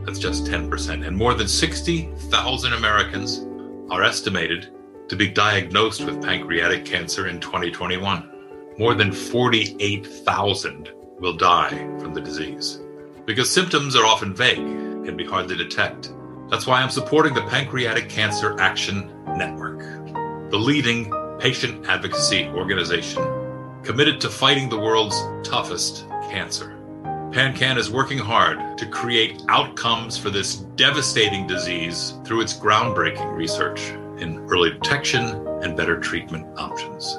That's 0.06 0.18
just 0.18 0.46
10%. 0.46 1.06
And 1.06 1.16
more 1.16 1.36
than 1.36 1.48
60,000 1.48 2.74
Americans 2.74 3.46
are 3.92 4.04
estimated 4.04 4.74
to 5.10 5.16
be 5.16 5.28
diagnosed 5.28 6.04
with 6.06 6.24
pancreatic 6.24 6.86
cancer 6.86 7.28
in 7.28 7.40
2021. 7.40 8.30
More 8.80 8.96
than 8.96 9.12
48,000 9.12 10.92
will 11.20 11.34
die 11.38 11.78
from 12.00 12.16
the 12.16 12.22
disease. 12.22 12.80
Because 13.26 13.54
symptoms 13.54 13.96
are 13.96 14.06
often 14.06 14.34
vague, 14.34 14.82
can 15.06 15.16
be 15.16 15.26
hard 15.26 15.48
to 15.50 15.56
detect. 15.56 16.14
That's 16.52 16.68
why 16.68 16.82
I'm 16.82 16.90
supporting 16.90 17.34
the 17.34 17.44
Pancreatic 17.44 18.10
Cancer 18.10 18.60
Action 18.60 19.10
Network, 19.38 19.80
the 20.52 20.58
leading 20.58 21.10
patient 21.40 21.88
advocacy 21.88 22.48
organization 22.50 23.24
committed 23.84 24.20
to 24.20 24.30
fighting 24.30 24.68
the 24.68 24.78
world's 24.78 25.18
toughest 25.50 26.10
cancer. 26.30 26.78
PanCan 27.32 27.78
is 27.78 27.90
working 27.90 28.18
hard 28.18 28.78
to 28.78 28.86
create 28.86 29.42
outcomes 29.48 30.18
for 30.18 30.30
this 30.30 30.58
devastating 30.76 31.48
disease 31.48 32.16
through 32.26 32.42
its 32.42 32.54
groundbreaking 32.54 33.34
research 33.34 33.80
in 34.22 34.46
early 34.50 34.72
detection 34.72 35.48
and 35.64 35.78
better 35.78 36.02
treatment 36.02 36.46
options. 36.60 37.18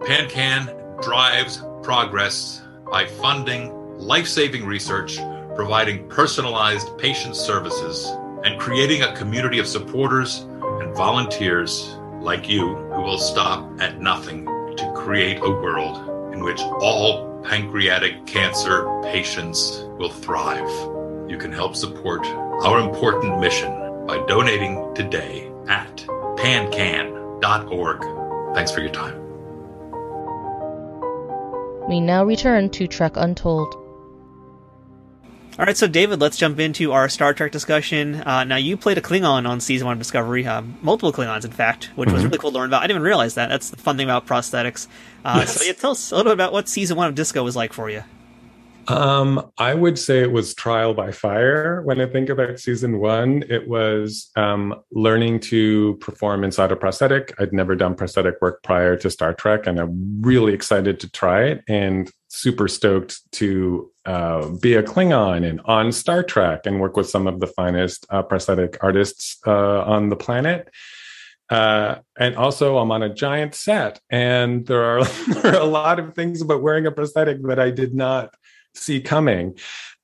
PanCan 0.00 1.00
drives 1.00 1.64
progress 1.82 2.60
by 2.90 3.06
funding 3.06 3.72
life 3.96 4.26
saving 4.26 4.66
research, 4.66 5.16
providing 5.54 6.06
personalized 6.10 6.98
patient 6.98 7.34
services, 7.34 8.14
and 8.44 8.60
creating 8.60 9.02
a 9.02 9.16
community 9.16 9.58
of 9.58 9.66
supporters 9.66 10.40
and 10.80 10.94
volunteers 10.94 11.96
like 12.20 12.48
you 12.48 12.74
who 12.76 13.02
will 13.02 13.18
stop 13.18 13.68
at 13.80 14.00
nothing 14.00 14.44
to 14.76 14.92
create 14.94 15.38
a 15.42 15.50
world 15.50 16.32
in 16.32 16.44
which 16.44 16.60
all 16.60 17.40
pancreatic 17.42 18.26
cancer 18.26 18.86
patients 19.02 19.84
will 19.98 20.10
thrive. 20.10 20.68
You 21.28 21.38
can 21.38 21.52
help 21.52 21.74
support 21.74 22.26
our 22.26 22.78
important 22.80 23.40
mission 23.40 24.06
by 24.06 24.24
donating 24.26 24.94
today 24.94 25.50
at 25.68 25.96
pancan.org. 26.36 28.00
Thanks 28.54 28.70
for 28.70 28.80
your 28.80 28.90
time. 28.90 29.20
We 31.88 32.00
now 32.00 32.24
return 32.24 32.70
to 32.70 32.86
Trek 32.86 33.12
Untold. 33.16 33.83
All 35.56 35.64
right, 35.64 35.76
so 35.76 35.86
David, 35.86 36.20
let's 36.20 36.36
jump 36.36 36.58
into 36.58 36.90
our 36.90 37.08
Star 37.08 37.32
Trek 37.32 37.52
discussion. 37.52 38.16
Uh, 38.16 38.42
now, 38.42 38.56
you 38.56 38.76
played 38.76 38.98
a 38.98 39.00
Klingon 39.00 39.48
on 39.48 39.60
season 39.60 39.86
one 39.86 39.92
of 39.92 40.00
Discovery, 40.00 40.44
uh, 40.44 40.62
multiple 40.82 41.12
Klingons, 41.12 41.44
in 41.44 41.52
fact, 41.52 41.90
which 41.94 42.08
mm-hmm. 42.08 42.16
was 42.16 42.24
really 42.24 42.38
cool 42.38 42.50
to 42.50 42.58
learn 42.58 42.70
about. 42.70 42.82
I 42.82 42.88
didn't 42.88 42.96
even 42.96 43.06
realize 43.06 43.34
that. 43.34 43.50
That's 43.50 43.70
the 43.70 43.76
fun 43.76 43.96
thing 43.96 44.06
about 44.06 44.26
prosthetics. 44.26 44.88
Uh, 45.24 45.36
yes. 45.40 45.54
So, 45.54 45.64
yeah, 45.64 45.72
tell 45.74 45.92
us 45.92 46.10
a 46.10 46.16
little 46.16 46.30
bit 46.30 46.34
about 46.34 46.52
what 46.52 46.68
season 46.68 46.96
one 46.96 47.08
of 47.08 47.14
Disco 47.14 47.44
was 47.44 47.54
like 47.54 47.72
for 47.72 47.88
you. 47.88 48.02
Um, 48.88 49.48
I 49.56 49.74
would 49.74 49.96
say 49.96 50.22
it 50.22 50.32
was 50.32 50.54
trial 50.54 50.92
by 50.92 51.12
fire. 51.12 51.82
When 51.82 52.00
I 52.00 52.06
think 52.06 52.30
about 52.30 52.58
season 52.58 52.98
one, 52.98 53.44
it 53.48 53.68
was 53.68 54.30
um, 54.34 54.74
learning 54.90 55.38
to 55.40 55.94
perform 56.00 56.42
inside 56.42 56.72
a 56.72 56.76
prosthetic. 56.76 57.32
I'd 57.38 57.52
never 57.52 57.76
done 57.76 57.94
prosthetic 57.94 58.42
work 58.42 58.62
prior 58.64 58.96
to 58.96 59.08
Star 59.08 59.32
Trek, 59.32 59.68
and 59.68 59.78
I'm 59.78 60.20
really 60.20 60.52
excited 60.52 60.98
to 61.00 61.08
try 61.08 61.44
it 61.44 61.62
and 61.68 62.10
super 62.28 62.66
stoked 62.66 63.20
to 63.32 63.90
uh, 64.06 64.48
be 64.48 64.74
a 64.74 64.82
Klingon 64.82 65.48
and 65.48 65.60
on 65.64 65.92
Star 65.92 66.22
Trek 66.22 66.66
and 66.66 66.80
work 66.80 66.96
with 66.96 67.08
some 67.08 67.26
of 67.26 67.40
the 67.40 67.46
finest 67.46 68.06
uh, 68.10 68.22
prosthetic 68.22 68.82
artists 68.82 69.38
uh, 69.46 69.82
on 69.82 70.10
the 70.10 70.16
planet. 70.16 70.68
Uh, 71.50 71.96
and 72.18 72.36
also, 72.36 72.78
I'm 72.78 72.90
on 72.90 73.02
a 73.02 73.12
giant 73.12 73.54
set, 73.54 74.00
and 74.10 74.66
there 74.66 74.82
are, 74.82 75.04
there 75.42 75.54
are 75.54 75.60
a 75.60 75.66
lot 75.66 75.98
of 75.98 76.14
things 76.14 76.40
about 76.40 76.62
wearing 76.62 76.86
a 76.86 76.90
prosthetic 76.90 77.42
that 77.44 77.58
I 77.58 77.70
did 77.70 77.94
not 77.94 78.34
see 78.74 79.00
coming. 79.00 79.56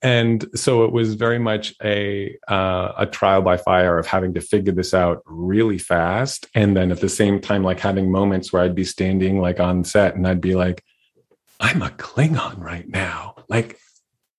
And 0.02 0.48
so 0.54 0.84
it 0.84 0.92
was 0.92 1.14
very 1.14 1.38
much 1.38 1.74
a 1.82 2.36
uh, 2.48 2.92
a 2.96 3.06
trial 3.06 3.42
by 3.42 3.58
fire 3.58 3.98
of 3.98 4.06
having 4.06 4.32
to 4.34 4.40
figure 4.40 4.72
this 4.72 4.94
out 4.94 5.22
really 5.26 5.78
fast. 5.78 6.46
And 6.54 6.76
then 6.76 6.90
at 6.90 7.00
the 7.00 7.08
same 7.08 7.40
time 7.40 7.62
like 7.62 7.80
having 7.80 8.10
moments 8.10 8.52
where 8.52 8.62
i'd 8.62 8.74
be 8.74 8.84
standing 8.84 9.40
like 9.40 9.60
on 9.60 9.84
set 9.84 10.14
and 10.14 10.26
i'd 10.26 10.40
be 10.40 10.54
like 10.54 10.82
i'm 11.58 11.82
a 11.82 11.90
klingon 11.90 12.58
right 12.58 12.88
now. 12.88 13.34
Like 13.48 13.78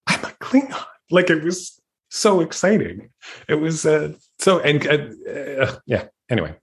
i'm 0.08 0.24
a 0.24 0.34
klingon 0.42 0.86
like 1.10 1.30
it 1.30 1.44
was 1.44 1.82
so 2.12 2.42
exciting. 2.42 3.10
It 3.48 3.56
was 3.56 3.86
uh, 3.86 4.14
so 4.38 4.60
and 4.60 4.86
uh, 4.86 5.32
uh 5.32 5.76
yeah 5.88 6.06
anyway. 6.30 6.56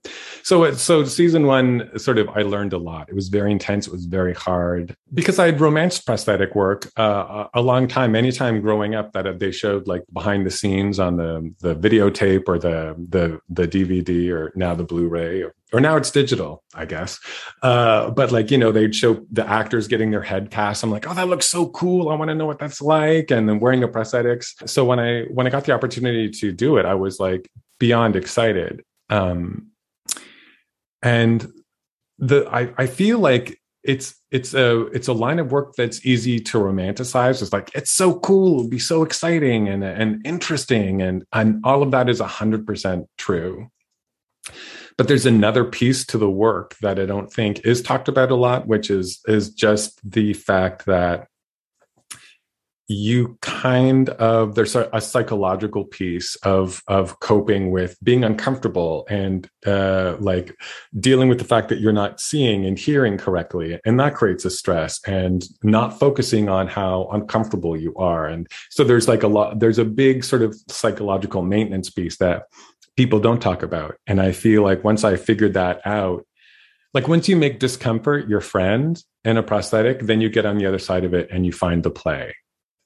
So 0.43 0.71
so 0.73 1.03
season 1.05 1.47
one 1.47 1.89
sort 1.97 2.19
of 2.19 2.29
i 2.29 2.43
learned 2.43 2.73
a 2.73 2.77
lot. 2.77 3.09
It 3.09 3.15
was 3.15 3.29
very 3.29 3.51
intense 3.51 3.87
it 3.87 3.91
was 3.91 4.05
very 4.05 4.33
hard. 4.33 4.95
Because 5.13 5.39
i 5.39 5.47
had 5.47 5.59
romanced 5.59 6.05
prosthetic 6.05 6.55
work 6.55 6.87
uh, 6.97 7.45
a 7.53 7.61
long 7.61 7.87
time 7.87 8.15
anytime 8.15 8.61
growing 8.61 8.95
up 8.95 9.11
that 9.13 9.39
they 9.39 9.51
showed 9.51 9.87
like 9.87 10.03
behind 10.13 10.45
the 10.45 10.51
scenes 10.51 10.99
on 10.99 11.17
the 11.17 11.53
the 11.59 11.75
videotape 11.75 12.43
or 12.47 12.59
the 12.59 12.95
the 13.09 13.39
the 13.49 13.67
dvd 13.67 14.29
or 14.29 14.51
now 14.55 14.75
the 14.75 14.83
blu-ray 14.83 15.41
or, 15.41 15.53
or 15.71 15.79
now 15.79 15.95
it's 15.95 16.11
digital 16.11 16.63
i 16.73 16.85
guess. 16.85 17.19
Uh, 17.61 18.09
but 18.11 18.31
like 18.31 18.51
you 18.51 18.57
know 18.57 18.71
they'd 18.71 18.95
show 18.95 19.25
the 19.31 19.47
actors 19.47 19.87
getting 19.87 20.11
their 20.11 20.21
head 20.21 20.51
cast. 20.51 20.83
I'm 20.83 20.91
like 20.91 21.07
oh 21.07 21.13
that 21.13 21.27
looks 21.27 21.47
so 21.47 21.69
cool. 21.69 22.09
I 22.09 22.15
want 22.15 22.29
to 22.29 22.35
know 22.35 22.45
what 22.45 22.59
that's 22.59 22.81
like. 22.81 23.31
And 23.31 23.47
then 23.47 23.59
wearing 23.59 23.81
the 23.81 23.87
prosthetics 23.87 24.67
so 24.67 24.85
when 24.85 24.99
i 24.99 25.23
when 25.25 25.47
i 25.47 25.49
got 25.49 25.65
the 25.65 25.71
opportunity 25.71 26.29
to 26.29 26.51
do 26.51 26.77
it 26.77 26.85
i 26.85 26.93
was 26.93 27.19
like 27.19 27.49
beyond 27.79 28.15
excited. 28.15 28.83
Um, 29.09 29.71
and 31.01 31.51
the 32.19 32.47
I, 32.51 32.73
I 32.77 32.85
feel 32.85 33.19
like 33.19 33.59
it's 33.83 34.13
it's 34.29 34.53
a 34.53 34.87
it's 34.87 35.07
a 35.07 35.13
line 35.13 35.39
of 35.39 35.51
work 35.51 35.73
that's 35.75 36.05
easy 36.05 36.39
to 36.39 36.57
romanticize. 36.59 37.41
It's 37.41 37.53
like 37.53 37.71
it's 37.73 37.91
so 37.91 38.19
cool, 38.19 38.59
it'll 38.59 38.69
be 38.69 38.79
so 38.79 39.03
exciting 39.03 39.69
and 39.69 39.83
and 39.83 40.21
interesting, 40.25 41.01
and 41.01 41.23
and 41.31 41.61
all 41.63 41.81
of 41.81 41.91
that 41.91 42.09
is 42.09 42.19
hundred 42.19 42.67
percent 42.67 43.07
true. 43.17 43.69
But 44.97 45.07
there's 45.07 45.25
another 45.25 45.63
piece 45.63 46.05
to 46.07 46.17
the 46.17 46.29
work 46.29 46.75
that 46.81 46.99
I 46.99 47.05
don't 47.05 47.31
think 47.31 47.65
is 47.65 47.81
talked 47.81 48.07
about 48.07 48.31
a 48.31 48.35
lot, 48.35 48.67
which 48.67 48.89
is 48.89 49.21
is 49.27 49.49
just 49.49 49.99
the 50.09 50.33
fact 50.33 50.85
that 50.85 51.27
you 52.89 53.37
kind 53.41 54.09
of 54.09 54.55
there's 54.55 54.75
a, 54.75 54.89
psychological 54.99 55.85
piece 55.85 56.35
of 56.37 56.81
of 56.87 57.19
coping 57.19 57.69
with 57.69 57.95
being 58.03 58.23
uncomfortable 58.23 59.05
and 59.09 59.47
uh, 59.67 60.15
like 60.19 60.55
dealing 60.99 61.29
with 61.29 61.37
the 61.37 61.45
fact 61.45 61.69
that 61.69 61.79
you're 61.79 61.93
not 61.93 62.19
seeing 62.19 62.65
and 62.65 62.79
hearing 62.79 63.15
correctly 63.17 63.79
and 63.85 63.99
that 63.99 64.15
creates 64.15 64.43
a 64.43 64.49
stress 64.49 64.99
and 65.07 65.45
not 65.61 65.99
focusing 65.99 66.49
on 66.49 66.67
how 66.67 67.07
uncomfortable 67.11 67.77
you 67.77 67.93
are. 67.95 68.25
And 68.25 68.47
so 68.71 68.83
there's 68.83 69.07
like 69.07 69.21
a 69.21 69.27
lot 69.27 69.59
there's 69.59 69.79
a 69.79 69.85
big 69.85 70.23
sort 70.23 70.41
of 70.41 70.55
psychological 70.67 71.43
maintenance 71.43 71.91
piece 71.91 72.17
that 72.17 72.45
people 72.99 73.21
don't 73.21 73.41
talk 73.41 73.63
about 73.63 73.95
and 74.07 74.19
i 74.19 74.33
feel 74.33 74.61
like 74.61 74.83
once 74.83 75.05
i 75.05 75.15
figured 75.15 75.53
that 75.53 75.79
out 75.87 76.25
like 76.93 77.07
once 77.07 77.29
you 77.29 77.37
make 77.37 77.57
discomfort 77.57 78.27
your 78.27 78.41
friend 78.41 79.01
in 79.23 79.37
a 79.37 79.41
prosthetic 79.41 80.01
then 80.01 80.19
you 80.19 80.27
get 80.27 80.45
on 80.45 80.57
the 80.57 80.65
other 80.65 80.77
side 80.77 81.05
of 81.05 81.13
it 81.13 81.25
and 81.31 81.45
you 81.45 81.53
find 81.53 81.83
the 81.83 81.89
play 81.89 82.33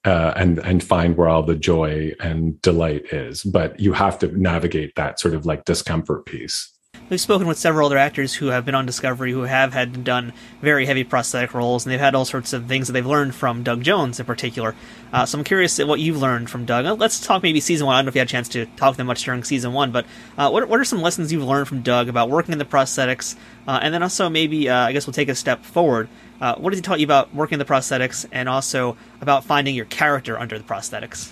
uh, 0.06 0.34
and 0.36 0.60
and 0.60 0.84
find 0.84 1.16
where 1.18 1.30
all 1.30 1.44
the 1.44 1.56
joy 1.56 2.12
and 2.20 2.62
delight 2.62 3.06
is. 3.14 3.44
But 3.44 3.80
you 3.80 3.94
have 3.94 4.20
to 4.20 4.28
navigate 4.28 4.96
that 4.96 5.20
sort 5.20 5.34
of 5.34 5.46
like 5.46 5.66
discomfort 5.66 6.26
piece. 6.26 6.73
We've 7.14 7.22
spoken 7.22 7.46
with 7.46 7.60
several 7.60 7.86
other 7.86 8.00
actors 8.00 8.34
who 8.34 8.48
have 8.48 8.66
been 8.66 8.74
on 8.74 8.88
Discovery 8.88 9.34
who 9.34 9.44
have 9.44 9.72
had 9.72 10.04
done 10.04 10.34
very 10.64 10.88
heavy 10.88 11.04
prosthetic 11.04 11.54
roles, 11.54 11.86
and 11.86 11.94
they've 11.94 12.00
had 12.00 12.16
all 12.16 12.26
sorts 12.26 12.54
of 12.54 12.66
things 12.66 12.88
that 12.88 12.94
they've 12.94 13.06
learned 13.06 13.36
from 13.36 13.62
Doug 13.62 13.84
Jones 13.84 14.20
in 14.20 14.26
particular. 14.26 14.74
Uh, 15.12 15.24
so 15.24 15.38
I'm 15.38 15.44
curious 15.44 15.78
what 15.78 16.00
you've 16.00 16.18
learned 16.18 16.50
from 16.50 16.66
Doug. 16.66 16.88
Uh, 16.88 16.96
let's 16.96 17.20
talk 17.20 17.44
maybe 17.44 17.60
season 17.60 17.86
one. 17.86 17.94
I 17.94 18.00
don't 18.00 18.06
know 18.06 18.10
if 18.10 18.16
you 18.16 18.20
had 18.22 18.30
a 18.30 18.32
chance 18.32 18.50
to 18.50 18.66
talk 18.66 18.94
to 18.94 18.98
them 18.98 19.06
much 19.06 19.24
during 19.26 19.44
season 19.44 19.74
one, 19.74 19.92
but 19.92 20.08
uh, 20.40 20.50
what, 20.50 20.68
what 20.68 20.80
are 20.80 20.84
some 20.84 21.04
lessons 21.04 21.32
you've 21.32 21.44
learned 21.44 21.68
from 21.68 21.84
Doug 21.84 22.10
about 22.10 22.32
working 22.32 22.52
in 22.52 22.58
the 22.58 22.66
prosthetics? 22.66 23.36
Uh, 23.68 23.78
and 23.80 23.94
then 23.94 24.02
also 24.02 24.28
maybe, 24.28 24.68
uh, 24.68 24.88
I 24.88 24.92
guess 24.92 25.06
we'll 25.06 25.14
take 25.14 25.30
a 25.30 25.36
step 25.36 25.64
forward. 25.64 26.10
Uh, 26.42 26.56
what 26.56 26.74
has 26.74 26.80
he 26.80 26.82
taught 26.82 27.00
you 27.00 27.06
about 27.06 27.32
working 27.36 27.60
the 27.60 27.66
prosthetics 27.66 28.26
and 28.32 28.50
also 28.50 28.98
about 29.22 29.44
finding 29.44 29.76
your 29.76 29.86
character 29.86 30.40
under 30.40 30.58
the 30.58 30.64
prosthetics? 30.64 31.32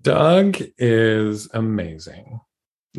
Doug 0.00 0.62
is 0.78 1.50
amazing. 1.52 2.40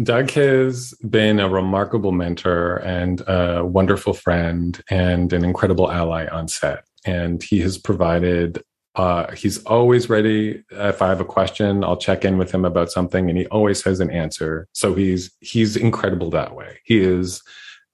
Doug 0.02 0.32
has 0.32 0.94
been 1.08 1.40
a 1.40 1.48
remarkable 1.48 2.12
mentor 2.12 2.78
and 2.78 3.22
a 3.28 3.64
wonderful 3.64 4.14
friend 4.14 4.82
and 4.90 5.32
an 5.32 5.44
incredible 5.44 5.92
ally 5.92 6.26
on 6.28 6.48
set. 6.48 6.84
And 7.06 7.44
he 7.44 7.60
has 7.60 7.78
provided, 7.78 8.64
uh, 8.96 9.32
he's 9.34 9.64
always 9.66 10.10
ready. 10.10 10.64
If 10.72 11.02
I 11.04 11.10
have 11.10 11.22
a 11.22 11.26
question, 11.26 11.84
I'll 11.84 11.98
check 11.98 12.26
in 12.26 12.40
with 12.40 12.52
him 12.52 12.66
about 12.66 12.92
something 12.92 13.30
and 13.30 13.38
he 13.38 13.46
always 13.48 13.84
has 13.84 14.00
an 14.00 14.10
answer. 14.10 14.68
So 14.74 14.96
he's, 14.96 15.32
he's 15.42 15.76
incredible 15.76 16.32
that 16.32 16.56
way. 16.56 16.80
He 16.86 17.00
is 17.00 17.44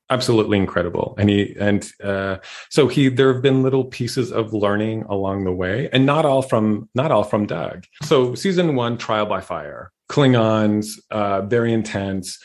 absolutely 0.10 0.58
incredible 0.58 1.16
and 1.20 1.30
he 1.30 1.56
and 1.60 1.92
uh, 2.04 2.38
so 2.70 2.88
he 2.88 3.10
there 3.10 3.32
have 3.32 3.44
been 3.44 3.62
little 3.62 3.86
pieces 3.86 4.32
of 4.32 4.54
learning 4.54 5.04
along 5.04 5.44
the 5.44 5.52
way 5.52 5.88
and 5.94 6.04
not 6.06 6.26
all 6.26 6.42
from 6.42 6.90
not 6.96 7.12
all 7.12 7.24
from 7.24 7.46
doug 7.46 7.86
so 8.04 8.34
season 8.34 8.76
one 8.76 8.98
trial 8.98 9.28
by 9.28 9.40
fire 9.40 9.92
klingons 10.10 11.00
uh, 11.12 11.42
very 11.42 11.74
intense 11.74 12.40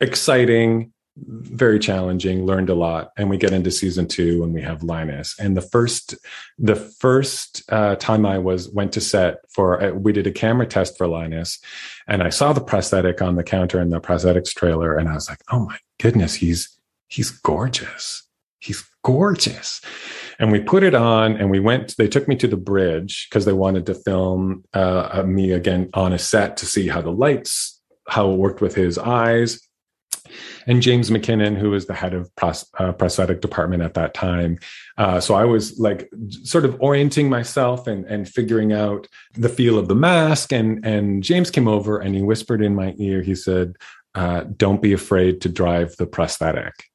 exciting 0.00 0.92
very 1.16 1.78
challenging 1.78 2.46
learned 2.46 2.70
a 2.70 2.74
lot 2.74 3.10
and 3.18 3.28
we 3.28 3.36
get 3.36 3.52
into 3.52 3.70
season 3.70 4.06
two 4.06 4.42
and 4.42 4.54
we 4.54 4.62
have 4.62 4.82
linus 4.82 5.38
and 5.38 5.54
the 5.54 5.60
first 5.60 6.14
the 6.58 6.76
first 6.76 7.62
uh, 7.68 7.94
time 7.96 8.24
i 8.24 8.38
was 8.38 8.70
went 8.70 8.92
to 8.92 9.00
set 9.00 9.38
for 9.50 9.82
uh, 9.82 9.90
we 9.90 10.12
did 10.12 10.26
a 10.26 10.32
camera 10.32 10.66
test 10.66 10.96
for 10.96 11.06
linus 11.06 11.58
and 12.08 12.22
i 12.22 12.30
saw 12.30 12.52
the 12.54 12.60
prosthetic 12.60 13.20
on 13.20 13.36
the 13.36 13.44
counter 13.44 13.80
in 13.80 13.90
the 13.90 14.00
prosthetics 14.00 14.54
trailer 14.54 14.96
and 14.96 15.08
i 15.08 15.14
was 15.14 15.28
like 15.28 15.42
oh 15.50 15.66
my 15.66 15.76
goodness 15.98 16.34
he's 16.34 16.80
he's 17.10 17.30
gorgeous. 17.30 18.22
He's 18.60 18.84
gorgeous. 19.04 19.82
And 20.40 20.50
we 20.50 20.58
put 20.58 20.82
it 20.82 20.94
on 20.94 21.36
and 21.36 21.50
we 21.50 21.60
went, 21.60 21.96
they 21.98 22.08
took 22.08 22.26
me 22.26 22.34
to 22.36 22.48
the 22.48 22.56
bridge 22.56 23.28
because 23.28 23.44
they 23.44 23.52
wanted 23.52 23.84
to 23.86 23.94
film 23.94 24.64
uh, 24.72 25.22
me 25.26 25.52
again 25.52 25.90
on 25.92 26.14
a 26.14 26.18
set 26.18 26.56
to 26.56 26.66
see 26.66 26.88
how 26.88 27.02
the 27.02 27.12
lights, 27.12 27.78
how 28.08 28.30
it 28.30 28.36
worked 28.36 28.62
with 28.62 28.74
his 28.74 28.96
eyes. 28.96 29.60
And 30.66 30.80
James 30.80 31.10
MacKinnon, 31.10 31.56
who 31.56 31.70
was 31.70 31.86
the 31.86 31.94
head 31.94 32.14
of 32.14 32.34
pros- 32.36 32.70
uh, 32.78 32.92
prosthetic 32.92 33.42
department 33.42 33.82
at 33.82 33.94
that 33.94 34.14
time. 34.14 34.58
Uh, 34.96 35.20
so 35.20 35.34
I 35.34 35.44
was 35.44 35.78
like 35.78 36.08
sort 36.42 36.64
of 36.64 36.80
orienting 36.80 37.28
myself 37.28 37.86
and, 37.86 38.06
and 38.06 38.26
figuring 38.26 38.72
out 38.72 39.08
the 39.34 39.48
feel 39.50 39.78
of 39.78 39.88
the 39.88 39.94
mask. 39.94 40.52
And, 40.52 40.86
and 40.86 41.22
James 41.22 41.50
came 41.50 41.68
over 41.68 41.98
and 41.98 42.14
he 42.14 42.22
whispered 42.22 42.62
in 42.62 42.74
my 42.74 42.94
ear, 42.96 43.20
he 43.20 43.34
said, 43.34 43.74
uh, 44.14 44.44
Don't 44.56 44.80
be 44.80 44.94
afraid 44.94 45.42
to 45.42 45.50
drive 45.50 45.96
the 45.96 46.06
prosthetic 46.06 46.89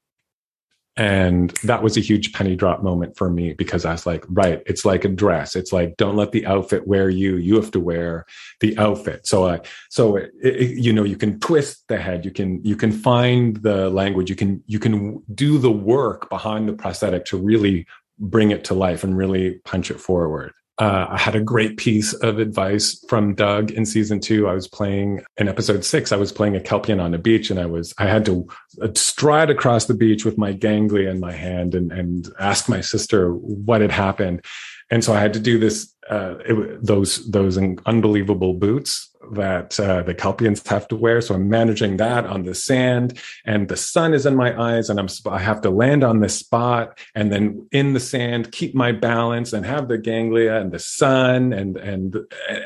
and 0.98 1.52
that 1.64 1.84
was 1.84 1.98
a 1.98 2.02
huge 2.02 2.32
penny 2.32 2.56
drop 2.56 2.82
moment 2.82 3.18
for 3.18 3.30
me 3.30 3.54
because 3.54 3.84
I 3.84 3.91
was 3.91 4.06
like, 4.06 4.24
right, 4.30 4.64
it's 4.66 4.86
like 4.86 5.04
a 5.04 5.10
dress. 5.10 5.56
It's 5.56 5.74
like, 5.74 5.98
don't 5.98 6.16
let 6.16 6.32
the 6.32 6.46
outfit 6.46 6.88
wear 6.88 7.10
you. 7.10 7.36
You 7.36 7.56
have 7.56 7.72
to 7.72 7.82
wear 7.82 8.26
the 8.62 8.78
outfit. 8.78 9.28
So, 9.28 9.46
I, 9.48 9.60
so 9.89 10.16
it, 10.16 10.32
it, 10.41 10.78
you 10.78 10.93
know, 10.93 11.04
you 11.04 11.18
can 11.18 11.39
twist 11.41 11.86
the 11.89 11.98
head. 11.98 12.24
You 12.24 12.32
can, 12.32 12.64
you 12.64 12.78
can 12.78 12.93
find 12.93 13.58
the 13.58 13.89
language. 13.89 14.30
You 14.30 14.38
can, 14.38 14.64
you 14.68 14.80
can 14.80 15.22
do 15.34 15.58
the 15.58 15.72
work 15.72 16.30
behind 16.30 16.70
the 16.70 16.74
prosthetic 16.74 17.26
to 17.26 17.38
really 17.38 17.86
bring 18.18 18.52
it 18.52 18.64
to 18.66 18.74
life 18.74 19.04
and 19.04 19.18
really 19.18 19.60
punch 19.66 19.91
it 19.91 20.00
forward. 20.00 20.54
Uh, 20.78 21.07
I 21.09 21.17
had 21.17 21.36
a 21.36 21.41
great 21.41 21.78
piece 21.78 22.13
of 22.13 22.38
advice 22.38 23.03
from 23.07 23.34
Doug 23.34 23.71
in 23.71 23.86
season 23.86 24.19
two. 24.19 24.49
I 24.49 24.53
was 24.53 24.67
playing 24.67 25.23
in 25.38 25.47
episode 25.47 25.86
six. 25.86 26.11
I 26.11 26.17
was 26.17 26.34
playing 26.34 26.57
a 26.57 26.59
Kelpian 26.59 27.01
on 27.01 27.13
a 27.13 27.17
beach, 27.17 27.49
and 27.49 27.59
I 27.59 27.65
was 27.65 27.93
I 27.97 28.07
had 28.07 28.26
to 28.26 28.45
uh, 28.82 28.89
stride 28.93 29.49
across 29.49 29.86
the 29.86 29.93
beach 29.93 30.26
with 30.26 30.38
my 30.38 30.51
ganglia 30.51 31.09
in 31.09 31.21
my 31.21 31.32
hand 31.32 31.76
and 31.76 31.93
and 31.93 32.28
ask 32.39 32.67
my 32.67 32.82
sister 32.82 33.32
what 33.32 33.80
had 33.80 33.91
happened. 33.91 34.43
And 34.91 35.03
so 35.03 35.13
I 35.13 35.19
had 35.19 35.34
to 35.34 35.39
do 35.39 35.57
this 35.57 35.93
uh, 36.09 36.36
it, 36.45 36.86
those 36.86 37.30
those 37.32 37.57
unbelievable 37.86 38.53
boots 38.53 39.14
that 39.34 39.80
uh, 39.80 40.03
the 40.03 40.15
Kelpians 40.15 40.65
have 40.67 40.88
to 40.89 40.95
wear. 40.95 41.21
So 41.21 41.36
I'm 41.36 41.49
managing 41.49 41.97
that 41.97 42.26
on 42.26 42.43
the 42.43 42.55
sand, 42.55 43.19
and 43.45 43.67
the 43.67 43.78
sun 43.78 44.13
is 44.13 44.26
in 44.26 44.36
my 44.36 44.59
eyes, 44.59 44.89
and 44.89 44.99
I'm 44.99 45.07
I 45.30 45.39
have 45.39 45.61
to 45.61 45.69
land 45.69 46.03
on 46.03 46.19
this 46.19 46.38
spot, 46.38 46.99
and 47.13 47.32
then 47.32 47.67
in 47.71 47.93
the 47.93 47.99
sand, 47.99 48.51
keep 48.51 48.76
my 48.76 48.91
balance, 48.91 49.53
and 49.53 49.65
have 49.65 49.88
the 49.88 49.97
ganglia 49.97 50.55
and 50.59 50.71
the 50.71 50.80
sun, 50.80 51.53
and 51.53 51.78
and 51.78 52.17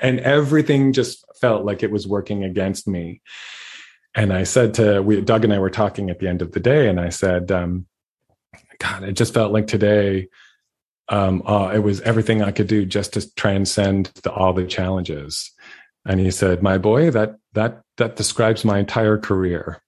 and 0.01 0.19
everything 0.19 0.93
just 0.93 1.25
felt 1.39 1.65
like 1.65 1.83
it 1.83 1.91
was 1.91 2.07
working 2.07 2.43
against 2.43 2.87
me. 2.87 3.21
And 4.15 4.33
I 4.33 4.43
said 4.43 4.73
to 4.75 5.01
we, 5.01 5.21
Doug 5.21 5.43
and 5.43 5.53
I 5.53 5.59
were 5.59 5.69
talking 5.69 6.09
at 6.09 6.19
the 6.19 6.27
end 6.27 6.41
of 6.41 6.51
the 6.51 6.59
day, 6.59 6.89
and 6.89 6.99
I 6.99 7.09
said, 7.09 7.51
um, 7.51 7.85
God, 8.79 9.03
it 9.03 9.13
just 9.13 9.33
felt 9.33 9.51
like 9.51 9.67
today 9.67 10.27
um, 11.09 11.41
uh, 11.45 11.71
it 11.73 11.79
was 11.79 12.01
everything 12.01 12.41
I 12.41 12.51
could 12.51 12.67
do 12.67 12.85
just 12.85 13.13
to 13.13 13.35
transcend 13.35 14.11
the, 14.23 14.31
all 14.31 14.53
the 14.53 14.65
challenges. 14.65 15.51
And 16.05 16.19
he 16.19 16.31
said, 16.31 16.63
"My 16.63 16.77
boy, 16.77 17.11
that 17.11 17.37
that 17.53 17.81
that 17.97 18.15
describes 18.15 18.65
my 18.65 18.79
entire 18.79 19.17
career." 19.17 19.81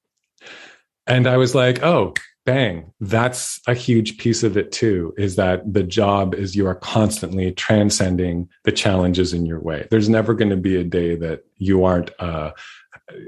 And 1.08 1.28
I 1.28 1.38
was 1.38 1.56
like, 1.56 1.82
"Oh, 1.84 2.14
bang! 2.46 2.94
That's 3.00 3.60
a 3.68 3.74
huge 3.74 4.18
piece 4.18 4.44
of 4.44 4.58
it 4.58 4.72
too. 4.72 5.14
Is 5.18 5.36
that 5.38 5.74
the 5.74 5.84
job 5.84 6.36
is 6.36 6.56
you 6.56 6.68
are 6.68 6.76
constantly 6.76 7.52
transcending 7.52 8.50
the 8.64 8.72
challenges 8.72 9.34
in 9.34 9.46
your 9.46 9.60
way. 9.60 9.88
There's 9.90 10.10
never 10.10 10.34
going 10.34 10.52
to 10.52 10.58
be 10.58 10.76
a 10.76 10.84
day 10.84 11.16
that 11.16 11.44
you 11.58 11.84
aren't." 11.86 12.12
Uh, 12.20 12.52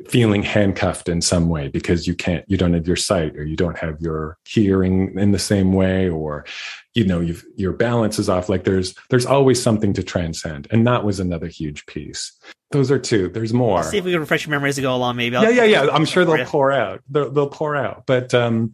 feeling 0.08 0.44
handcuffed 0.44 1.10
in 1.10 1.22
some 1.22 1.50
way 1.50 1.68
because 1.68 2.08
you 2.08 2.16
can't 2.16 2.44
you 2.48 2.58
don't 2.58 2.74
have 2.74 2.88
your 2.88 2.96
sight 2.96 3.36
or 3.36 3.44
you 3.44 3.56
don't 3.56 3.78
have 3.78 4.00
your 4.00 4.38
hearing 4.46 5.18
in 5.18 5.32
the 5.32 5.40
same 5.40 5.74
way 5.74 6.10
or 6.10 6.46
you 6.94 7.04
know 7.04 7.20
you've 7.20 7.44
your 7.56 7.74
balance 7.74 8.20
is 8.20 8.30
off. 8.30 8.50
Like 8.50 8.64
there's 8.64 8.96
there's 9.10 9.26
always 9.26 9.62
something 9.62 9.94
to 9.94 10.04
transcend. 10.04 10.68
And 10.72 10.86
that 10.88 11.04
was 11.04 11.20
another 11.20 11.48
huge 11.48 11.86
piece. 11.86 12.32
Those 12.72 12.92
are 12.92 13.00
two. 13.00 13.30
There's 13.30 13.54
more. 13.54 13.78
Let's 13.78 13.90
see 13.90 13.98
if 13.98 14.06
we 14.06 14.12
can 14.12 14.20
refresh 14.20 14.46
your 14.46 14.52
memories 14.52 14.78
we 14.78 14.84
go 14.84 14.96
along 14.96 15.16
maybe. 15.16 15.36
I'll, 15.36 15.44
yeah 15.44 15.64
yeah 15.64 15.84
yeah. 15.84 15.92
I'm 15.92 16.06
sure 16.06 16.26
they'll 16.26 16.46
pour 16.46 16.72
out. 16.72 17.02
They'll, 17.10 17.32
they'll 17.32 17.50
pour 17.50 17.76
out. 17.76 18.04
But 18.06 18.34
um 18.34 18.74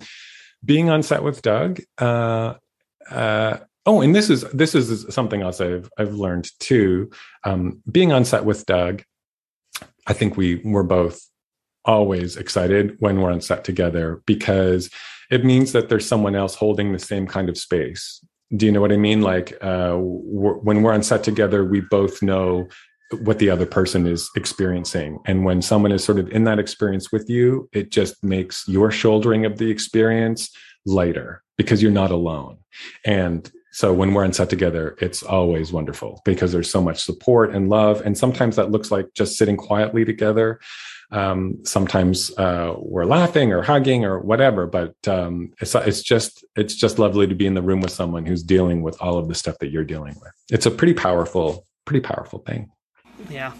being 0.63 0.89
on 0.89 1.03
set 1.03 1.23
with 1.23 1.41
doug 1.41 1.79
uh 1.97 2.55
uh 3.09 3.57
oh 3.85 4.01
and 4.01 4.13
this 4.13 4.29
is 4.29 4.41
this 4.51 4.75
is 4.75 5.13
something 5.13 5.41
else 5.41 5.61
i've 5.61 5.89
i've 5.97 6.13
learned 6.13 6.49
too. 6.59 7.09
Um 7.45 7.81
being 7.89 8.11
on 8.11 8.25
set 8.25 8.43
with 8.43 8.65
doug 8.65 9.03
I 10.05 10.13
think 10.13 10.35
we 10.35 10.55
were 10.65 10.83
both 10.83 11.21
always 11.85 12.35
excited 12.35 12.97
when 12.99 13.21
we're 13.21 13.31
on 13.31 13.41
set 13.41 13.63
together 13.63 14.21
because 14.25 14.89
it 15.29 15.45
means 15.45 15.71
that 15.73 15.89
there's 15.89 16.07
someone 16.07 16.35
else 16.35 16.55
holding 16.55 16.91
the 16.91 16.99
same 16.99 17.27
kind 17.27 17.49
of 17.49 17.57
space. 17.57 18.23
Do 18.55 18.65
you 18.65 18.71
know 18.71 18.81
what 18.81 18.91
I 18.91 18.97
mean? 18.97 19.21
Like 19.21 19.57
uh, 19.61 19.95
we're, 19.99 20.55
when 20.55 20.81
we're 20.81 20.93
on 20.93 21.03
set 21.03 21.23
together, 21.23 21.63
we 21.63 21.81
both 21.81 22.21
know 22.21 22.67
what 23.21 23.39
the 23.39 23.49
other 23.49 23.65
person 23.65 24.05
is 24.07 24.29
experiencing. 24.35 25.19
And 25.25 25.43
when 25.43 25.61
someone 25.61 25.91
is 25.91 26.03
sort 26.03 26.19
of 26.19 26.29
in 26.29 26.43
that 26.45 26.59
experience 26.59 27.11
with 27.11 27.29
you, 27.29 27.69
it 27.73 27.91
just 27.91 28.23
makes 28.23 28.67
your 28.67 28.91
shouldering 28.91 29.45
of 29.45 29.57
the 29.57 29.69
experience 29.69 30.49
lighter 30.85 31.43
because 31.57 31.81
you're 31.81 31.91
not 31.91 32.11
alone. 32.11 32.57
And 33.05 33.51
so 33.71 33.93
when 33.93 34.13
we're 34.13 34.23
on 34.23 34.33
set 34.33 34.49
together, 34.49 34.95
it's 34.99 35.21
always 35.21 35.71
wonderful 35.71 36.21
because 36.25 36.51
there's 36.51 36.71
so 36.71 36.81
much 36.81 37.03
support 37.03 37.53
and 37.53 37.69
love. 37.69 38.01
And 38.01 38.17
sometimes 38.17 38.55
that 38.55 38.71
looks 38.71 38.91
like 38.91 39.07
just 39.15 39.37
sitting 39.37 39.57
quietly 39.57 40.05
together. 40.05 40.59
Um, 41.11 41.59
sometimes 41.63 42.31
uh, 42.37 42.75
we're 42.77 43.05
laughing 43.05 43.51
or 43.51 43.63
hugging 43.63 44.05
or 44.05 44.19
whatever, 44.19 44.67
but 44.67 44.95
um, 45.07 45.51
it's 45.59 45.73
it's 45.73 46.03
just 46.03 46.45
it's 46.55 46.75
just 46.75 46.99
lovely 46.99 47.25
to 47.25 47.35
be 47.35 47.47
in 47.47 47.55
the 47.55 47.61
room 47.61 47.81
with 47.81 47.91
someone 47.91 48.25
who's 48.25 48.43
dealing 48.43 48.83
with 48.83 49.01
all 49.01 49.17
of 49.17 49.27
the 49.27 49.35
stuff 49.35 49.57
that 49.59 49.71
you're 49.71 49.83
dealing 49.83 50.15
with. 50.21 50.31
It's 50.51 50.65
a 50.65 50.71
pretty 50.71 50.93
powerful, 50.93 51.65
pretty 51.85 52.01
powerful 52.01 52.39
thing. 52.39 52.71
Yeah. 53.29 53.53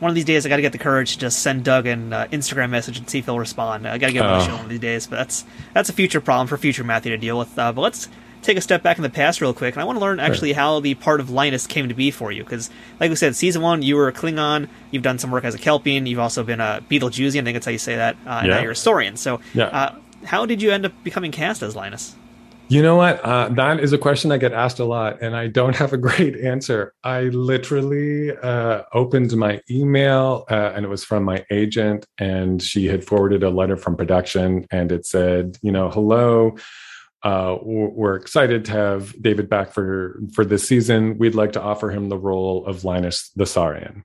One 0.00 0.08
of 0.08 0.14
these 0.14 0.24
days, 0.24 0.46
I 0.46 0.48
got 0.48 0.56
to 0.56 0.62
get 0.62 0.72
the 0.72 0.78
courage 0.78 1.12
to 1.12 1.18
just 1.18 1.40
send 1.40 1.62
Doug 1.62 1.86
an 1.86 2.12
uh, 2.14 2.26
Instagram 2.32 2.70
message 2.70 2.96
and 2.96 3.08
see 3.08 3.18
if 3.18 3.26
he'll 3.26 3.38
respond. 3.38 3.86
I 3.86 3.98
got 3.98 4.06
to 4.06 4.12
get 4.14 4.24
him 4.24 4.30
on 4.30 4.50
one 4.50 4.64
of 4.64 4.70
these 4.70 4.80
days, 4.80 5.06
but 5.06 5.16
that's 5.16 5.44
that's 5.74 5.90
a 5.90 5.92
future 5.92 6.22
problem 6.22 6.48
for 6.48 6.56
future 6.56 6.82
Matthew 6.82 7.10
to 7.10 7.18
deal 7.18 7.38
with. 7.38 7.56
Uh, 7.58 7.70
but 7.70 7.82
let's 7.82 8.08
take 8.42 8.56
a 8.56 8.60
step 8.60 8.82
back 8.82 8.96
in 8.96 9.02
the 9.02 9.10
past 9.10 9.40
real 9.40 9.52
quick, 9.52 9.74
and 9.74 9.82
I 9.82 9.84
want 9.84 9.96
to 9.96 10.00
learn 10.00 10.20
actually 10.20 10.50
sure. 10.50 10.56
how 10.56 10.80
the 10.80 10.94
part 10.94 11.20
of 11.20 11.30
Linus 11.30 11.66
came 11.66 11.88
to 11.88 11.94
be 11.94 12.10
for 12.10 12.32
you. 12.32 12.42
Because, 12.42 12.70
like 12.98 13.10
we 13.10 13.16
said, 13.16 13.36
season 13.36 13.62
one, 13.62 13.82
you 13.82 13.96
were 13.96 14.08
a 14.08 14.12
Klingon. 14.12 14.68
You've 14.90 15.02
done 15.02 15.18
some 15.18 15.30
work 15.30 15.44
as 15.44 15.54
a 15.54 15.58
Kelpian. 15.58 16.06
You've 16.06 16.18
also 16.18 16.42
been 16.42 16.60
a 16.60 16.82
Betelgeusian. 16.88 17.40
I 17.40 17.44
think 17.44 17.54
that's 17.54 17.66
how 17.66 17.72
you 17.72 17.78
say 17.78 17.96
that. 17.96 18.16
Uh, 18.26 18.30
and 18.30 18.48
yeah. 18.48 18.54
now 18.54 18.62
you're 18.62 18.72
a 18.72 18.76
Saurian. 18.76 19.16
So, 19.16 19.40
yeah. 19.54 19.64
uh, 19.66 19.94
how 20.24 20.46
did 20.46 20.62
you 20.62 20.70
end 20.70 20.86
up 20.86 20.92
becoming 21.04 21.32
cast 21.32 21.62
as 21.62 21.76
Linus? 21.76 22.14
You 22.68 22.82
know 22.82 22.94
what? 22.94 23.20
Uh, 23.24 23.48
that 23.48 23.80
is 23.80 23.92
a 23.92 23.98
question 23.98 24.30
I 24.30 24.38
get 24.38 24.52
asked 24.52 24.78
a 24.78 24.84
lot, 24.84 25.20
and 25.20 25.34
I 25.34 25.48
don't 25.48 25.74
have 25.82 25.92
a 25.92 25.98
great 25.98 26.36
answer. 26.36 26.94
I 27.02 27.22
literally 27.22 28.30
uh, 28.36 28.82
opened 28.94 29.36
my 29.36 29.60
email, 29.68 30.44
uh, 30.48 30.72
and 30.74 30.84
it 30.84 30.88
was 30.88 31.02
from 31.02 31.24
my 31.24 31.44
agent, 31.50 32.06
and 32.18 32.62
she 32.62 32.86
had 32.86 33.04
forwarded 33.04 33.42
a 33.42 33.50
letter 33.50 33.76
from 33.76 33.96
production, 33.96 34.66
and 34.70 34.92
it 34.92 35.04
said, 35.04 35.58
you 35.62 35.72
know, 35.72 35.90
hello 35.90 36.56
uh, 37.22 37.58
we're 37.62 38.16
excited 38.16 38.64
to 38.66 38.72
have 38.72 39.20
David 39.20 39.48
back 39.48 39.72
for 39.72 40.20
for 40.32 40.44
this 40.44 40.66
season. 40.66 41.18
We'd 41.18 41.34
like 41.34 41.52
to 41.52 41.60
offer 41.60 41.90
him 41.90 42.08
the 42.08 42.18
role 42.18 42.64
of 42.66 42.84
Linus 42.84 43.30
the 43.36 43.46
Saurian. 43.46 44.04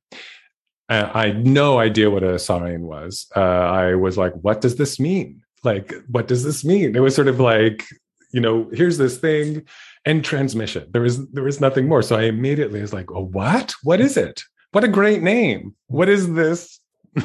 Uh, 0.90 1.10
I 1.14 1.28
had 1.28 1.48
no 1.48 1.80
idea 1.80 2.10
what 2.10 2.24
a 2.24 2.38
Saurian 2.38 2.84
was. 2.84 3.28
Uh, 3.36 3.40
I 3.40 3.96
was 3.96 4.18
like, 4.18 4.34
"What 4.34 4.62
does 4.62 4.76
this 4.76 5.00
mean? 5.00 5.42
Like, 5.64 5.94
what 6.10 6.28
does 6.28 6.44
this 6.44 6.66
mean?" 6.66 6.96
It 6.96 7.00
was 7.00 7.16
sort 7.16 7.30
of 7.30 7.40
like, 7.40 7.86
you 8.34 8.42
know, 8.42 8.70
here's 8.74 8.98
this 8.98 9.18
thing, 9.18 9.64
and 10.06 10.24
transmission. 10.24 10.88
There 10.92 11.02
was 11.02 11.26
there 11.30 11.44
was 11.44 11.62
nothing 11.62 11.88
more. 11.88 12.02
So 12.02 12.18
I 12.18 12.24
immediately 12.24 12.82
was 12.82 12.94
like, 12.94 13.12
"Oh, 13.12 13.26
what? 13.26 13.74
What 13.84 14.02
is 14.02 14.18
it? 14.18 14.44
What 14.74 14.84
a 14.84 14.90
great 14.90 15.24
name! 15.24 15.74
What 15.88 16.10
is 16.10 16.34
this?" 16.34 16.80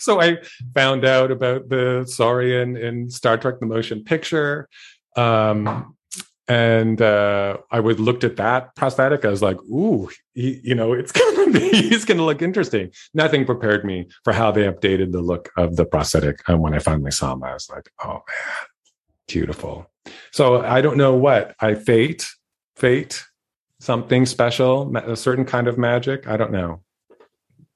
so 0.04 0.20
I 0.20 0.38
found 0.74 1.04
out 1.04 1.30
about 1.30 1.68
the 1.68 2.04
Saurian 2.06 2.76
in 2.76 3.10
Star 3.10 3.36
Trek: 3.36 3.60
The 3.60 3.66
Motion 3.66 4.02
Picture. 4.02 4.68
Um, 5.16 5.96
and 6.48 7.00
uh, 7.00 7.58
I 7.70 7.78
would 7.78 8.00
looked 8.00 8.24
at 8.24 8.36
that 8.36 8.74
prosthetic. 8.74 9.24
I 9.24 9.28
was 9.28 9.40
like, 9.40 9.60
"Ooh, 9.62 10.10
he, 10.34 10.60
you 10.64 10.74
know, 10.74 10.92
it's 10.92 11.12
gonna 11.36 11.52
be, 11.52 11.70
he's 11.70 12.04
gonna 12.04 12.24
look 12.24 12.42
interesting." 12.42 12.90
Nothing 13.14 13.44
prepared 13.44 13.84
me 13.84 14.08
for 14.24 14.32
how 14.32 14.50
they 14.50 14.62
updated 14.62 15.12
the 15.12 15.20
look 15.20 15.50
of 15.56 15.76
the 15.76 15.84
prosthetic. 15.84 16.40
And 16.48 16.60
when 16.60 16.74
I 16.74 16.80
finally 16.80 17.12
saw 17.12 17.34
him, 17.34 17.44
I 17.44 17.52
was 17.52 17.70
like, 17.70 17.88
"Oh 18.02 18.14
man, 18.14 18.66
beautiful." 19.28 19.88
So 20.32 20.60
I 20.60 20.80
don't 20.80 20.96
know 20.96 21.14
what 21.14 21.54
I 21.60 21.74
fate, 21.74 22.26
fate, 22.74 23.22
something 23.78 24.26
special, 24.26 24.96
a 24.96 25.16
certain 25.16 25.44
kind 25.44 25.68
of 25.68 25.78
magic. 25.78 26.26
I 26.26 26.36
don't 26.36 26.52
know, 26.52 26.82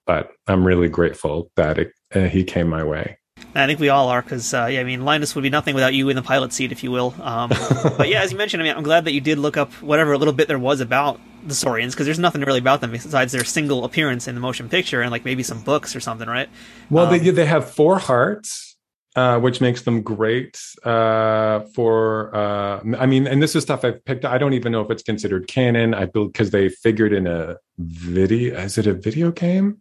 but 0.06 0.30
I'm 0.46 0.66
really 0.66 0.88
grateful 0.88 1.50
that 1.56 1.78
it, 1.78 1.92
uh, 2.14 2.24
he 2.24 2.44
came 2.44 2.68
my 2.68 2.84
way. 2.84 3.18
I 3.56 3.66
think 3.66 3.78
we 3.78 3.88
all 3.88 4.08
are, 4.08 4.20
because 4.20 4.52
uh, 4.52 4.66
yeah, 4.70 4.80
I 4.80 4.84
mean, 4.84 5.04
Linus 5.04 5.34
would 5.34 5.42
be 5.42 5.50
nothing 5.50 5.74
without 5.74 5.94
you 5.94 6.08
in 6.08 6.16
the 6.16 6.22
pilot 6.22 6.52
seat, 6.52 6.72
if 6.72 6.82
you 6.82 6.90
will. 6.90 7.14
Um, 7.20 7.50
but 7.96 8.08
yeah, 8.08 8.22
as 8.22 8.32
you 8.32 8.38
mentioned, 8.38 8.62
I 8.62 8.66
mean, 8.66 8.76
I'm 8.76 8.82
glad 8.82 9.04
that 9.04 9.12
you 9.12 9.20
did 9.20 9.38
look 9.38 9.56
up 9.56 9.72
whatever 9.74 10.16
little 10.18 10.34
bit 10.34 10.48
there 10.48 10.58
was 10.58 10.80
about 10.80 11.20
the 11.46 11.54
Saurians, 11.54 11.94
because 11.94 12.06
there's 12.06 12.18
nothing 12.18 12.40
really 12.40 12.58
about 12.58 12.80
them 12.80 12.90
besides 12.90 13.32
their 13.32 13.44
single 13.44 13.84
appearance 13.84 14.26
in 14.26 14.34
the 14.34 14.40
motion 14.40 14.68
picture 14.68 15.02
and 15.02 15.10
like 15.10 15.24
maybe 15.24 15.42
some 15.42 15.60
books 15.60 15.94
or 15.94 16.00
something, 16.00 16.28
right? 16.28 16.48
Well, 16.90 17.06
um, 17.06 17.10
they 17.10 17.30
they 17.30 17.46
have 17.46 17.70
four 17.70 17.98
hearts, 17.98 18.76
uh, 19.14 19.38
which 19.38 19.60
makes 19.60 19.82
them 19.82 20.02
great 20.02 20.60
uh, 20.82 21.60
for. 21.74 22.34
Uh, 22.34 22.80
I 22.98 23.06
mean, 23.06 23.28
and 23.28 23.40
this 23.40 23.54
is 23.54 23.62
stuff 23.62 23.84
I've 23.84 24.04
picked. 24.04 24.24
I 24.24 24.38
don't 24.38 24.54
even 24.54 24.72
know 24.72 24.80
if 24.80 24.90
it's 24.90 25.02
considered 25.02 25.46
canon. 25.46 25.94
I 25.94 26.06
because 26.06 26.50
they 26.50 26.70
figured 26.70 27.12
in 27.12 27.28
a 27.28 27.56
video. 27.78 28.58
Is 28.58 28.78
it 28.78 28.88
a 28.88 28.94
video 28.94 29.30
game? 29.30 29.80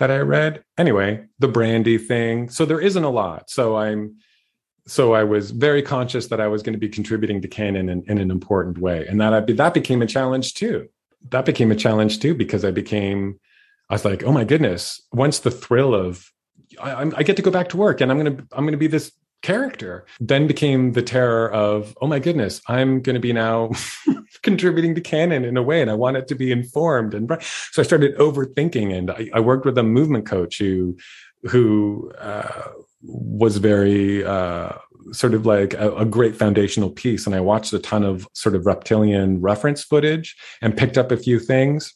That 0.00 0.10
I 0.10 0.18
read. 0.18 0.64
Anyway, 0.78 1.26
the 1.38 1.46
brandy 1.46 1.98
thing. 1.98 2.48
So 2.48 2.64
there 2.64 2.80
isn't 2.80 3.04
a 3.04 3.10
lot. 3.10 3.50
So 3.50 3.76
I'm 3.76 4.16
so 4.86 5.12
I 5.12 5.22
was 5.24 5.52
very 5.52 5.82
conscious 5.82 6.26
that 6.28 6.40
I 6.40 6.48
was 6.48 6.62
going 6.62 6.72
to 6.72 6.78
be 6.78 6.88
contributing 6.88 7.40
to 7.42 7.48
canon 7.48 7.88
in, 7.88 8.02
in 8.08 8.18
an 8.18 8.30
important 8.30 8.78
way, 8.78 9.06
and 9.06 9.20
that 9.20 9.32
I, 9.32 9.40
that 9.40 9.74
became 9.74 10.02
a 10.02 10.06
challenge 10.06 10.54
too. 10.54 10.88
That 11.28 11.44
became 11.44 11.70
a 11.70 11.76
challenge 11.76 12.18
too 12.18 12.34
because 12.34 12.64
I 12.64 12.70
became 12.72 13.38
I 13.90 13.94
was 13.94 14.04
like, 14.04 14.24
oh 14.24 14.32
my 14.32 14.44
goodness! 14.44 15.00
Once 15.12 15.40
the 15.40 15.50
thrill 15.50 15.94
of 15.94 16.32
I, 16.80 17.10
I 17.14 17.22
get 17.22 17.36
to 17.36 17.42
go 17.42 17.50
back 17.50 17.68
to 17.68 17.76
work, 17.76 18.00
and 18.00 18.10
I'm 18.10 18.16
gonna 18.16 18.42
I'm 18.52 18.64
gonna 18.64 18.78
be 18.78 18.86
this 18.86 19.12
character 19.42 20.04
then 20.20 20.46
became 20.46 20.92
the 20.92 21.02
terror 21.02 21.50
of 21.52 21.96
oh 22.02 22.06
my 22.06 22.18
goodness 22.18 22.60
i'm 22.68 23.00
going 23.00 23.14
to 23.14 23.20
be 23.20 23.32
now 23.32 23.70
contributing 24.42 24.94
to 24.94 25.00
canon 25.00 25.44
in 25.44 25.56
a 25.56 25.62
way 25.62 25.80
and 25.80 25.90
i 25.90 25.94
want 25.94 26.16
it 26.16 26.28
to 26.28 26.34
be 26.34 26.52
informed. 26.52 27.14
And 27.14 27.30
so 27.72 27.82
i 27.82 27.84
started 27.84 28.16
overthinking 28.16 28.96
and 28.96 29.10
i, 29.10 29.30
I 29.34 29.40
worked 29.40 29.64
with 29.64 29.78
a 29.78 29.82
movement 29.82 30.26
coach 30.26 30.58
who 30.58 30.96
who 31.44 32.12
uh, 32.18 32.72
was 33.02 33.56
very 33.56 34.24
uh, 34.24 34.72
sort 35.12 35.32
of 35.32 35.46
like 35.46 35.72
a, 35.72 35.90
a, 35.96 36.04
great 36.04 36.36
foundational 36.36 36.90
piece. 36.90 37.24
And 37.26 37.34
i 37.34 37.40
watched 37.40 37.72
a 37.72 37.78
ton 37.78 38.04
of 38.04 38.28
sort 38.34 38.54
of 38.54 38.66
reptilian 38.66 39.40
reference 39.40 39.82
footage 39.82 40.36
and 40.60 40.76
picked 40.76 40.98
up 40.98 41.10
a 41.10 41.16
few 41.16 41.38
things. 41.38 41.94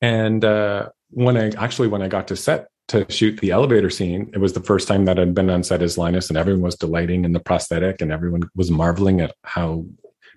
And 0.00 0.44
uh, 0.44 0.90
when 1.10 1.36
i 1.36 1.50
actually 1.58 1.88
when 1.88 2.02
i 2.02 2.08
got 2.08 2.28
to 2.28 2.36
set 2.36 2.68
to 2.88 3.10
shoot 3.10 3.40
the 3.40 3.50
elevator 3.50 3.90
scene. 3.90 4.30
It 4.34 4.38
was 4.38 4.52
the 4.52 4.62
first 4.62 4.88
time 4.88 5.04
that 5.06 5.18
I'd 5.18 5.34
been 5.34 5.50
on 5.50 5.62
set 5.62 5.82
as 5.82 5.98
Linus, 5.98 6.28
and 6.28 6.36
everyone 6.36 6.62
was 6.62 6.76
delighting 6.76 7.24
in 7.24 7.32
the 7.32 7.40
prosthetic, 7.40 8.00
and 8.00 8.12
everyone 8.12 8.42
was 8.54 8.70
marveling 8.70 9.20
at 9.20 9.34
how 9.44 9.86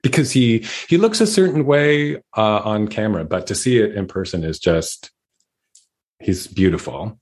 because 0.03 0.31
he 0.31 0.65
he 0.87 0.97
looks 0.97 1.19
a 1.19 1.27
certain 1.27 1.65
way 1.65 2.17
uh, 2.37 2.61
on 2.63 2.87
camera, 2.87 3.25
but 3.25 3.47
to 3.47 3.55
see 3.55 3.79
it 3.79 3.95
in 3.95 4.07
person 4.07 4.43
is 4.43 4.59
just 4.59 5.11
he's 6.19 6.47
beautiful. 6.47 7.19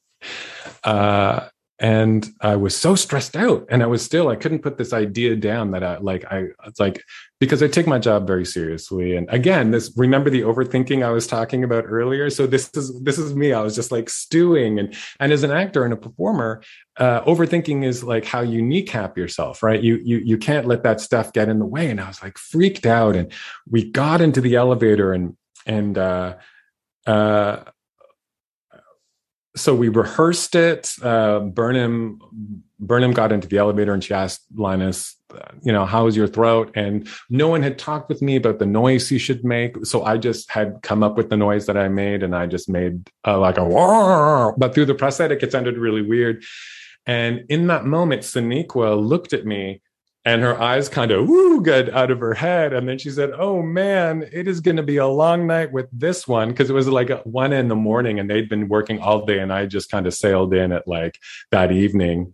Uh, 0.84 1.48
and 1.84 2.26
I 2.40 2.56
was 2.56 2.78
so 2.78 2.96
stressed 2.96 3.36
out, 3.36 3.66
and 3.70 3.84
I 3.84 3.88
was 3.88 4.02
still 4.02 4.30
I 4.30 4.38
couldn't 4.38 4.62
put 4.62 4.78
this 4.78 4.94
idea 4.94 5.36
down 5.36 5.72
that 5.72 5.84
I 5.84 5.98
like 5.98 6.24
I 6.32 6.46
it's 6.66 6.80
like 6.80 7.04
because 7.42 7.62
I 7.62 7.68
take 7.68 7.88
my 7.88 8.00
job 8.00 8.26
very 8.26 8.46
seriously. 8.46 9.18
And 9.18 9.30
again, 9.30 9.72
this 9.72 9.92
remember 9.98 10.30
the 10.30 10.44
overthinking 10.44 11.04
I 11.04 11.10
was 11.10 11.28
talking 11.28 11.62
about 11.66 11.84
earlier. 11.86 12.30
So 12.30 12.48
this 12.48 12.70
is 12.74 12.98
this 13.02 13.20
is 13.20 13.36
me. 13.36 13.52
I 13.52 13.60
was 13.60 13.76
just 13.76 13.92
like 13.92 14.10
stewing, 14.10 14.80
and 14.80 14.96
and 15.20 15.34
as 15.34 15.44
an 15.44 15.52
actor 15.52 15.84
and 15.84 15.94
a 15.94 15.98
performer, 15.98 16.64
uh, 16.96 17.20
overthinking 17.26 17.84
is 17.84 18.02
like 18.02 18.24
how 18.24 18.40
you 18.40 18.62
kneecap 18.62 19.18
yourself, 19.18 19.62
right? 19.62 19.84
You 19.84 20.00
you 20.06 20.20
you 20.20 20.38
can't 20.38 20.68
let 20.68 20.84
that 20.84 21.02
stuff 21.02 21.34
get 21.34 21.50
in 21.50 21.60
the 21.60 21.66
way. 21.66 21.90
And 21.92 22.00
I 22.00 22.08
was 22.08 22.24
like 22.24 22.38
freaked 22.38 22.86
out, 22.86 23.18
and 23.18 23.30
we 23.70 23.92
got 23.92 24.22
into 24.22 24.40
the 24.40 24.56
elevator, 24.56 25.12
and 25.12 25.36
and 25.66 25.98
uh, 25.98 26.36
uh, 27.06 27.64
so 29.56 29.76
we 29.76 29.90
rehearsed 29.90 30.56
it. 30.56 30.92
Uh, 31.02 31.40
Burnham 31.40 32.20
Burnham 32.80 33.12
got 33.12 33.32
into 33.32 33.48
the 33.48 33.58
elevator 33.58 33.94
and 33.94 34.04
she 34.04 34.14
asked 34.14 34.42
Linus, 34.56 35.16
you 35.62 35.72
know, 35.72 35.86
how 35.86 36.08
is 36.08 36.16
your 36.16 36.28
throat? 36.28 36.72
And 36.76 37.08
no 37.30 37.48
one 37.48 37.64
had 37.64 37.78
talked 37.78 38.10
with 38.10 38.22
me 38.22 38.36
about 38.36 38.60
the 38.60 38.66
noise 38.66 39.08
he 39.08 39.18
should 39.18 39.44
make. 39.44 39.86
So 39.86 40.04
I 40.04 40.18
just 40.18 40.52
had 40.52 40.80
come 40.84 41.04
up 41.04 41.16
with 41.16 41.30
the 41.30 41.38
noise 41.38 41.66
that 41.68 41.78
I 41.78 41.88
made 41.88 42.24
and 42.24 42.36
I 42.36 42.48
just 42.48 42.68
made 42.68 43.10
uh, 43.26 43.40
like 43.40 43.58
a 43.58 43.64
Wah! 43.64 44.52
but 44.58 44.74
through 44.74 44.86
the 44.86 44.96
prosthetic, 44.96 45.44
it 45.44 45.52
sounded 45.52 45.78
really 45.78 46.02
weird. 46.02 46.44
And 47.06 47.46
in 47.50 47.68
that 47.68 47.86
moment, 47.86 48.24
Sonequa 48.24 49.02
looked 49.02 49.34
at 49.34 49.46
me 49.46 49.82
and 50.26 50.42
her 50.42 50.60
eyes 50.60 50.90
kind 50.90 51.12
of 51.12 51.28
woo 51.28 51.62
got 51.62 51.90
out 51.90 52.12
of 52.12 52.20
her 52.20 52.34
head. 52.34 52.74
And 52.74 52.88
then 52.88 52.98
she 52.98 53.10
said 53.10 53.32
oh 53.38 53.62
man 53.62 54.28
it 54.32 54.48
is 54.48 54.60
going 54.60 54.78
to 54.78 54.84
be 54.84 54.98
a 54.98 55.08
long 55.08 55.48
night 55.48 55.72
with 55.72 55.88
this 55.92 56.28
one. 56.28 56.50
Because 56.50 56.70
it 56.70 56.74
was 56.74 56.88
like 56.88 57.10
one 57.24 57.54
in 57.54 57.68
the 57.68 57.76
morning 57.76 58.20
and 58.20 58.30
they'd 58.30 58.50
been 58.50 58.70
working 58.70 59.00
all 59.00 59.26
day 59.26 59.40
and 59.40 59.52
i 59.52 59.66
just 59.66 59.92
kind 59.92 60.08
of 60.08 60.14
sailed 60.14 60.54
in 60.54 60.72
at 60.72 60.88
like 60.88 61.20
that 61.52 61.72
evening 61.72 62.34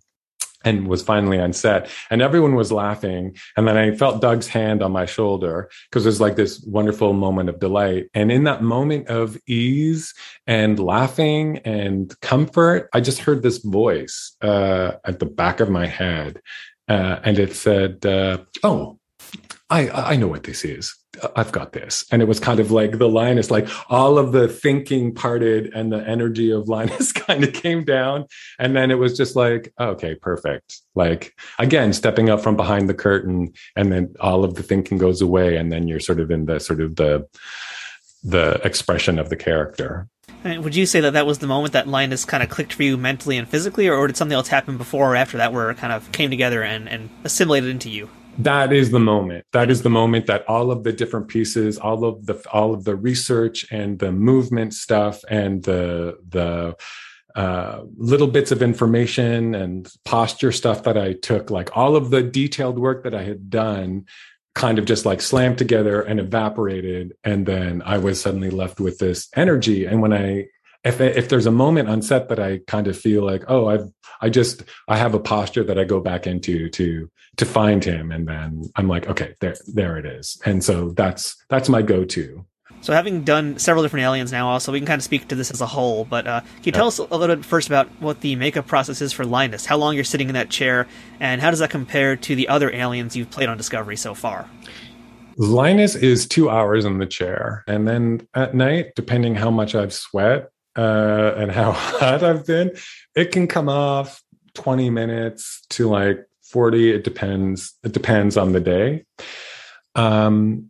and 0.66 0.90
was 0.90 1.02
finally 1.02 1.40
on 1.40 1.54
set. 1.54 1.90
And 2.10 2.22
everyone 2.22 2.54
was 2.54 2.72
laughing. 2.72 3.38
And 3.56 3.68
then 3.68 3.78
i 3.78 3.96
felt 3.96 4.22
doug's 4.22 4.48
hand 4.48 4.84
on 4.84 4.92
my 4.92 5.06
shoulder 5.06 5.70
because 5.90 6.06
it 6.06 6.10
was 6.10 6.22
like 6.22 6.36
this 6.36 6.62
wonderful 6.68 7.14
moment 7.14 7.50
of 7.50 7.60
delight. 7.60 8.10
And 8.14 8.32
in 8.32 8.44
that 8.44 8.62
moment 8.62 9.08
of 9.08 9.38
ease 9.48 10.14
and 10.46 10.78
laughing 10.80 11.60
and 11.60 12.14
comfort 12.22 12.90
i 12.94 13.00
just 13.00 13.20
heard 13.20 13.42
this 13.42 13.60
voice 13.60 14.36
uh, 14.42 14.92
at 15.06 15.20
the 15.20 15.26
back 15.26 15.60
of 15.60 15.70
my 15.70 15.88
head 15.88 16.42
uh, 16.90 17.20
and 17.24 17.40
it 17.40 17.56
said, 17.56 18.06
uh, 18.06 18.40
"Oh, 18.64 19.00
I 19.70 19.90
I 19.90 20.16
know 20.16 20.28
what 20.28 20.44
this 20.44 20.66
is. 20.66 20.96
I've 21.36 21.52
got 21.52 21.74
this." 21.74 22.04
And 22.12 22.22
it 22.22 22.28
was 22.28 22.40
kind 22.40 22.60
of 22.60 22.72
like 22.72 22.98
the 22.98 23.08
Linus, 23.08 23.52
like 23.52 23.70
all 23.90 24.18
of 24.18 24.32
the 24.32 24.48
thinking 24.48 25.14
parted, 25.14 25.72
and 25.74 25.92
the 25.92 26.06
energy 26.06 26.52
of 26.52 26.68
Linus 26.68 27.12
kind 27.28 27.44
of 27.44 27.54
came 27.54 27.84
down, 27.84 28.26
and 28.58 28.76
then 28.76 28.90
it 28.90 28.96
was 28.96 29.16
just 29.16 29.36
like, 29.36 29.72
okay, 29.80 30.16
perfect. 30.16 30.82
Like 30.96 31.36
again, 31.60 31.94
stepping 31.94 32.30
up 32.30 32.42
from 32.42 32.58
behind 32.58 32.90
the 32.90 32.96
curtain, 32.96 33.54
and 33.76 33.92
then 33.92 34.16
all 34.20 34.44
of 34.44 34.56
the 34.56 34.64
thinking 34.64 34.98
goes 34.98 35.22
away, 35.22 35.58
and 35.58 35.72
then 35.72 35.88
you're 35.88 36.00
sort 36.00 36.20
of 36.20 36.32
in 36.32 36.46
the 36.46 36.60
sort 36.60 36.82
of 36.82 36.96
the 36.96 37.28
the 38.24 38.60
expression 38.66 39.20
of 39.20 39.30
the 39.30 39.38
character. 39.38 40.08
Would 40.44 40.76
you 40.76 40.86
say 40.86 41.02
that 41.02 41.14
that 41.14 41.26
was 41.26 41.40
the 41.40 41.48
moment 41.48 41.74
that 41.74 41.88
Linus 41.88 42.26
kind 42.26 42.42
of 42.44 42.50
clicked 42.50 42.74
for 42.74 42.84
you 42.84 42.98
mentally 42.98 43.38
and 43.38 43.48
physically, 43.48 43.88
or, 43.88 43.96
or 43.96 44.08
did 44.08 44.18
something 44.18 44.36
else 44.36 44.48
happen 44.48 44.78
before 44.78 45.14
or 45.14 45.16
after 45.16 45.38
that 45.38 45.54
where 45.54 45.70
it 45.70 45.78
kind 45.78 45.94
of 45.94 46.12
came 46.12 46.30
together 46.30 46.64
and, 46.64 46.88
and 46.88 47.10
assimilated 47.24 47.70
into 47.70 47.90
you? 47.90 48.10
That 48.38 48.72
is 48.72 48.92
the 48.92 49.00
moment. 49.00 49.46
That 49.52 49.70
is 49.70 49.82
the 49.82 49.90
moment 49.90 50.28
that 50.28 50.48
all 50.48 50.72
of 50.72 50.84
the 50.84 50.94
different 50.94 51.28
pieces, 51.28 51.78
all 51.78 52.06
of 52.06 52.26
the 52.26 52.42
all 52.54 52.74
of 52.74 52.86
the 52.86 52.96
research 52.96 53.66
and 53.70 54.00
the 54.00 54.14
movement 54.14 54.74
stuff 54.74 55.22
and 55.30 55.62
the 55.64 56.18
the 56.30 56.78
uh, 57.36 57.84
little 57.98 58.28
bits 58.28 58.52
of 58.52 58.62
information 58.62 59.56
and 59.56 59.92
posture 60.06 60.54
stuff 60.54 60.84
that 60.84 60.98
I 60.98 61.14
took, 61.14 61.52
like 61.52 61.76
all 61.76 61.96
of 61.96 62.12
the 62.12 62.24
detailed 62.24 62.80
work 62.80 63.04
that 63.04 63.14
I 63.14 63.24
had 63.24 63.50
done 63.50 64.06
kind 64.56 64.80
of 64.80 64.86
just 64.86 65.06
like 65.06 65.22
slammed 65.22 65.58
together 65.58 66.02
and 66.02 66.20
evaporated 66.20 67.14
and 67.24 67.46
then 67.46 67.82
i 67.84 67.98
was 67.98 68.20
suddenly 68.20 68.50
left 68.50 68.80
with 68.80 68.98
this 68.98 69.28
energy. 69.36 69.86
And 69.86 70.02
when 70.02 70.14
i 70.14 70.46
if 70.84 71.02
if 71.02 71.30
there's 71.30 71.46
a 71.46 71.52
moment 71.52 71.90
on 71.90 72.02
set 72.02 72.30
that 72.30 72.40
i 72.40 72.60
kind 72.68 72.88
of 72.88 72.98
feel 72.98 73.26
like 73.26 73.44
oh 73.48 73.68
i've 73.68 73.88
i 74.22 74.30
just 74.30 74.64
i 74.88 74.98
have 74.98 75.14
a 75.14 75.20
posture 75.20 75.64
that 75.64 75.78
i 75.78 75.84
go 75.84 76.00
back 76.00 76.26
into 76.26 76.70
to 76.70 77.10
to 77.38 77.46
find 77.46 77.84
him 77.84 78.12
and 78.12 78.28
then 78.28 78.64
i'm 78.76 78.88
like 78.88 79.08
okay 79.08 79.36
there 79.40 79.56
there 79.68 79.98
it 79.98 80.06
is. 80.06 80.42
And 80.46 80.64
so 80.64 80.92
that's 80.92 81.36
that's 81.50 81.70
my 81.70 81.82
go-to 81.82 82.46
so, 82.82 82.94
having 82.94 83.24
done 83.24 83.60
several 83.60 83.84
different 83.84 84.06
aliens 84.06 84.32
now, 84.32 84.48
also 84.48 84.72
we 84.72 84.80
can 84.80 84.88
kind 84.88 85.00
of 85.00 85.04
speak 85.04 85.28
to 85.28 85.36
this 85.36 85.52
as 85.52 85.60
a 85.60 85.66
whole. 85.66 86.06
But 86.06 86.28
uh, 86.28 86.42
can 86.42 86.64
you 86.64 86.72
tell 86.72 86.88
us 86.88 86.98
a 86.98 87.04
little 87.04 87.36
bit 87.36 87.44
first 87.44 87.68
about 87.68 87.88
what 88.00 88.22
the 88.22 88.36
makeup 88.38 88.68
process 88.68 89.02
is 89.02 89.12
for 89.12 89.26
Linus? 89.26 89.66
How 89.66 89.78
long 89.78 89.96
you're 89.96 90.06
sitting 90.06 90.30
in 90.30 90.34
that 90.36 90.50
chair, 90.50 90.88
and 91.20 91.42
how 91.42 91.50
does 91.50 91.60
that 91.60 91.70
compare 91.70 92.16
to 92.16 92.36
the 92.36 92.48
other 92.48 92.74
aliens 92.74 93.16
you've 93.16 93.32
played 93.32 93.50
on 93.50 93.58
Discovery 93.58 93.98
so 93.98 94.14
far? 94.14 94.50
Linus 95.38 95.96
is 95.96 96.28
two 96.28 96.50
hours 96.50 96.86
in 96.86 97.00
the 97.00 97.06
chair, 97.06 97.64
and 97.68 97.88
then 97.88 98.28
at 98.34 98.56
night, 98.56 98.94
depending 98.96 99.36
how 99.36 99.52
much 99.52 99.76
I've 99.76 99.94
sweat 99.94 100.50
uh, 100.78 101.34
and 101.36 101.52
how 101.52 101.72
hot 101.74 102.24
I've 102.24 102.46
been, 102.46 102.72
it 103.14 103.32
can 103.32 103.48
come 103.48 103.68
off 103.68 104.24
twenty 104.54 104.90
minutes 104.90 105.66
to 105.72 105.90
like 105.90 106.26
forty. 106.44 106.94
It 106.94 107.04
depends. 107.04 107.74
It 107.84 107.92
depends 107.92 108.38
on 108.38 108.54
the 108.54 108.62
day. 108.62 109.06
Um, 109.96 110.69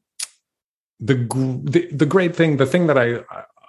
the, 0.99 1.15
the 1.63 1.87
the 1.91 2.05
great 2.05 2.35
thing, 2.35 2.57
the 2.57 2.65
thing 2.65 2.87
that 2.87 2.97
I 2.97 3.23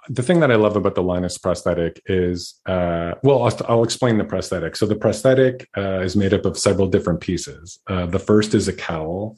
the 0.09 0.23
thing 0.23 0.39
that 0.39 0.51
I 0.51 0.55
love 0.55 0.75
about 0.75 0.95
the 0.95 1.03
Linus 1.03 1.37
prosthetic 1.37 2.01
is, 2.07 2.59
uh, 2.65 3.13
well, 3.23 3.43
I'll, 3.43 3.57
I'll, 3.69 3.83
explain 3.83 4.17
the 4.17 4.23
prosthetic. 4.23 4.75
So 4.75 4.85
the 4.85 4.95
prosthetic 4.95 5.69
uh, 5.77 5.99
is 5.99 6.15
made 6.15 6.33
up 6.33 6.43
of 6.43 6.57
several 6.57 6.87
different 6.87 7.21
pieces. 7.21 7.79
Uh, 7.87 8.07
the 8.07 8.19
first 8.19 8.53
is 8.55 8.67
a 8.67 8.73
cowl. 8.73 9.37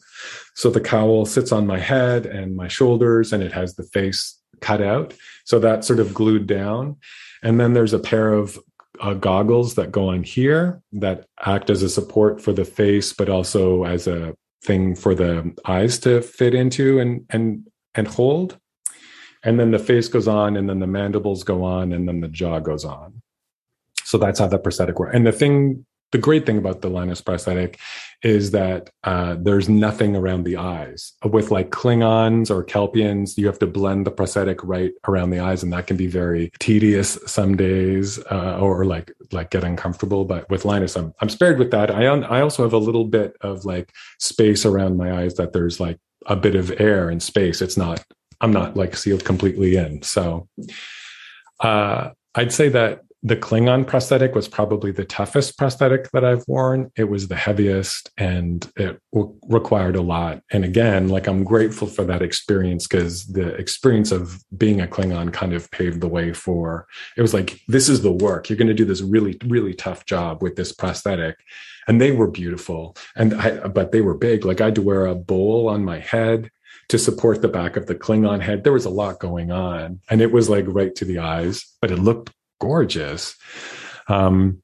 So 0.56 0.70
the 0.70 0.80
cowl 0.80 1.26
sits 1.26 1.52
on 1.52 1.68
my 1.68 1.80
head 1.80 2.26
and 2.26 2.56
my 2.56 2.70
shoulders, 2.70 3.34
and 3.34 3.44
it 3.44 3.52
has 3.52 3.76
the 3.76 3.84
face 3.84 4.40
cut 4.62 4.82
out. 4.82 5.14
So 5.44 5.60
that's 5.60 5.86
sort 5.86 6.00
of 6.00 6.14
glued 6.14 6.48
down. 6.48 6.98
And 7.44 7.60
then 7.60 7.74
there's 7.74 7.94
a 7.94 8.00
pair 8.00 8.32
of 8.32 8.58
uh, 9.02 9.16
goggles 9.16 9.76
that 9.76 9.92
go 9.92 10.10
on 10.10 10.24
here 10.24 10.82
that 10.94 11.26
act 11.46 11.70
as 11.70 11.84
a 11.84 11.90
support 11.90 12.42
for 12.42 12.54
the 12.54 12.66
face, 12.66 13.12
but 13.12 13.30
also 13.30 13.84
as 13.84 14.08
a 14.08 14.34
thing 14.64 14.96
for 14.96 15.14
the 15.14 15.54
eyes 15.66 16.00
to 16.00 16.22
fit 16.22 16.56
into 16.56 17.00
and 17.00 17.26
and 17.30 17.68
and 17.96 18.08
hold. 18.08 18.58
And 19.44 19.60
then 19.60 19.72
the 19.72 19.80
face 19.80 20.08
goes 20.08 20.28
on, 20.28 20.56
and 20.56 20.70
then 20.70 20.80
the 20.80 20.88
mandibles 20.88 21.44
go 21.44 21.64
on, 21.64 21.92
and 21.92 22.08
then 22.08 22.22
the 22.22 22.30
jaw 22.30 22.60
goes 22.60 22.86
on. 22.86 23.22
So 24.06 24.18
that's 24.18 24.40
how 24.40 24.48
the 24.48 24.58
prosthetic 24.58 25.00
works. 25.00 25.16
And 25.16 25.28
the 25.28 25.32
thing, 25.32 25.86
the 26.12 26.18
great 26.18 26.46
thing 26.46 26.58
about 26.58 26.82
the 26.82 26.90
Linus 26.90 27.20
prosthetic 27.20 27.80
is 28.22 28.52
that 28.52 28.90
uh, 29.04 29.36
there's 29.38 29.68
nothing 29.68 30.16
around 30.16 30.44
the 30.44 30.56
eyes. 30.56 31.14
With 31.26 31.52
like 31.52 31.72
Klingons 31.72 32.50
or 32.50 32.64
Kelpians, 32.64 33.38
you 33.38 33.48
have 33.48 33.60
to 33.60 33.68
blend 33.68 34.06
the 34.06 34.12
prosthetic 34.12 34.64
right 34.64 34.94
around 35.08 35.32
the 35.32 35.40
eyes, 35.40 35.62
and 35.62 35.74
that 35.74 35.88
can 35.88 35.98
be 35.98 36.08
very 36.08 36.52
tedious 36.60 37.18
some 37.26 37.58
days, 37.58 38.20
uh, 38.32 38.60
or 38.62 38.86
like 38.86 39.12
like 39.34 39.50
get 39.52 39.66
uncomfortable. 39.66 40.24
But 40.24 40.50
with 40.50 40.64
Linus, 40.64 40.96
I'm 40.96 41.14
I'm 41.20 41.30
spared 41.30 41.60
with 41.60 41.72
that. 41.72 41.92
I 41.92 42.06
I 42.06 42.42
also 42.42 42.64
have 42.64 42.74
a 42.74 42.78
little 42.78 43.06
bit 43.06 43.36
of 43.42 43.66
like 43.66 43.92
space 44.20 44.66
around 44.66 44.96
my 44.96 45.22
eyes 45.22 45.36
that 45.36 45.52
there's 45.52 45.82
like 45.82 46.00
a 46.26 46.36
bit 46.36 46.56
of 46.56 46.80
air 46.80 47.10
and 47.10 47.22
space. 47.22 47.62
It's 47.62 47.78
not, 47.78 48.04
I'm 48.42 48.52
not 48.52 48.76
like 48.76 48.96
sealed 48.96 49.26
completely 49.26 49.76
in. 49.76 50.02
So 50.02 50.48
uh, 51.60 52.12
I'd 52.36 52.52
say 52.52 52.70
that 52.70 53.02
the 53.26 53.38
Klingon 53.38 53.88
prosthetic 53.88 54.36
was 54.36 54.50
probably 54.50 54.92
the 54.92 55.06
toughest 55.06 55.58
prosthetic 55.58 56.12
that 56.12 56.26
I've 56.26 56.44
worn. 56.46 56.92
It 56.98 57.06
was 57.06 57.30
the 57.30 57.38
heaviest 57.38 58.12
and 58.18 58.70
it 58.76 59.00
w- 59.14 59.34
required 59.48 59.96
a 59.96 60.02
lot. 60.02 60.42
And 60.52 60.66
again, 60.66 61.08
like 61.08 61.28
I'm 61.28 61.46
grateful 61.46 61.88
for 61.88 62.04
that 62.04 62.22
experience 62.22 62.86
because 62.86 63.26
the 63.28 63.56
experience 63.56 64.12
of 64.12 64.44
being 64.58 64.82
a 64.82 64.88
Klingon 64.88 65.32
kind 65.32 65.54
of 65.54 65.72
paved 65.72 66.02
the 66.02 66.10
way 66.10 66.34
for 66.34 66.86
it 67.16 67.22
was 67.22 67.34
like, 67.34 67.62
this 67.70 67.88
is 67.88 68.02
the 68.02 68.12
work. 68.12 68.50
You're 68.50 68.58
going 68.58 68.68
to 68.68 68.74
do 68.74 68.84
this 68.84 69.02
really, 69.02 69.38
really 69.46 69.74
tough 69.74 70.06
job 70.06 70.44
with 70.44 70.58
this 70.58 70.74
prosthetic 70.74 71.38
and 71.88 72.00
they 72.00 72.12
were 72.12 72.30
beautiful. 72.30 72.96
And 73.16 73.34
I, 73.34 73.68
but 73.68 73.92
they 73.92 74.02
were 74.02 74.14
big. 74.16 74.46
Like 74.46 74.62
i 74.62 74.66
had 74.66 74.76
to 74.76 74.82
wear 74.82 75.06
a 75.06 75.16
bowl 75.16 75.70
on 75.70 75.84
my 75.84 76.00
head 76.00 76.50
to 76.90 76.98
support 76.98 77.42
the 77.42 77.48
back 77.48 77.76
of 77.76 77.88
the 77.88 77.96
klingon 77.96 78.42
head. 78.42 78.64
There 78.64 78.74
was 78.74 78.86
a 78.86 78.90
lot 78.90 79.20
going 79.20 79.52
on. 79.52 80.02
And 80.10 80.22
it 80.22 80.32
was 80.32 80.50
like 80.50 80.66
right 80.68 80.94
to 80.96 81.06
the 81.06 81.20
eyes 81.20 81.66
but 81.82 81.92
it 81.92 81.98
looked 81.98 82.32
gorgeous. 82.60 83.36
Um 84.08 84.64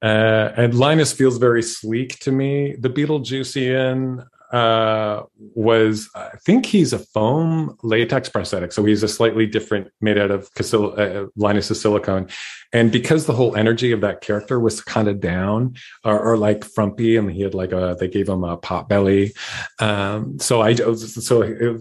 uh, 0.00 0.52
and 0.56 0.74
Linus 0.74 1.12
feels 1.12 1.38
very 1.38 1.62
sleek 1.62 2.18
to 2.20 2.30
me. 2.30 2.76
The 2.78 2.88
Betelgeusian 2.88 4.24
uh, 4.52 5.22
was 5.54 6.08
I 6.14 6.36
think 6.44 6.66
he's 6.66 6.92
a 6.92 6.98
foam 6.98 7.76
latex 7.82 8.28
prosthetic, 8.28 8.72
so 8.72 8.84
he's 8.84 9.02
a 9.02 9.08
slightly 9.08 9.46
different, 9.46 9.88
made 10.00 10.18
out 10.18 10.30
of 10.30 10.52
Casil- 10.54 10.98
uh, 10.98 11.28
Linus's 11.36 11.80
silicone. 11.80 12.28
And 12.72 12.90
because 12.90 13.26
the 13.26 13.34
whole 13.34 13.56
energy 13.56 13.92
of 13.92 14.00
that 14.00 14.20
character 14.20 14.58
was 14.58 14.80
kind 14.80 15.08
of 15.08 15.20
down 15.20 15.74
or, 16.04 16.18
or, 16.18 16.36
like 16.36 16.64
frumpy, 16.64 17.16
and 17.16 17.30
he 17.30 17.42
had 17.42 17.54
like 17.54 17.72
a 17.72 17.96
they 17.98 18.08
gave 18.08 18.28
him 18.28 18.44
a 18.44 18.56
pot 18.56 18.88
belly, 18.88 19.32
um, 19.80 20.38
so 20.38 20.62
I 20.62 20.74
so 20.74 21.42
it, 21.42 21.80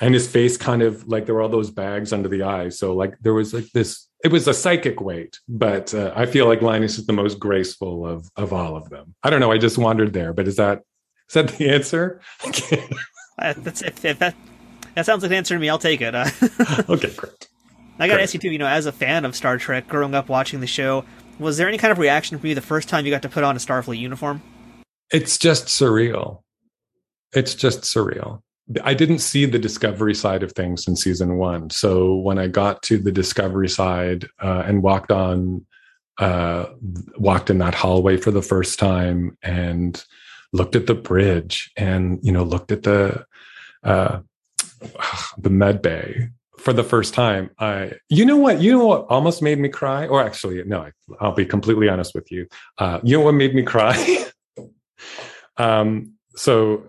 and 0.00 0.14
his 0.14 0.28
face 0.28 0.56
kind 0.56 0.82
of 0.82 1.06
like 1.08 1.26
there 1.26 1.34
were 1.34 1.42
all 1.42 1.48
those 1.48 1.70
bags 1.70 2.12
under 2.12 2.28
the 2.28 2.42
eyes, 2.42 2.78
so 2.78 2.94
like 2.94 3.18
there 3.20 3.34
was 3.34 3.52
like 3.52 3.70
this 3.72 4.08
it 4.24 4.32
was 4.32 4.48
a 4.48 4.54
psychic 4.54 5.00
weight, 5.00 5.38
but 5.48 5.92
uh, 5.94 6.12
I 6.16 6.26
feel 6.26 6.46
like 6.46 6.62
Linus 6.62 6.98
is 6.98 7.06
the 7.06 7.12
most 7.12 7.38
graceful 7.38 8.06
of 8.06 8.28
of 8.36 8.52
all 8.52 8.76
of 8.76 8.88
them. 8.88 9.14
I 9.22 9.30
don't 9.30 9.40
know. 9.40 9.52
I 9.52 9.58
just 9.58 9.78
wandered 9.78 10.12
there, 10.12 10.32
but 10.32 10.48
is 10.48 10.56
that 10.56 10.82
is 11.28 11.34
that 11.34 11.48
the 11.48 11.68
answer? 11.70 12.20
uh, 13.38 13.54
that's 13.58 13.82
if, 13.82 14.04
if, 14.04 14.18
that 14.18 14.34
that 14.94 15.06
sounds 15.06 15.22
like 15.22 15.30
an 15.30 15.36
answer 15.36 15.54
to 15.54 15.60
me. 15.60 15.68
I'll 15.68 15.78
take 15.78 16.00
it. 16.00 16.14
Uh, 16.14 16.28
okay, 16.88 17.12
great. 17.14 17.48
I 17.98 18.08
got 18.08 18.16
to 18.16 18.22
ask 18.22 18.34
you 18.34 18.40
too. 18.40 18.50
You 18.50 18.58
know, 18.58 18.66
as 18.66 18.86
a 18.86 18.92
fan 18.92 19.24
of 19.24 19.34
Star 19.34 19.58
Trek, 19.58 19.88
growing 19.88 20.14
up 20.14 20.28
watching 20.28 20.60
the 20.60 20.66
show, 20.66 21.04
was 21.38 21.56
there 21.56 21.68
any 21.68 21.78
kind 21.78 21.92
of 21.92 21.98
reaction 21.98 22.38
from 22.38 22.48
you 22.48 22.54
the 22.54 22.60
first 22.60 22.88
time 22.88 23.04
you 23.04 23.10
got 23.10 23.22
to 23.22 23.28
put 23.28 23.44
on 23.44 23.56
a 23.56 23.58
Starfleet 23.58 23.98
uniform? 23.98 24.42
It's 25.12 25.38
just 25.38 25.66
surreal. 25.66 26.42
It's 27.32 27.54
just 27.54 27.82
surreal. 27.82 28.40
I 28.82 28.94
didn't 28.94 29.20
see 29.20 29.44
the 29.44 29.58
discovery 29.58 30.14
side 30.14 30.42
of 30.42 30.52
things 30.52 30.88
in 30.88 30.96
season 30.96 31.36
one. 31.36 31.70
So 31.70 32.16
when 32.16 32.38
I 32.38 32.48
got 32.48 32.82
to 32.84 32.98
the 32.98 33.12
discovery 33.12 33.68
side 33.68 34.26
uh, 34.42 34.64
and 34.66 34.82
walked 34.82 35.12
on, 35.12 35.64
uh, 36.18 36.66
walked 37.16 37.50
in 37.50 37.58
that 37.58 37.74
hallway 37.74 38.16
for 38.16 38.32
the 38.32 38.42
first 38.42 38.78
time 38.78 39.36
and 39.42 40.04
looked 40.52 40.76
at 40.76 40.86
the 40.86 40.94
bridge 40.94 41.70
and 41.76 42.18
you 42.22 42.32
know 42.32 42.42
looked 42.42 42.72
at 42.72 42.82
the 42.82 43.24
uh, 43.82 44.20
the 45.38 45.50
med 45.50 45.82
bay 45.82 46.28
for 46.58 46.72
the 46.72 46.82
first 46.82 47.14
time, 47.14 47.50
I, 47.58 47.92
you 48.08 48.24
know 48.24 48.36
what, 48.36 48.60
you 48.60 48.72
know 48.72 48.86
what 48.86 49.06
almost 49.08 49.40
made 49.42 49.58
me 49.58 49.68
cry, 49.68 50.06
or 50.06 50.20
actually, 50.22 50.62
no, 50.64 50.90
I'll 51.20 51.34
be 51.34 51.46
completely 51.46 51.88
honest 51.88 52.14
with 52.14 52.32
you. 52.32 52.48
Uh, 52.78 52.98
you 53.04 53.16
know 53.16 53.24
what 53.24 53.34
made 53.34 53.54
me 53.54 53.62
cry? 53.62 54.26
um, 55.58 56.14
so 56.34 56.82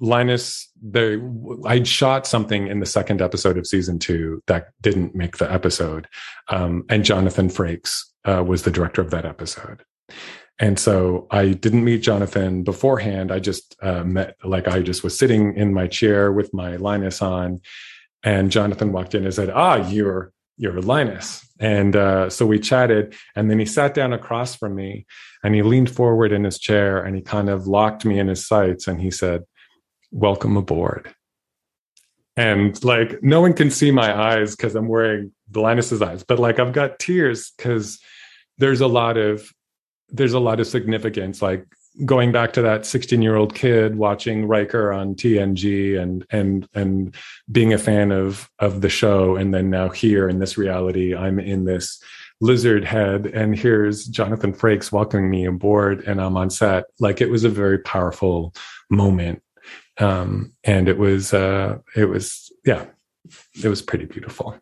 Linus, 0.00 0.70
there, 0.80 1.20
I'd 1.66 1.86
shot 1.86 2.26
something 2.26 2.68
in 2.68 2.80
the 2.80 2.86
second 2.86 3.20
episode 3.20 3.58
of 3.58 3.66
season 3.66 3.98
two 3.98 4.42
that 4.46 4.68
didn't 4.80 5.14
make 5.14 5.36
the 5.36 5.52
episode, 5.52 6.08
um, 6.48 6.84
and 6.88 7.04
Jonathan 7.04 7.48
Frakes 7.48 8.04
uh, 8.24 8.42
was 8.42 8.62
the 8.62 8.70
director 8.70 9.02
of 9.02 9.10
that 9.10 9.26
episode. 9.26 9.82
And 10.62 10.78
so 10.78 11.26
I 11.32 11.48
didn't 11.48 11.82
meet 11.82 12.02
Jonathan 12.02 12.62
beforehand. 12.62 13.32
I 13.32 13.40
just 13.40 13.74
uh, 13.82 14.04
met, 14.04 14.36
like, 14.44 14.68
I 14.68 14.80
just 14.80 15.02
was 15.02 15.18
sitting 15.18 15.56
in 15.56 15.74
my 15.74 15.88
chair 15.88 16.30
with 16.30 16.54
my 16.54 16.76
Linus 16.76 17.20
on, 17.20 17.60
and 18.22 18.52
Jonathan 18.52 18.92
walked 18.92 19.16
in 19.16 19.24
and 19.24 19.34
said, 19.34 19.50
"Ah, 19.50 19.88
you're 19.88 20.32
you're 20.56 20.80
Linus." 20.80 21.44
And 21.58 21.96
uh, 21.96 22.30
so 22.30 22.46
we 22.46 22.60
chatted, 22.60 23.16
and 23.34 23.50
then 23.50 23.58
he 23.58 23.66
sat 23.66 23.92
down 23.92 24.12
across 24.12 24.54
from 24.54 24.76
me, 24.76 25.04
and 25.42 25.52
he 25.52 25.62
leaned 25.62 25.90
forward 25.90 26.30
in 26.30 26.44
his 26.44 26.60
chair, 26.60 27.02
and 27.02 27.16
he 27.16 27.22
kind 27.22 27.50
of 27.50 27.66
locked 27.66 28.04
me 28.04 28.20
in 28.20 28.28
his 28.28 28.46
sights, 28.46 28.86
and 28.86 29.00
he 29.00 29.10
said, 29.10 29.42
"Welcome 30.12 30.56
aboard." 30.56 31.12
And 32.36 32.82
like 32.84 33.20
no 33.20 33.40
one 33.40 33.54
can 33.54 33.72
see 33.72 33.90
my 33.90 34.16
eyes 34.16 34.54
because 34.54 34.76
I'm 34.76 34.86
wearing 34.86 35.32
Linus's 35.52 36.02
eyes, 36.02 36.22
but 36.22 36.38
like 36.38 36.60
I've 36.60 36.72
got 36.72 37.00
tears 37.00 37.50
because 37.56 37.98
there's 38.58 38.80
a 38.80 38.86
lot 38.86 39.16
of 39.16 39.52
there's 40.12 40.34
a 40.34 40.40
lot 40.40 40.60
of 40.60 40.66
significance. 40.66 41.42
Like 41.42 41.66
going 42.04 42.32
back 42.32 42.52
to 42.54 42.62
that 42.62 42.86
16 42.86 43.20
year 43.20 43.36
old 43.36 43.54
kid 43.54 43.96
watching 43.96 44.46
Riker 44.46 44.92
on 44.92 45.14
TNG 45.14 46.00
and 46.00 46.24
and 46.30 46.66
and 46.74 47.14
being 47.50 47.72
a 47.72 47.78
fan 47.78 48.12
of 48.12 48.50
of 48.58 48.80
the 48.80 48.88
show 48.88 49.36
and 49.36 49.52
then 49.52 49.68
now 49.68 49.88
here 49.90 50.28
in 50.28 50.38
this 50.38 50.56
reality 50.56 51.14
I'm 51.14 51.38
in 51.38 51.64
this 51.64 52.02
lizard 52.40 52.84
head 52.84 53.26
and 53.26 53.56
here's 53.56 54.06
Jonathan 54.06 54.52
Frakes 54.52 54.90
welcoming 54.90 55.30
me 55.30 55.44
aboard 55.44 56.02
and 56.06 56.20
I'm 56.20 56.36
on 56.36 56.48
set 56.48 56.84
like 56.98 57.20
it 57.20 57.30
was 57.30 57.44
a 57.44 57.50
very 57.50 57.78
powerful 57.78 58.54
moment 58.90 59.42
um 59.98 60.54
and 60.64 60.88
it 60.88 60.96
was 60.96 61.34
uh 61.34 61.78
it 61.94 62.06
was 62.06 62.50
yeah 62.64 62.86
it 63.62 63.68
was 63.68 63.82
pretty 63.82 64.06
beautiful 64.06 64.58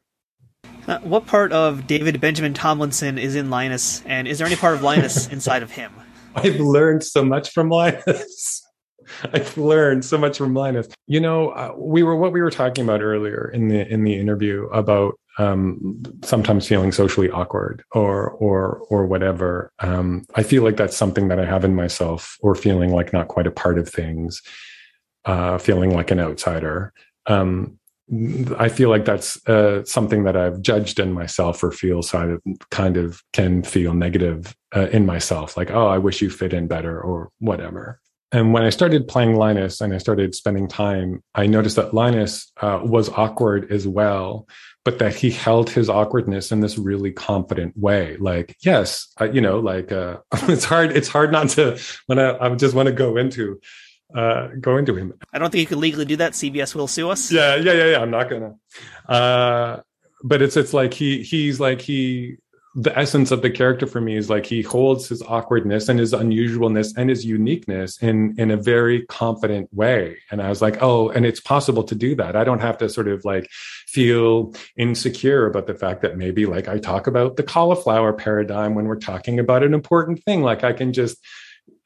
uh, 0.88 0.98
what 1.00 1.26
part 1.26 1.52
of 1.52 1.86
David 1.86 2.20
Benjamin 2.20 2.54
Tomlinson 2.54 3.18
is 3.18 3.34
in 3.34 3.50
Linus 3.50 4.02
and 4.06 4.26
is 4.26 4.38
there 4.38 4.46
any 4.46 4.56
part 4.56 4.74
of 4.74 4.82
Linus 4.82 5.28
inside 5.32 5.62
of 5.62 5.70
him 5.70 5.92
I've 6.34 6.60
learned 6.60 7.02
so 7.02 7.24
much 7.24 7.50
from 7.50 7.68
Linus. 7.68 8.66
I've 9.32 9.56
learned 9.58 10.04
so 10.04 10.18
much 10.18 10.38
from 10.38 10.54
Linus. 10.54 10.88
You 11.06 11.20
know, 11.20 11.50
uh, 11.50 11.74
we 11.76 12.02
were 12.02 12.16
what 12.16 12.32
we 12.32 12.40
were 12.40 12.50
talking 12.50 12.84
about 12.84 13.02
earlier 13.02 13.50
in 13.52 13.68
the 13.68 13.86
in 13.92 14.04
the 14.04 14.16
interview 14.16 14.66
about 14.66 15.18
um, 15.38 16.02
sometimes 16.22 16.68
feeling 16.68 16.92
socially 16.92 17.30
awkward 17.30 17.82
or 17.92 18.30
or 18.30 18.82
or 18.88 19.06
whatever. 19.06 19.72
Um, 19.80 20.24
I 20.34 20.42
feel 20.42 20.62
like 20.62 20.76
that's 20.76 20.96
something 20.96 21.28
that 21.28 21.40
I 21.40 21.44
have 21.44 21.64
in 21.64 21.74
myself, 21.74 22.36
or 22.40 22.54
feeling 22.54 22.92
like 22.92 23.12
not 23.12 23.28
quite 23.28 23.46
a 23.46 23.52
part 23.52 23.78
of 23.78 23.88
things, 23.88 24.42
uh, 25.24 25.58
feeling 25.58 25.92
like 25.94 26.10
an 26.10 26.20
outsider. 26.20 26.92
Um, 27.26 27.79
I 28.58 28.68
feel 28.68 28.88
like 28.88 29.04
that's 29.04 29.46
uh, 29.48 29.84
something 29.84 30.24
that 30.24 30.36
I've 30.36 30.60
judged 30.62 30.98
in 30.98 31.12
myself 31.12 31.62
or 31.62 31.70
feel 31.70 32.02
side 32.02 32.30
of, 32.30 32.42
kind 32.70 32.96
of 32.96 33.22
can 33.32 33.62
feel 33.62 33.94
negative 33.94 34.56
uh, 34.74 34.88
in 34.88 35.06
myself, 35.06 35.56
like, 35.56 35.70
oh, 35.70 35.86
I 35.86 35.98
wish 35.98 36.20
you 36.20 36.28
fit 36.30 36.52
in 36.52 36.66
better 36.66 37.00
or 37.00 37.30
whatever. 37.38 38.00
And 38.32 38.52
when 38.52 38.62
I 38.62 38.70
started 38.70 39.08
playing 39.08 39.34
Linus 39.34 39.80
and 39.80 39.92
I 39.92 39.98
started 39.98 40.34
spending 40.34 40.68
time, 40.68 41.22
I 41.34 41.46
noticed 41.46 41.76
that 41.76 41.94
Linus 41.94 42.52
uh, 42.60 42.80
was 42.82 43.08
awkward 43.08 43.72
as 43.72 43.88
well, 43.88 44.48
but 44.84 45.00
that 45.00 45.16
he 45.16 45.30
held 45.30 45.68
his 45.68 45.88
awkwardness 45.88 46.52
in 46.52 46.60
this 46.60 46.78
really 46.78 47.10
confident 47.10 47.76
way. 47.76 48.16
Like, 48.18 48.56
yes, 48.64 49.12
you 49.32 49.40
know, 49.40 49.58
like 49.58 49.90
uh, 49.90 50.18
it's 50.48 50.64
hard. 50.64 50.92
It's 50.92 51.08
hard 51.08 51.32
not 51.32 51.48
to 51.50 51.78
when 52.06 52.20
I, 52.20 52.38
I 52.38 52.54
just 52.54 52.74
want 52.74 52.86
to 52.86 52.92
go 52.92 53.16
into 53.16 53.60
uh, 54.14 54.48
go 54.60 54.76
into 54.76 54.94
him. 54.94 55.14
I 55.32 55.38
don't 55.38 55.50
think 55.50 55.60
you 55.60 55.66
can 55.66 55.80
legally 55.80 56.04
do 56.04 56.16
that. 56.16 56.32
CBS 56.32 56.74
will 56.74 56.88
sue 56.88 57.10
us. 57.10 57.30
Yeah, 57.30 57.56
yeah, 57.56 57.72
yeah, 57.72 57.86
yeah. 57.86 58.00
I'm 58.00 58.10
not 58.10 58.28
gonna. 58.28 58.54
Uh, 59.08 59.80
but 60.22 60.42
it's 60.42 60.56
it's 60.56 60.74
like 60.74 60.94
he 60.94 61.22
he's 61.22 61.60
like 61.60 61.80
he 61.80 62.36
the 62.76 62.96
essence 62.96 63.32
of 63.32 63.42
the 63.42 63.50
character 63.50 63.84
for 63.84 64.00
me 64.00 64.16
is 64.16 64.30
like 64.30 64.46
he 64.46 64.62
holds 64.62 65.08
his 65.08 65.22
awkwardness 65.22 65.88
and 65.88 65.98
his 65.98 66.12
unusualness 66.12 66.96
and 66.96 67.10
his 67.10 67.24
uniqueness 67.24 68.00
in 68.00 68.32
in 68.38 68.52
a 68.52 68.56
very 68.56 69.04
confident 69.06 69.68
way 69.74 70.16
and 70.30 70.40
i 70.40 70.48
was 70.48 70.62
like 70.62 70.80
oh 70.80 71.08
and 71.08 71.26
it's 71.26 71.40
possible 71.40 71.82
to 71.82 71.96
do 71.96 72.14
that 72.14 72.36
i 72.36 72.44
don't 72.44 72.60
have 72.60 72.78
to 72.78 72.88
sort 72.88 73.08
of 73.08 73.24
like 73.24 73.48
feel 73.88 74.54
insecure 74.76 75.46
about 75.46 75.66
the 75.66 75.74
fact 75.74 76.00
that 76.02 76.16
maybe 76.16 76.46
like 76.46 76.68
i 76.68 76.78
talk 76.78 77.08
about 77.08 77.36
the 77.36 77.42
cauliflower 77.42 78.12
paradigm 78.12 78.76
when 78.76 78.84
we're 78.84 78.94
talking 78.94 79.40
about 79.40 79.64
an 79.64 79.74
important 79.74 80.22
thing 80.22 80.40
like 80.40 80.62
i 80.62 80.72
can 80.72 80.92
just 80.92 81.18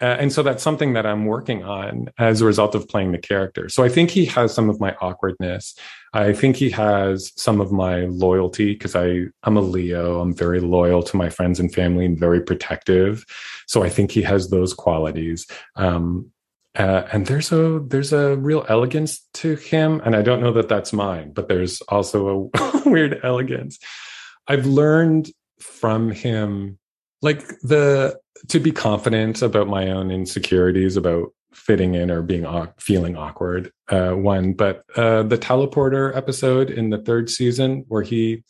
uh, 0.01 0.17
and 0.19 0.33
so 0.33 0.43
that's 0.43 0.63
something 0.63 0.93
that 0.95 1.07
I'm 1.07 1.27
working 1.27 1.63
on 1.63 2.09
as 2.19 2.41
a 2.41 2.45
result 2.45 2.75
of 2.75 2.89
playing 2.89 3.13
the 3.13 3.19
character. 3.19 3.69
So 3.69 3.85
I 3.85 3.89
think 3.89 4.11
he 4.11 4.25
has 4.27 4.53
some 4.53 4.69
of 4.69 4.81
my 4.81 4.95
awkwardness. 5.01 5.77
I 6.13 6.33
think 6.33 6.57
he 6.57 6.71
has 6.71 7.33
some 7.37 7.61
of 7.61 7.73
my 7.73 8.03
loyalty 8.07 8.73
because 8.73 8.95
I 8.95 9.27
I'm 9.45 9.57
a 9.57 9.61
Leo. 9.61 10.21
I'm 10.21 10.35
very 10.35 10.61
loyal 10.61 11.03
to 11.05 11.17
my 11.17 11.31
friends 11.31 11.61
and 11.61 11.73
family 11.73 12.05
and 12.05 12.19
very 12.19 12.41
protective. 12.41 13.25
So 13.67 13.83
I 13.83 13.89
think 13.89 14.11
he 14.11 14.23
has 14.23 14.51
those 14.51 14.75
qualities. 14.75 15.47
Um, 15.77 16.31
uh, 16.77 17.07
and 17.13 17.27
there's 17.27 17.53
a 17.53 17.81
there's 17.87 18.13
a 18.13 18.37
real 18.37 18.67
elegance 18.69 19.21
to 19.35 19.55
him, 19.55 20.03
and 20.05 20.17
I 20.17 20.23
don't 20.23 20.41
know 20.41 20.53
that 20.53 20.69
that's 20.69 20.93
mine, 20.93 21.33
but 21.33 21.49
there's 21.49 21.81
also 21.83 22.51
a 22.53 22.83
weird 22.89 23.21
elegance. 23.23 23.79
I've 24.49 24.67
learned 24.67 25.31
from 25.61 26.11
him 26.11 26.79
like 27.23 27.47
the 27.63 28.19
to 28.49 28.61
be 28.61 28.73
confident 28.73 29.43
about 29.43 29.69
my 29.69 29.91
own 29.91 30.11
insecurities 30.11 30.97
about 30.97 31.33
fitting 31.53 31.95
in 31.95 32.11
or 32.11 32.23
being 32.23 32.47
feeling 32.79 33.17
awkward 33.17 33.71
uh, 33.89 34.11
one 34.11 34.53
but 34.53 34.85
uh, 34.97 35.23
the 35.23 35.39
teleporter 35.39 36.15
episode 36.17 36.71
in 36.71 36.91
the 36.91 36.99
third 36.99 37.31
season 37.31 37.85
where 37.89 38.03
he 38.03 38.43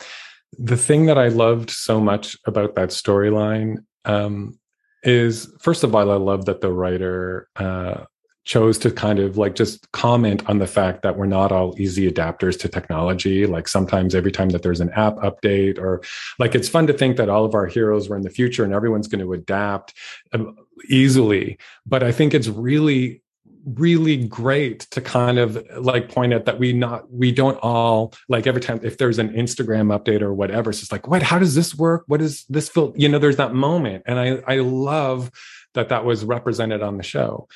the 0.58 0.76
thing 0.76 1.06
that 1.06 1.18
i 1.18 1.28
loved 1.28 1.70
so 1.70 2.00
much 2.00 2.36
about 2.46 2.74
that 2.74 2.88
storyline 2.88 3.76
um, 4.06 4.58
is 5.02 5.54
first 5.60 5.84
of 5.84 5.94
all 5.94 6.10
i 6.10 6.16
love 6.16 6.46
that 6.46 6.60
the 6.62 6.72
writer 6.72 7.48
uh, 7.56 8.04
chose 8.44 8.76
to 8.78 8.90
kind 8.90 9.18
of 9.18 9.38
like 9.38 9.54
just 9.54 9.90
comment 9.92 10.46
on 10.48 10.58
the 10.58 10.66
fact 10.66 11.02
that 11.02 11.16
we're 11.16 11.26
not 11.26 11.50
all 11.50 11.74
easy 11.78 12.10
adapters 12.10 12.58
to 12.60 12.68
technology. 12.68 13.46
Like 13.46 13.68
sometimes 13.68 14.14
every 14.14 14.32
time 14.32 14.50
that 14.50 14.62
there's 14.62 14.80
an 14.80 14.90
app 14.90 15.16
update 15.16 15.78
or 15.78 16.02
like 16.38 16.54
it's 16.54 16.68
fun 16.68 16.86
to 16.88 16.92
think 16.92 17.16
that 17.16 17.30
all 17.30 17.44
of 17.44 17.54
our 17.54 17.66
heroes 17.66 18.08
were 18.08 18.16
in 18.16 18.22
the 18.22 18.30
future 18.30 18.62
and 18.62 18.74
everyone's 18.74 19.08
going 19.08 19.24
to 19.24 19.32
adapt 19.32 19.94
um, 20.32 20.56
easily. 20.88 21.58
But 21.86 22.02
I 22.02 22.12
think 22.12 22.34
it's 22.34 22.48
really 22.48 23.22
really 23.66 24.18
great 24.26 24.80
to 24.90 25.00
kind 25.00 25.38
of 25.38 25.66
like 25.78 26.10
point 26.10 26.34
out 26.34 26.44
that 26.44 26.58
we 26.58 26.72
not 26.72 27.10
we 27.10 27.32
don't 27.32 27.56
all 27.62 28.12
like 28.28 28.46
every 28.46 28.60
time 28.60 28.78
if 28.82 28.98
there's 28.98 29.18
an 29.18 29.30
instagram 29.30 29.96
update 29.96 30.20
or 30.20 30.34
whatever 30.34 30.68
it's 30.68 30.80
just 30.80 30.92
like 30.92 31.08
what 31.08 31.22
how 31.22 31.38
does 31.38 31.54
this 31.54 31.74
work 31.74 32.04
what 32.06 32.20
does 32.20 32.44
this 32.50 32.68
feel 32.68 32.92
you 32.94 33.08
know 33.08 33.18
there's 33.18 33.38
that 33.38 33.54
moment 33.54 34.02
and 34.04 34.18
i 34.18 34.38
i 34.46 34.56
love 34.56 35.30
that 35.72 35.88
that 35.88 36.04
was 36.04 36.26
represented 36.26 36.82
on 36.82 36.98
the 36.98 37.02
show 37.02 37.48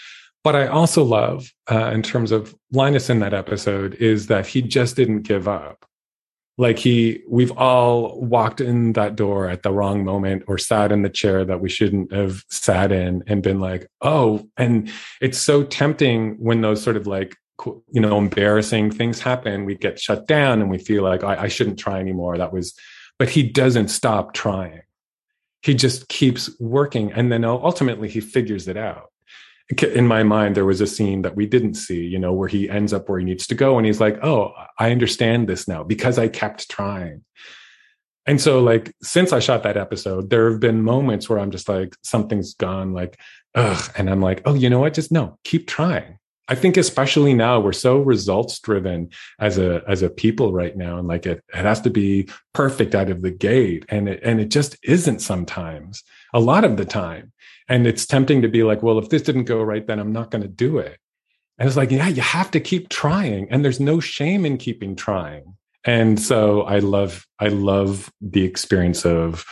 what 0.42 0.56
I 0.56 0.66
also 0.66 1.02
love 1.02 1.52
uh, 1.70 1.90
in 1.92 2.02
terms 2.02 2.32
of 2.32 2.54
Linus 2.72 3.10
in 3.10 3.18
that 3.20 3.34
episode 3.34 3.94
is 3.94 4.28
that 4.28 4.46
he 4.46 4.62
just 4.62 4.96
didn't 4.96 5.22
give 5.22 5.48
up. 5.48 5.84
Like 6.56 6.78
he, 6.78 7.22
we've 7.28 7.52
all 7.52 8.20
walked 8.20 8.60
in 8.60 8.94
that 8.94 9.14
door 9.14 9.48
at 9.48 9.62
the 9.62 9.72
wrong 9.72 10.04
moment 10.04 10.44
or 10.48 10.58
sat 10.58 10.90
in 10.90 11.02
the 11.02 11.08
chair 11.08 11.44
that 11.44 11.60
we 11.60 11.68
shouldn't 11.68 12.12
have 12.12 12.42
sat 12.50 12.90
in 12.90 13.22
and 13.26 13.42
been 13.42 13.60
like, 13.60 13.88
oh, 14.00 14.48
and 14.56 14.90
it's 15.20 15.38
so 15.38 15.62
tempting 15.62 16.36
when 16.40 16.60
those 16.62 16.82
sort 16.82 16.96
of 16.96 17.06
like, 17.06 17.36
you 17.92 18.00
know, 18.00 18.18
embarrassing 18.18 18.90
things 18.90 19.20
happen. 19.20 19.64
We 19.64 19.76
get 19.76 20.00
shut 20.00 20.26
down 20.26 20.60
and 20.60 20.70
we 20.70 20.78
feel 20.78 21.04
like 21.04 21.22
I, 21.22 21.44
I 21.44 21.48
shouldn't 21.48 21.78
try 21.78 22.00
anymore. 22.00 22.38
That 22.38 22.52
was 22.52 22.74
but 23.18 23.28
he 23.28 23.42
doesn't 23.42 23.88
stop 23.88 24.32
trying. 24.32 24.82
He 25.62 25.74
just 25.74 26.08
keeps 26.08 26.50
working. 26.60 27.12
And 27.12 27.32
then 27.32 27.44
ultimately 27.44 28.08
he 28.08 28.20
figures 28.20 28.68
it 28.68 28.76
out. 28.76 29.10
In 29.82 30.06
my 30.06 30.22
mind, 30.22 30.56
there 30.56 30.64
was 30.64 30.80
a 30.80 30.86
scene 30.86 31.22
that 31.22 31.36
we 31.36 31.46
didn't 31.46 31.74
see, 31.74 32.02
you 32.04 32.18
know, 32.18 32.32
where 32.32 32.48
he 32.48 32.70
ends 32.70 32.92
up 32.92 33.08
where 33.08 33.18
he 33.18 33.24
needs 33.24 33.46
to 33.48 33.54
go. 33.54 33.76
And 33.76 33.86
he's 33.86 34.00
like, 34.00 34.18
oh, 34.24 34.52
I 34.78 34.90
understand 34.90 35.48
this 35.48 35.68
now 35.68 35.82
because 35.84 36.18
I 36.18 36.28
kept 36.28 36.70
trying. 36.70 37.24
And 38.26 38.40
so, 38.40 38.60
like, 38.60 38.94
since 39.02 39.32
I 39.32 39.40
shot 39.40 39.62
that 39.62 39.76
episode, 39.76 40.30
there 40.30 40.50
have 40.50 40.60
been 40.60 40.82
moments 40.82 41.28
where 41.28 41.38
I'm 41.38 41.50
just 41.50 41.68
like, 41.68 41.96
something's 42.02 42.54
gone, 42.54 42.92
like, 42.92 43.18
ugh. 43.54 43.92
And 43.96 44.08
I'm 44.08 44.20
like, 44.20 44.42
oh, 44.44 44.54
you 44.54 44.70
know 44.70 44.80
what? 44.80 44.94
Just 44.94 45.12
no, 45.12 45.38
keep 45.44 45.66
trying 45.66 46.18
I 46.48 46.54
think 46.54 46.76
especially 46.76 47.34
now 47.34 47.60
we're 47.60 47.72
so 47.72 47.98
results 47.98 48.58
driven 48.60 49.10
as 49.38 49.58
a 49.58 49.82
as 49.86 50.02
a 50.02 50.08
people 50.08 50.52
right 50.52 50.76
now, 50.76 50.98
and 50.98 51.06
like 51.06 51.26
it, 51.26 51.44
it 51.54 51.64
has 51.64 51.80
to 51.82 51.90
be 51.90 52.28
perfect 52.54 52.94
out 52.94 53.10
of 53.10 53.22
the 53.22 53.30
gate, 53.30 53.84
and 53.88 54.08
it 54.08 54.20
and 54.22 54.40
it 54.40 54.50
just 54.50 54.76
isn't 54.82 55.20
sometimes. 55.20 56.02
A 56.32 56.40
lot 56.40 56.64
of 56.64 56.76
the 56.76 56.84
time, 56.84 57.32
and 57.68 57.86
it's 57.86 58.06
tempting 58.06 58.42
to 58.42 58.48
be 58.48 58.62
like, 58.62 58.82
well, 58.82 58.98
if 58.98 59.10
this 59.10 59.22
didn't 59.22 59.44
go 59.44 59.62
right, 59.62 59.86
then 59.86 59.98
I'm 59.98 60.12
not 60.12 60.30
going 60.30 60.42
to 60.42 60.48
do 60.48 60.78
it. 60.78 60.98
And 61.58 61.66
it's 61.66 61.76
like, 61.76 61.90
yeah, 61.90 62.08
you 62.08 62.22
have 62.22 62.50
to 62.52 62.60
keep 62.60 62.88
trying, 62.88 63.50
and 63.50 63.64
there's 63.64 63.80
no 63.80 64.00
shame 64.00 64.46
in 64.46 64.56
keeping 64.56 64.96
trying. 64.96 65.54
And 65.84 66.20
so 66.20 66.62
I 66.62 66.78
love 66.78 67.26
I 67.38 67.48
love 67.48 68.10
the 68.20 68.44
experience 68.44 69.04
of 69.04 69.44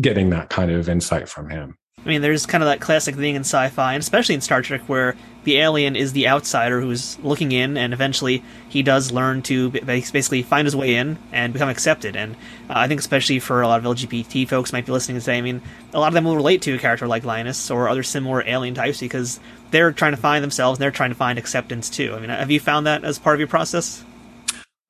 getting 0.00 0.30
that 0.30 0.50
kind 0.50 0.70
of 0.70 0.88
insight 0.88 1.28
from 1.28 1.48
him. 1.48 1.78
I 2.04 2.08
mean, 2.08 2.22
there's 2.22 2.44
kind 2.44 2.62
of 2.62 2.66
that 2.66 2.80
classic 2.80 3.14
thing 3.14 3.34
in 3.34 3.42
sci-fi, 3.42 3.94
and 3.94 4.02
especially 4.02 4.34
in 4.34 4.40
Star 4.40 4.62
Trek, 4.62 4.82
where 4.88 5.16
the 5.44 5.58
alien 5.58 5.96
is 5.96 6.12
the 6.12 6.28
outsider 6.28 6.80
who's 6.80 7.18
looking 7.20 7.52
in, 7.52 7.76
and 7.76 7.92
eventually 7.92 8.42
he 8.68 8.82
does 8.82 9.12
learn 9.12 9.42
to 9.42 9.70
basically 9.70 10.42
find 10.42 10.66
his 10.66 10.74
way 10.74 10.96
in 10.96 11.18
and 11.32 11.52
become 11.52 11.68
accepted. 11.68 12.16
And 12.16 12.34
uh, 12.68 12.74
I 12.76 12.88
think, 12.88 13.00
especially 13.00 13.38
for 13.38 13.62
a 13.62 13.68
lot 13.68 13.84
of 13.84 13.96
LGBT 13.96 14.48
folks, 14.48 14.72
might 14.72 14.86
be 14.86 14.92
listening 14.92 15.16
and 15.16 15.24
say, 15.24 15.38
I 15.38 15.40
mean, 15.40 15.62
a 15.92 16.00
lot 16.00 16.08
of 16.08 16.14
them 16.14 16.24
will 16.24 16.36
relate 16.36 16.62
to 16.62 16.74
a 16.74 16.78
character 16.78 17.06
like 17.06 17.24
Linus 17.24 17.70
or 17.70 17.88
other 17.88 18.02
similar 18.02 18.42
alien 18.46 18.74
types 18.74 19.00
because 19.00 19.38
they're 19.70 19.92
trying 19.92 20.12
to 20.12 20.20
find 20.20 20.42
themselves 20.42 20.78
and 20.78 20.82
they're 20.82 20.90
trying 20.90 21.10
to 21.10 21.16
find 21.16 21.38
acceptance 21.38 21.88
too. 21.90 22.14
I 22.14 22.20
mean, 22.20 22.30
have 22.30 22.50
you 22.50 22.60
found 22.60 22.86
that 22.86 23.04
as 23.04 23.18
part 23.18 23.36
of 23.36 23.40
your 23.40 23.48
process? 23.48 24.04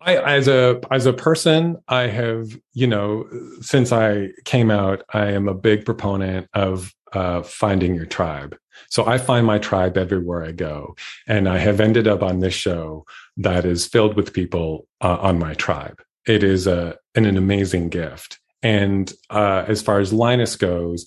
I, 0.00 0.18
as 0.18 0.48
a 0.48 0.80
as 0.90 1.07
a 1.07 1.14
person, 1.14 1.78
I 1.88 2.09
have 2.09 2.48
you 2.74 2.86
know 2.86 3.26
since 3.61 3.90
I 3.90 4.28
came 4.44 4.70
out, 4.70 5.02
I 5.12 5.28
am 5.28 5.48
a 5.48 5.55
big 5.55 5.86
proponent 5.86 6.48
of 6.52 6.92
uh, 7.12 7.42
finding 7.42 7.94
your 7.94 8.07
tribe. 8.07 8.57
So 8.91 9.07
I 9.07 9.18
find 9.18 9.47
my 9.47 9.59
tribe 9.59 9.97
everywhere 9.97 10.45
I 10.45 10.53
go. 10.53 10.97
And 11.26 11.49
I 11.49 11.59
have 11.59 11.80
ended 11.80 12.07
up 12.07 12.22
on 12.22 12.41
this 12.41 12.55
show 12.55 13.07
that 13.37 13.64
is 13.64 13.87
filled 13.87 14.16
with 14.16 14.32
people 14.32 14.87
uh, 15.01 15.18
on 15.20 15.39
my 15.39 15.55
tribe. 15.55 16.03
It 16.26 16.43
is 16.43 16.66
a, 16.66 16.97
an, 17.14 17.26
an 17.26 17.37
amazing 17.37 17.89
gift. 17.89 18.39
And 18.62 19.12
uh, 19.30 19.64
as 19.68 19.82
far 19.82 20.01
as 20.01 20.12
Linus 20.12 20.57
goes, 20.57 21.07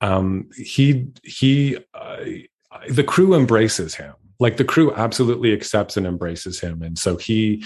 um, 0.00 0.48
he, 0.56 1.06
he, 1.22 1.78
uh, 1.94 2.24
the 2.88 3.04
crew 3.04 3.34
embraces 3.34 3.94
him. 3.94 4.14
Like 4.38 4.56
the 4.56 4.64
crew 4.64 4.92
absolutely 4.94 5.52
accepts 5.52 5.96
and 5.96 6.06
embraces 6.06 6.60
him. 6.60 6.82
And 6.82 6.98
so 6.98 7.16
he, 7.16 7.64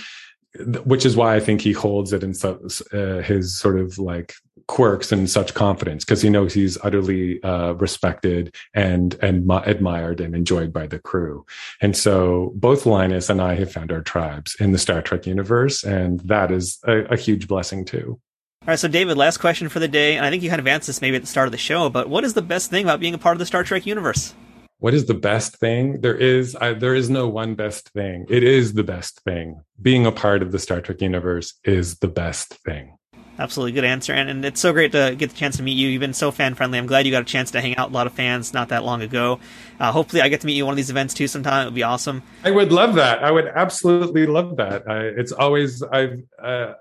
which 0.84 1.07
is 1.07 1.16
why 1.16 1.36
I 1.36 1.40
think 1.40 1.61
he 1.61 1.72
holds 1.72 2.12
it 2.12 2.22
in 2.22 2.34
so, 2.34 2.61
uh, 2.92 3.22
his 3.22 3.57
sort 3.57 3.78
of 3.78 3.98
like 3.98 4.34
quirks 4.66 5.11
and 5.11 5.28
such 5.28 5.55
confidence 5.55 6.05
because 6.05 6.22
he 6.22 6.30
knows 6.30 6.55
he's 6.55 6.78
utterly 6.82 7.42
uh, 7.42 7.72
respected 7.72 8.55
and 8.74 9.14
and 9.22 9.51
admired 9.66 10.20
and 10.20 10.34
enjoyed 10.34 10.72
by 10.72 10.86
the 10.86 10.98
crew. 10.98 11.44
And 11.80 11.96
so 11.96 12.53
both 12.55 12.86
Linus 12.86 13.30
and 13.30 13.40
I 13.40 13.55
have 13.55 13.72
found 13.72 13.92
our 13.92 14.03
tribes 14.03 14.57
in 14.61 14.72
the 14.72 14.78
Star 14.78 15.03
Trek 15.03 15.26
universe, 15.26 15.82
and 15.84 16.20
that 16.20 16.51
is 16.51 16.78
a, 16.86 17.01
a 17.05 17.16
huge 17.16 17.48
blessing 17.48 17.84
too. 17.84 18.20
All 18.62 18.68
right, 18.68 18.78
so 18.78 18.88
David, 18.88 19.16
last 19.16 19.38
question 19.38 19.68
for 19.68 19.78
the 19.78 19.88
day, 19.88 20.16
and 20.16 20.26
I 20.26 20.30
think 20.30 20.42
you 20.42 20.51
kind 20.51 20.61
of 20.61 20.66
answered 20.66 20.90
this 20.90 21.01
maybe 21.01 21.16
at 21.16 21.22
the 21.22 21.28
start 21.28 21.48
of 21.48 21.53
the 21.53 21.59
show, 21.59 21.88
but 21.88 22.09
what 22.09 22.24
is 22.24 22.34
the 22.34 22.42
best 22.42 22.70
thing 22.70 22.84
about 22.84 23.01
being 23.01 23.14
a 23.14 23.18
part 23.18 23.34
of 23.34 23.38
the 23.38 23.46
Star 23.46 23.64
Trek 23.64 23.86
universe? 23.86 24.34
What 24.81 24.95
is 24.95 25.07
the 25.07 25.14
best 25.14 25.57
thing? 25.57 26.01
There 26.01 26.16
is 26.16 26.57
I, 26.57 26.72
there 26.72 26.95
is 26.95 27.09
no 27.09 27.28
one 27.28 27.55
best 27.55 27.91
thing. 27.91 28.26
It 28.28 28.43
is 28.43 28.72
the 28.72 28.83
best 28.83 29.20
thing. 29.20 29.61
Being 29.81 30.07
a 30.07 30.12
part 30.12 30.43
of 30.43 30.53
the 30.53 30.59
star 30.59 30.81
trek 30.81 31.01
universe 31.01 31.55
is 31.64 31.99
the 31.99 32.09
best 32.09 32.55
thing. 32.64 32.97
Absolutely. 33.39 33.72
Good 33.72 33.85
answer. 33.85 34.12
And, 34.12 34.28
and 34.28 34.45
it's 34.45 34.61
so 34.61 34.72
great 34.72 34.93
to 34.93 35.14
get 35.16 35.31
the 35.31 35.37
chance 35.37 35.57
to 35.57 35.62
meet 35.62 35.72
you. 35.72 35.89
You've 35.89 36.01
been 36.01 36.12
so 36.12 36.31
fan 36.31 36.55
friendly 36.55 36.78
i'm 36.78 36.87
glad 36.87 37.07
you 37.07 37.12
got 37.12 37.22
a 37.22 37.26
chance 37.26 37.53
to 37.53 37.61
hang 37.61 37.76
out 37.76 37.89
with 37.89 37.95
a 37.95 37.97
lot 37.97 38.07
of 38.07 38.12
fans 38.12 38.53
not 38.53 38.68
that 38.68 38.85
long 38.85 39.03
ago. 39.03 39.39
Uh, 39.78 39.93
hopefully 39.93 40.22
i 40.22 40.28
get 40.28 40.41
to 40.41 40.47
meet 40.47 40.55
you 40.55 40.64
at 40.64 40.66
one 40.66 40.72
of 40.72 40.76
these 40.76 40.91
events 40.91 41.14
too 41.14 41.28
sometime. 41.28 41.62
It 41.62 41.64
would 41.66 41.74
be 41.74 41.83
awesome. 41.83 42.22
I 42.43 42.51
would 42.51 42.72
love 42.72 42.95
that. 42.95 43.22
I 43.22 43.31
would 43.31 43.47
absolutely 43.47 44.26
love 44.26 44.57
that. 44.57 44.89
I, 44.89 45.01
it's 45.05 45.33
always 45.33 45.83
i've 45.83 46.22
uh, 46.43 46.72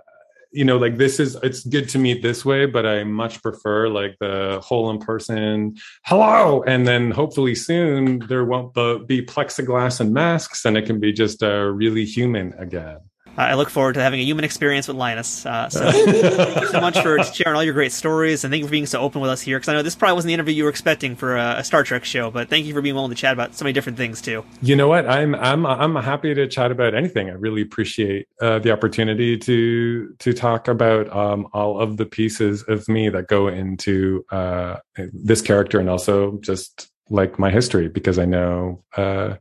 you 0.51 0.65
know 0.65 0.77
like 0.77 0.97
this 0.97 1.19
is 1.19 1.35
it's 1.43 1.63
good 1.63 1.87
to 1.89 1.99
meet 1.99 2.21
this 2.21 2.43
way 2.43 2.65
but 2.65 2.85
i 2.85 3.03
much 3.03 3.41
prefer 3.41 3.87
like 3.87 4.15
the 4.19 4.59
whole 4.63 4.89
in 4.89 4.97
person 4.97 5.75
hello 6.05 6.63
and 6.63 6.87
then 6.87 7.11
hopefully 7.11 7.55
soon 7.55 8.19
there 8.27 8.45
won't 8.45 8.73
be 9.07 9.25
plexiglass 9.25 9.99
and 9.99 10.13
masks 10.13 10.65
and 10.65 10.77
it 10.77 10.85
can 10.85 10.99
be 10.99 11.13
just 11.13 11.43
uh, 11.43 11.65
really 11.65 12.05
human 12.05 12.53
again 12.53 12.99
I 13.39 13.53
look 13.53 13.69
forward 13.69 13.93
to 13.93 14.01
having 14.01 14.19
a 14.19 14.23
human 14.23 14.43
experience 14.43 14.87
with 14.87 14.97
Linus. 14.97 15.45
Uh, 15.45 15.69
so 15.69 15.89
thank 15.91 16.61
you 16.61 16.67
so 16.67 16.81
much 16.81 16.99
for 16.99 17.23
sharing 17.23 17.55
all 17.55 17.63
your 17.63 17.73
great 17.73 17.93
stories, 17.93 18.43
and 18.43 18.51
thank 18.51 18.61
you 18.61 18.67
for 18.67 18.71
being 18.71 18.85
so 18.85 18.99
open 18.99 19.21
with 19.21 19.31
us 19.31 19.39
here. 19.41 19.57
Because 19.57 19.69
I 19.69 19.73
know 19.73 19.81
this 19.81 19.95
probably 19.95 20.15
wasn't 20.15 20.27
the 20.29 20.33
interview 20.33 20.53
you 20.53 20.63
were 20.65 20.69
expecting 20.69 21.15
for 21.15 21.37
a, 21.37 21.59
a, 21.59 21.63
Star 21.63 21.83
Trek 21.83 22.03
show, 22.03 22.31
but 22.31 22.49
thank 22.49 22.65
you 22.65 22.73
for 22.73 22.81
being 22.81 22.95
willing 22.95 23.11
to 23.11 23.15
chat 23.15 23.31
about 23.31 23.55
so 23.55 23.63
many 23.63 23.71
different 23.71 23.97
things 23.97 24.21
too. 24.21 24.43
You 24.61 24.75
know 24.75 24.89
what? 24.89 25.07
I'm 25.07 25.35
I'm 25.35 25.65
I'm 25.65 25.95
happy 25.95 26.33
to 26.33 26.47
chat 26.47 26.71
about 26.71 26.93
anything. 26.93 27.29
I 27.29 27.33
really 27.33 27.61
appreciate 27.61 28.27
uh, 28.41 28.59
the 28.59 28.71
opportunity 28.71 29.37
to 29.37 30.13
to 30.19 30.33
talk 30.33 30.67
about 30.67 31.15
um, 31.15 31.47
all 31.53 31.79
of 31.79 31.95
the 31.95 32.05
pieces 32.05 32.63
of 32.63 32.89
me 32.89 33.07
that 33.09 33.27
go 33.27 33.47
into 33.47 34.25
uh, 34.31 34.77
this 35.13 35.41
character, 35.41 35.79
and 35.79 35.89
also 35.89 36.39
just 36.41 36.89
like 37.09 37.39
my 37.39 37.49
history, 37.49 37.87
because 37.87 38.19
I 38.19 38.25
know 38.25 38.83
uh, 38.97 39.35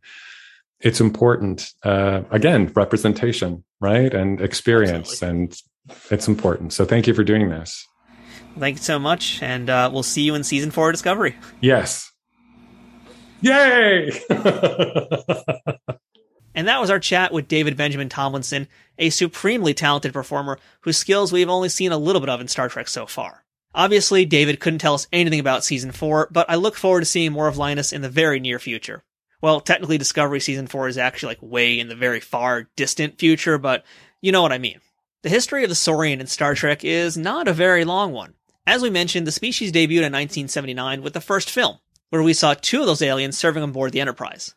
it's 0.80 1.00
important 1.00 1.72
uh, 1.84 2.22
again 2.30 2.72
representation 2.74 3.64
right? 3.80 4.12
And 4.12 4.40
experience 4.40 5.22
Absolutely. 5.22 5.40
and 5.40 5.62
it's 6.10 6.28
important. 6.28 6.72
So 6.72 6.84
thank 6.84 7.06
you 7.06 7.14
for 7.14 7.24
doing 7.24 7.48
this. 7.48 7.86
Thank 8.58 8.78
you 8.78 8.82
so 8.82 8.98
much 8.98 9.42
and 9.42 9.70
uh, 9.70 9.90
we'll 9.92 10.02
see 10.02 10.22
you 10.22 10.34
in 10.34 10.44
season 10.44 10.70
four 10.70 10.90
discovery. 10.92 11.36
Yes. 11.60 12.10
Yay! 13.40 14.10
And 16.54 16.66
that 16.66 16.80
was 16.80 16.90
our 16.90 16.98
chat 16.98 17.32
with 17.32 17.46
david 17.46 17.76
benjamin 17.76 18.08
tomlinson 18.08 18.66
a 18.98 19.10
supremely 19.10 19.74
talented 19.74 20.12
performer 20.12 20.58
whose 20.80 20.96
skills 20.96 21.32
we've 21.32 21.48
only 21.48 21.68
seen 21.68 21.92
a 21.92 21.98
little 21.98 22.18
bit 22.18 22.28
of 22.28 22.40
in 22.40 22.48
star 22.48 22.68
trek 22.68 22.88
so 22.88 23.06
far. 23.06 23.44
Obviously, 23.74 24.24
David 24.24 24.58
couldn't 24.58 24.80
tell 24.80 24.94
us 24.94 25.06
anything 25.12 25.38
about 25.38 25.62
season 25.62 25.92
4, 25.92 26.30
but 26.32 26.48
I 26.50 26.56
look 26.56 26.74
forward 26.74 27.00
to 27.00 27.06
seeing 27.06 27.32
more 27.32 27.46
of 27.46 27.58
Linus 27.58 27.92
in 27.92 28.02
the 28.02 28.08
very 28.08 28.40
near 28.40 28.58
future. 28.58 29.04
Well, 29.40 29.60
technically 29.60 29.98
Discovery 29.98 30.40
season 30.40 30.66
4 30.66 30.88
is 30.88 30.98
actually 30.98 31.30
like 31.32 31.42
way 31.42 31.78
in 31.78 31.88
the 31.88 31.94
very 31.94 32.20
far 32.20 32.68
distant 32.74 33.18
future, 33.18 33.56
but 33.56 33.84
you 34.20 34.32
know 34.32 34.42
what 34.42 34.52
I 34.52 34.58
mean. 34.58 34.80
The 35.22 35.28
history 35.28 35.62
of 35.62 35.68
the 35.68 35.76
Saurian 35.76 36.20
in 36.20 36.26
Star 36.26 36.54
Trek 36.54 36.84
is 36.84 37.16
not 37.16 37.46
a 37.46 37.52
very 37.52 37.84
long 37.84 38.12
one. 38.12 38.34
As 38.66 38.82
we 38.82 38.90
mentioned, 38.90 39.26
the 39.26 39.32
species 39.32 39.72
debuted 39.72 40.04
in 40.06 40.12
1979 40.12 41.02
with 41.02 41.12
the 41.12 41.20
first 41.20 41.50
film, 41.50 41.78
where 42.10 42.22
we 42.22 42.32
saw 42.32 42.54
two 42.54 42.80
of 42.80 42.86
those 42.86 43.02
aliens 43.02 43.38
serving 43.38 43.62
on 43.62 43.72
board 43.72 43.92
the 43.92 44.00
Enterprise. 44.00 44.54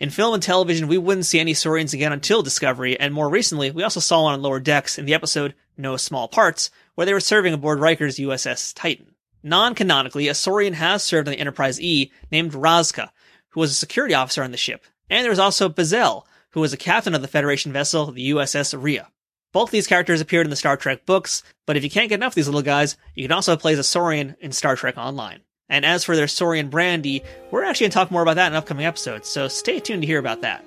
In 0.00 0.10
film 0.10 0.34
and 0.34 0.42
television, 0.42 0.88
we 0.88 0.98
wouldn't 0.98 1.26
see 1.26 1.38
any 1.38 1.54
Saurians 1.54 1.94
again 1.94 2.12
until 2.12 2.42
Discovery, 2.42 2.98
and 2.98 3.14
more 3.14 3.28
recently, 3.28 3.70
we 3.70 3.82
also 3.82 4.00
saw 4.00 4.24
one 4.24 4.34
on 4.34 4.42
lower 4.42 4.60
decks 4.60 4.98
in 4.98 5.04
the 5.04 5.14
episode 5.14 5.54
No 5.76 5.96
Small 5.96 6.26
Parts, 6.26 6.70
where 6.94 7.04
they 7.04 7.12
were 7.12 7.20
serving 7.20 7.54
aboard 7.54 7.78
Riker's 7.78 8.16
USS 8.16 8.74
Titan. 8.74 9.14
Non-canonically, 9.42 10.28
a 10.28 10.34
Saurian 10.34 10.74
has 10.74 11.02
served 11.02 11.28
on 11.28 11.32
the 11.32 11.38
Enterprise 11.38 11.80
E 11.80 12.10
named 12.30 12.52
Razka, 12.52 13.10
who 13.52 13.60
was 13.60 13.70
a 13.70 13.74
security 13.74 14.14
officer 14.14 14.42
on 14.42 14.50
the 14.50 14.56
ship, 14.56 14.84
and 15.08 15.24
there 15.24 15.30
was 15.30 15.38
also 15.38 15.68
Bazel, 15.68 16.26
who 16.50 16.60
was 16.60 16.72
a 16.72 16.78
captain 16.78 17.14
of 17.14 17.22
the 17.22 17.28
Federation 17.28 17.72
vessel, 17.72 18.12
the 18.12 18.30
USS 18.30 18.80
Rhea. 18.80 19.08
Both 19.52 19.70
these 19.70 19.86
characters 19.86 20.20
appeared 20.20 20.46
in 20.46 20.50
the 20.50 20.56
Star 20.56 20.76
Trek 20.76 21.04
books, 21.04 21.42
but 21.66 21.76
if 21.76 21.84
you 21.84 21.90
can't 21.90 22.08
get 22.08 22.16
enough 22.16 22.32
of 22.32 22.36
these 22.36 22.48
little 22.48 22.62
guys, 22.62 22.96
you 23.14 23.24
can 23.24 23.32
also 23.32 23.56
play 23.56 23.74
as 23.74 23.78
a 23.78 23.84
Saurian 23.84 24.36
in 24.40 24.52
Star 24.52 24.76
Trek 24.76 24.96
Online. 24.96 25.40
And 25.68 25.84
as 25.84 26.04
for 26.04 26.16
their 26.16 26.28
Saurian 26.28 26.68
brandy, 26.68 27.22
we're 27.50 27.64
actually 27.64 27.84
going 27.84 27.90
to 27.92 27.94
talk 27.94 28.10
more 28.10 28.22
about 28.22 28.36
that 28.36 28.48
in 28.48 28.56
upcoming 28.56 28.86
episodes, 28.86 29.28
so 29.28 29.48
stay 29.48 29.80
tuned 29.80 30.02
to 30.02 30.06
hear 30.06 30.18
about 30.18 30.42
that. 30.42 30.64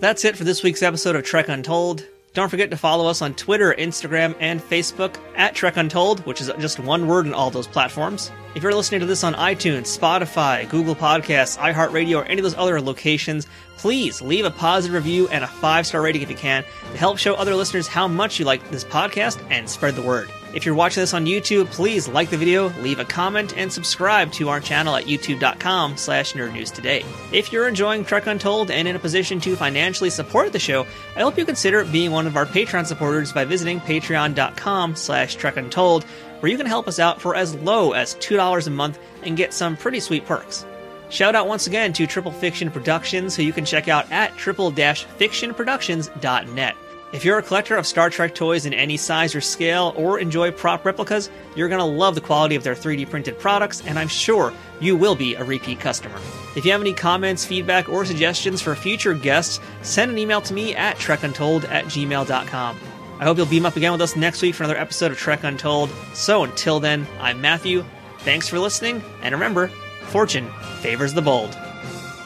That's 0.00 0.24
it 0.24 0.36
for 0.36 0.44
this 0.44 0.62
week's 0.62 0.82
episode 0.82 1.16
of 1.16 1.24
Trek 1.24 1.48
Untold. 1.48 2.04
Don't 2.34 2.48
forget 2.48 2.68
to 2.72 2.76
follow 2.76 3.06
us 3.06 3.22
on 3.22 3.34
Twitter, 3.34 3.72
Instagram, 3.78 4.34
and 4.40 4.60
Facebook 4.60 5.16
at 5.36 5.54
Trek 5.54 5.76
Untold, 5.76 6.26
which 6.26 6.40
is 6.40 6.50
just 6.58 6.80
one 6.80 7.06
word 7.06 7.26
in 7.26 7.32
all 7.32 7.48
those 7.48 7.68
platforms. 7.68 8.32
If 8.56 8.62
you're 8.64 8.74
listening 8.74 9.00
to 9.00 9.06
this 9.06 9.22
on 9.22 9.34
iTunes, 9.34 9.96
Spotify, 9.96 10.68
Google 10.68 10.96
Podcasts, 10.96 11.56
iHeartRadio, 11.58 12.18
or 12.18 12.24
any 12.24 12.40
of 12.40 12.42
those 12.42 12.56
other 12.56 12.80
locations, 12.80 13.46
please 13.76 14.20
leave 14.20 14.44
a 14.44 14.50
positive 14.50 14.94
review 14.94 15.28
and 15.28 15.44
a 15.44 15.46
five 15.46 15.86
star 15.86 16.02
rating 16.02 16.22
if 16.22 16.30
you 16.30 16.36
can 16.36 16.64
to 16.90 16.98
help 16.98 17.18
show 17.18 17.34
other 17.34 17.54
listeners 17.54 17.86
how 17.86 18.08
much 18.08 18.40
you 18.40 18.44
like 18.44 18.68
this 18.68 18.84
podcast 18.84 19.40
and 19.50 19.70
spread 19.70 19.94
the 19.94 20.02
word. 20.02 20.28
If 20.54 20.64
you're 20.64 20.76
watching 20.76 21.00
this 21.00 21.14
on 21.14 21.26
YouTube, 21.26 21.66
please 21.72 22.06
like 22.06 22.30
the 22.30 22.36
video, 22.36 22.68
leave 22.80 23.00
a 23.00 23.04
comment, 23.04 23.56
and 23.56 23.72
subscribe 23.72 24.30
to 24.34 24.50
our 24.50 24.60
channel 24.60 24.94
at 24.94 25.06
youtube.com 25.06 25.96
slash 25.96 26.34
nerdnewstoday. 26.34 27.04
If 27.32 27.52
you're 27.52 27.66
enjoying 27.66 28.04
Trek 28.04 28.28
Untold 28.28 28.70
and 28.70 28.86
in 28.86 28.94
a 28.94 29.00
position 29.00 29.40
to 29.40 29.56
financially 29.56 30.10
support 30.10 30.52
the 30.52 30.60
show, 30.60 30.86
I 31.16 31.22
hope 31.22 31.36
you 31.36 31.44
consider 31.44 31.84
being 31.84 32.12
one 32.12 32.28
of 32.28 32.36
our 32.36 32.46
Patreon 32.46 32.86
supporters 32.86 33.32
by 33.32 33.44
visiting 33.44 33.80
patreon.com 33.80 34.94
slash 34.94 35.36
trekuntold 35.36 36.04
where 36.38 36.52
you 36.52 36.56
can 36.56 36.66
help 36.66 36.86
us 36.86 37.00
out 37.00 37.20
for 37.20 37.34
as 37.34 37.56
low 37.56 37.90
as 37.90 38.14
$2 38.16 38.66
a 38.66 38.70
month 38.70 39.00
and 39.24 39.36
get 39.36 39.52
some 39.52 39.76
pretty 39.76 39.98
sweet 39.98 40.24
perks. 40.24 40.64
Shout 41.10 41.34
out 41.34 41.48
once 41.48 41.66
again 41.66 41.92
to 41.94 42.06
Triple 42.06 42.30
Fiction 42.30 42.70
Productions, 42.70 43.34
who 43.34 43.42
you 43.42 43.52
can 43.52 43.64
check 43.64 43.88
out 43.88 44.08
at 44.12 44.36
triple-fictionproductions.net. 44.36 46.76
If 47.14 47.24
you're 47.24 47.38
a 47.38 47.42
collector 47.42 47.76
of 47.76 47.86
Star 47.86 48.10
Trek 48.10 48.34
toys 48.34 48.66
in 48.66 48.74
any 48.74 48.96
size 48.96 49.36
or 49.36 49.40
scale, 49.40 49.94
or 49.96 50.18
enjoy 50.18 50.50
prop 50.50 50.84
replicas, 50.84 51.30
you're 51.54 51.68
going 51.68 51.78
to 51.78 51.84
love 51.84 52.16
the 52.16 52.20
quality 52.20 52.56
of 52.56 52.64
their 52.64 52.74
3D 52.74 53.08
printed 53.08 53.38
products, 53.38 53.86
and 53.86 54.00
I'm 54.00 54.08
sure 54.08 54.52
you 54.80 54.96
will 54.96 55.14
be 55.14 55.36
a 55.36 55.44
repeat 55.44 55.78
customer. 55.78 56.16
If 56.56 56.64
you 56.64 56.72
have 56.72 56.80
any 56.80 56.92
comments, 56.92 57.44
feedback, 57.44 57.88
or 57.88 58.04
suggestions 58.04 58.60
for 58.60 58.74
future 58.74 59.14
guests, 59.14 59.60
send 59.82 60.10
an 60.10 60.18
email 60.18 60.40
to 60.40 60.52
me 60.52 60.74
at 60.74 60.96
trekuntold 60.96 61.70
at 61.70 61.84
gmail.com. 61.84 62.80
I 63.20 63.24
hope 63.24 63.36
you'll 63.36 63.46
beam 63.46 63.64
up 63.64 63.76
again 63.76 63.92
with 63.92 64.00
us 64.00 64.16
next 64.16 64.42
week 64.42 64.56
for 64.56 64.64
another 64.64 64.80
episode 64.80 65.12
of 65.12 65.16
Trek 65.16 65.44
Untold. 65.44 65.90
So 66.14 66.42
until 66.42 66.80
then, 66.80 67.06
I'm 67.20 67.40
Matthew. 67.40 67.84
Thanks 68.22 68.48
for 68.48 68.58
listening, 68.58 69.04
and 69.22 69.32
remember, 69.32 69.68
fortune 70.08 70.50
favors 70.80 71.14
the 71.14 71.22
bold. 71.22 71.56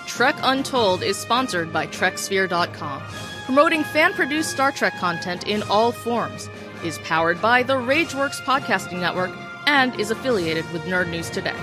Trek 0.06 0.36
Untold 0.42 1.02
is 1.02 1.18
sponsored 1.18 1.74
by 1.74 1.86
TrekSphere.com, 1.88 3.02
promoting 3.48 3.82
fan 3.82 4.12
produced 4.12 4.50
Star 4.50 4.70
Trek 4.70 4.94
content 4.98 5.48
in 5.48 5.62
all 5.70 5.90
forms, 5.90 6.50
is 6.84 6.98
powered 6.98 7.40
by 7.40 7.62
the 7.62 7.72
Rageworks 7.72 8.42
Podcasting 8.42 9.00
Network, 9.00 9.30
and 9.66 9.98
is 9.98 10.10
affiliated 10.10 10.70
with 10.70 10.82
Nerd 10.82 11.08
News 11.08 11.30
Today. 11.30 11.56